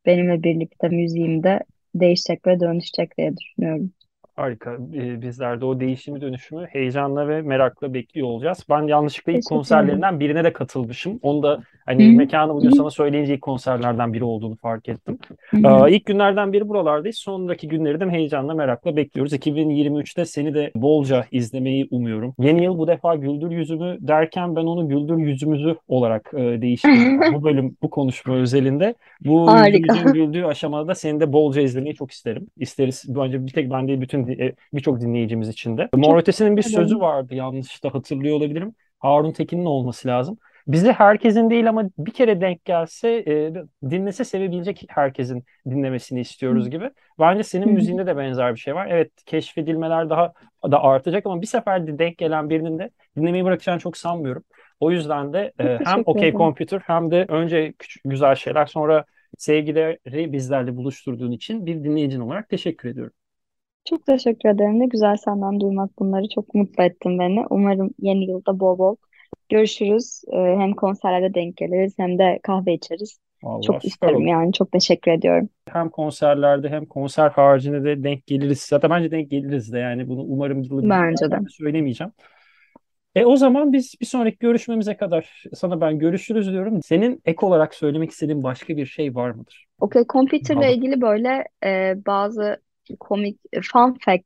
benimle 0.07 0.43
birlikte 0.43 0.89
müziğimde 0.89 1.61
değişecek 1.95 2.47
ve 2.47 2.61
dönüşecek 2.61 3.19
diye 3.19 3.37
düşünüyorum. 3.37 3.93
Harika. 4.37 4.79
Ee, 4.95 5.23
Bizler 5.23 5.61
de 5.61 5.65
o 5.65 5.81
değişimi 5.81 6.21
dönüşümü 6.21 6.67
heyecanla 6.67 7.29
ve 7.29 7.43
merakla 7.43 7.95
bekliyor 7.95 8.27
olacağız. 8.27 8.65
Ben 8.71 8.83
yanlışlıkla 8.83 9.33
ilk 9.33 9.47
konserlerinden 9.47 10.21
birine 10.21 10.45
de 10.45 10.53
katılmışım. 10.53 11.19
Onu 11.23 11.43
da 11.43 11.63
hani 11.87 12.13
hı. 12.13 12.17
mekanı 12.17 12.55
bugün 12.55 12.71
sana 12.71 12.91
söyleyince 12.91 13.35
ilk 13.35 13.43
konserlerden 13.43 14.13
biri 14.13 14.25
olduğunu 14.25 14.57
fark 14.57 14.89
ettim. 14.89 15.19
Ee, 15.55 15.91
İlk 15.91 16.07
günlerden 16.07 16.53
biri 16.53 16.69
buralardayız. 16.69 17.17
Sonraki 17.17 17.69
günleri 17.69 18.01
de 18.01 18.11
heyecanla 18.11 18.55
merakla 18.55 18.97
bekliyoruz. 18.97 19.33
2023'te 19.33 20.25
seni 20.25 20.55
de 20.55 20.71
bolca 20.75 21.27
izlemeyi 21.31 21.89
umuyorum. 21.91 22.35
Yeni 22.39 22.65
yıl 22.65 22.79
bu 22.79 22.87
defa 22.87 23.15
güldür 23.15 23.51
yüzümü 23.51 23.97
derken 24.01 24.57
ben 24.57 24.65
onu 24.65 24.89
güldür 24.89 25.17
yüzümüzü 25.17 25.77
olarak 25.89 26.31
e, 26.35 26.63
değiştirdim. 26.63 27.21
Bu 27.35 27.45
bölüm 27.45 27.77
bu 27.83 27.91
konuşma 27.91 28.35
özelinde. 28.35 28.95
Bu 29.21 29.51
yüzümüzün 29.67 30.13
güldüğü 30.13 30.45
aşamada 30.45 30.95
seni 30.95 31.21
de 31.21 31.33
bolca 31.33 31.63
izlemeyi 31.63 31.95
çok 31.95 32.11
isterim. 32.11 32.47
İsteriz. 32.59 33.05
Bence 33.09 33.47
bir 33.47 33.53
tek 33.53 33.71
ben 33.71 33.89
değil 33.89 34.01
bütün 34.01 34.29
e, 34.29 34.53
birçok 34.75 35.01
dinleyicimiz 35.01 35.49
için 35.49 35.79
de. 35.79 35.89
Mor 35.95 36.19
Ötesi'nin 36.19 36.57
bir 36.57 36.63
sözü 36.63 37.01
vardı. 37.01 37.35
Yanlış 37.35 37.85
da 37.85 37.95
hatırlıyor 37.95 38.37
olabilirim. 38.37 38.75
Harun 38.99 39.33
Tekin'in 39.33 39.65
olması 39.65 40.09
lazım. 40.09 40.39
Bize 40.69 40.93
herkesin 40.93 41.51
değil 41.51 41.69
ama 41.69 41.85
bir 41.99 42.13
kere 42.13 42.41
denk 42.41 42.65
gelse 42.65 43.09
e, 43.11 43.53
dinlese 43.91 44.25
sevebilecek 44.25 44.85
herkesin 44.89 45.45
dinlemesini 45.67 46.21
istiyoruz 46.21 46.71
gibi. 46.71 46.91
Bence 47.19 47.43
senin 47.43 47.69
müziğinde 47.69 48.07
de 48.07 48.17
benzer 48.17 48.55
bir 48.55 48.61
şey 48.61 48.75
var. 48.75 48.87
Evet 48.91 49.11
keşfedilmeler 49.27 50.11
daha 50.11 50.33
da 50.71 50.83
artacak 50.83 51.27
ama 51.27 51.43
bir 51.43 51.47
seferde 51.47 51.99
denk 51.99 52.19
gelen 52.19 52.51
birinin 52.51 52.79
de 52.79 52.91
dinlemeyi 53.17 53.45
bırakacağını 53.45 53.81
çok 53.81 53.97
sanmıyorum. 53.97 54.45
O 54.81 54.91
yüzden 54.91 55.33
de 55.33 55.53
e, 55.61 55.79
hem 55.85 56.03
OK. 56.07 56.33
Computer 56.33 56.81
hem 56.87 57.11
de 57.11 57.27
önce 57.29 57.73
küçük 57.73 58.03
güzel 58.05 58.35
şeyler 58.35 58.67
sonra 58.67 59.05
sevgileri 59.39 60.33
bizlerle 60.33 60.77
buluşturduğun 60.77 61.33
için 61.33 61.67
bir 61.67 61.85
dinleyicin 61.85 62.21
olarak 62.21 62.49
teşekkür 62.49 62.89
ediyorum. 62.89 63.13
Çok 63.85 64.07
teşekkür 64.07 64.49
ederim. 64.49 64.81
Ne 64.81 64.87
güzel 64.87 65.17
senden 65.17 65.61
duymak 65.61 65.99
bunları. 65.99 66.29
Çok 66.29 66.55
mutlu 66.55 66.85
ettin 66.85 67.19
beni. 67.19 67.47
Umarım 67.51 67.91
yeni 67.99 68.31
yılda 68.31 68.61
bol 68.61 68.79
bol 68.79 68.97
görüşürüz. 69.49 70.23
Ee, 70.33 70.37
Hem 70.37 70.73
konserlerde 70.73 71.35
denk 71.35 71.57
geliriz 71.57 71.95
hem 71.99 72.19
de 72.19 72.41
kahve 72.43 72.75
içeriz. 72.75 73.19
Allah 73.43 73.63
Çok 73.63 73.85
isterim 73.85 74.17
olur. 74.17 74.27
yani. 74.27 74.53
Çok 74.53 74.73
teşekkür 74.73 75.11
ediyorum. 75.11 75.49
Hem 75.69 75.89
konserlerde 75.89 76.69
hem 76.69 76.87
konser 76.87 77.31
haricinde 77.31 77.85
de 77.85 78.05
denk 78.05 78.27
geliriz. 78.27 78.61
Zaten 78.61 78.91
bence 78.91 79.11
denk 79.11 79.31
geliriz 79.31 79.73
de 79.73 79.79
yani 79.79 80.09
bunu 80.09 80.21
umarım 80.23 80.63
yılı 80.63 80.91
Bence 80.91 81.31
de. 81.31 81.39
söylemeyeceğim. 81.51 82.13
E 83.15 83.25
o 83.25 83.37
zaman 83.37 83.73
biz 83.73 83.95
bir 84.01 84.07
sonraki 84.07 84.39
görüşmemize 84.39 84.97
kadar 84.97 85.45
sana 85.55 85.81
ben 85.81 85.99
görüşürüz 85.99 86.51
diyorum. 86.53 86.83
Senin 86.83 87.23
ek 87.25 87.47
olarak 87.47 87.75
söylemek 87.75 88.11
istediğin 88.11 88.43
başka 88.43 88.77
bir 88.77 88.87
şey 88.87 89.15
var 89.15 89.31
mıdır? 89.31 89.67
Okay, 89.81 90.05
computer'la 90.09 90.67
ilgili 90.67 91.01
böyle 91.01 91.45
e, 91.65 91.95
bazı 92.07 92.61
komik 93.01 93.39
fun 93.73 93.97
fact 94.05 94.25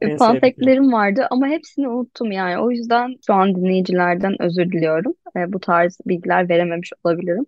En 0.00 0.10
fun 0.18 0.40
fact'lerim 0.40 0.92
vardı 0.92 1.26
ama 1.30 1.46
hepsini 1.46 1.88
unuttum 1.88 2.32
yani. 2.32 2.58
O 2.58 2.70
yüzden 2.70 3.16
şu 3.26 3.34
an 3.34 3.54
dinleyicilerden 3.54 4.42
özür 4.42 4.72
diliyorum. 4.72 5.14
E, 5.36 5.52
bu 5.52 5.60
tarz 5.60 5.98
bilgiler 6.06 6.48
verememiş 6.48 6.92
olabilirim. 7.04 7.46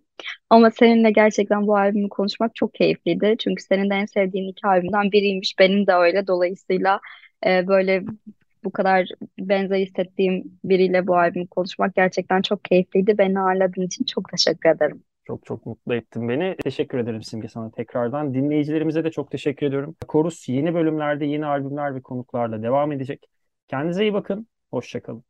Ama 0.49 0.71
seninle 0.71 1.11
gerçekten 1.11 1.67
bu 1.67 1.77
albümü 1.77 2.09
konuşmak 2.09 2.55
çok 2.55 2.73
keyifliydi. 2.73 3.35
Çünkü 3.39 3.63
senin 3.63 3.89
de 3.89 3.95
en 3.95 4.05
sevdiğin 4.05 4.51
iki 4.51 4.67
albümden 4.67 5.11
biriymiş. 5.11 5.55
Benim 5.59 5.87
de 5.87 5.93
öyle. 5.93 6.27
Dolayısıyla 6.27 6.99
e, 7.45 7.67
böyle 7.67 8.03
bu 8.63 8.71
kadar 8.71 9.07
benzer 9.39 9.77
hissettiğim 9.77 10.43
biriyle 10.63 11.07
bu 11.07 11.17
albümü 11.17 11.47
konuşmak 11.47 11.95
gerçekten 11.95 12.41
çok 12.41 12.63
keyifliydi. 12.65 13.17
Beni 13.17 13.39
ağırladığın 13.39 13.81
için 13.81 14.05
çok 14.05 14.29
teşekkür 14.29 14.69
ederim. 14.69 15.03
Çok 15.27 15.45
çok 15.45 15.65
mutlu 15.65 15.95
ettin 15.95 16.29
beni. 16.29 16.55
Teşekkür 16.63 16.97
ederim 16.97 17.23
Simge 17.23 17.47
sana 17.47 17.71
tekrardan. 17.71 18.33
Dinleyicilerimize 18.33 19.03
de 19.03 19.11
çok 19.11 19.31
teşekkür 19.31 19.65
ediyorum. 19.65 19.95
Korus 20.07 20.49
yeni 20.49 20.73
bölümlerde 20.73 21.25
yeni 21.25 21.45
albümler 21.45 21.95
ve 21.95 22.01
konuklarla 22.01 22.63
devam 22.63 22.91
edecek. 22.91 23.25
Kendinize 23.67 24.03
iyi 24.03 24.13
bakın. 24.13 24.47
Hoşça 24.71 25.03
kalın. 25.03 25.23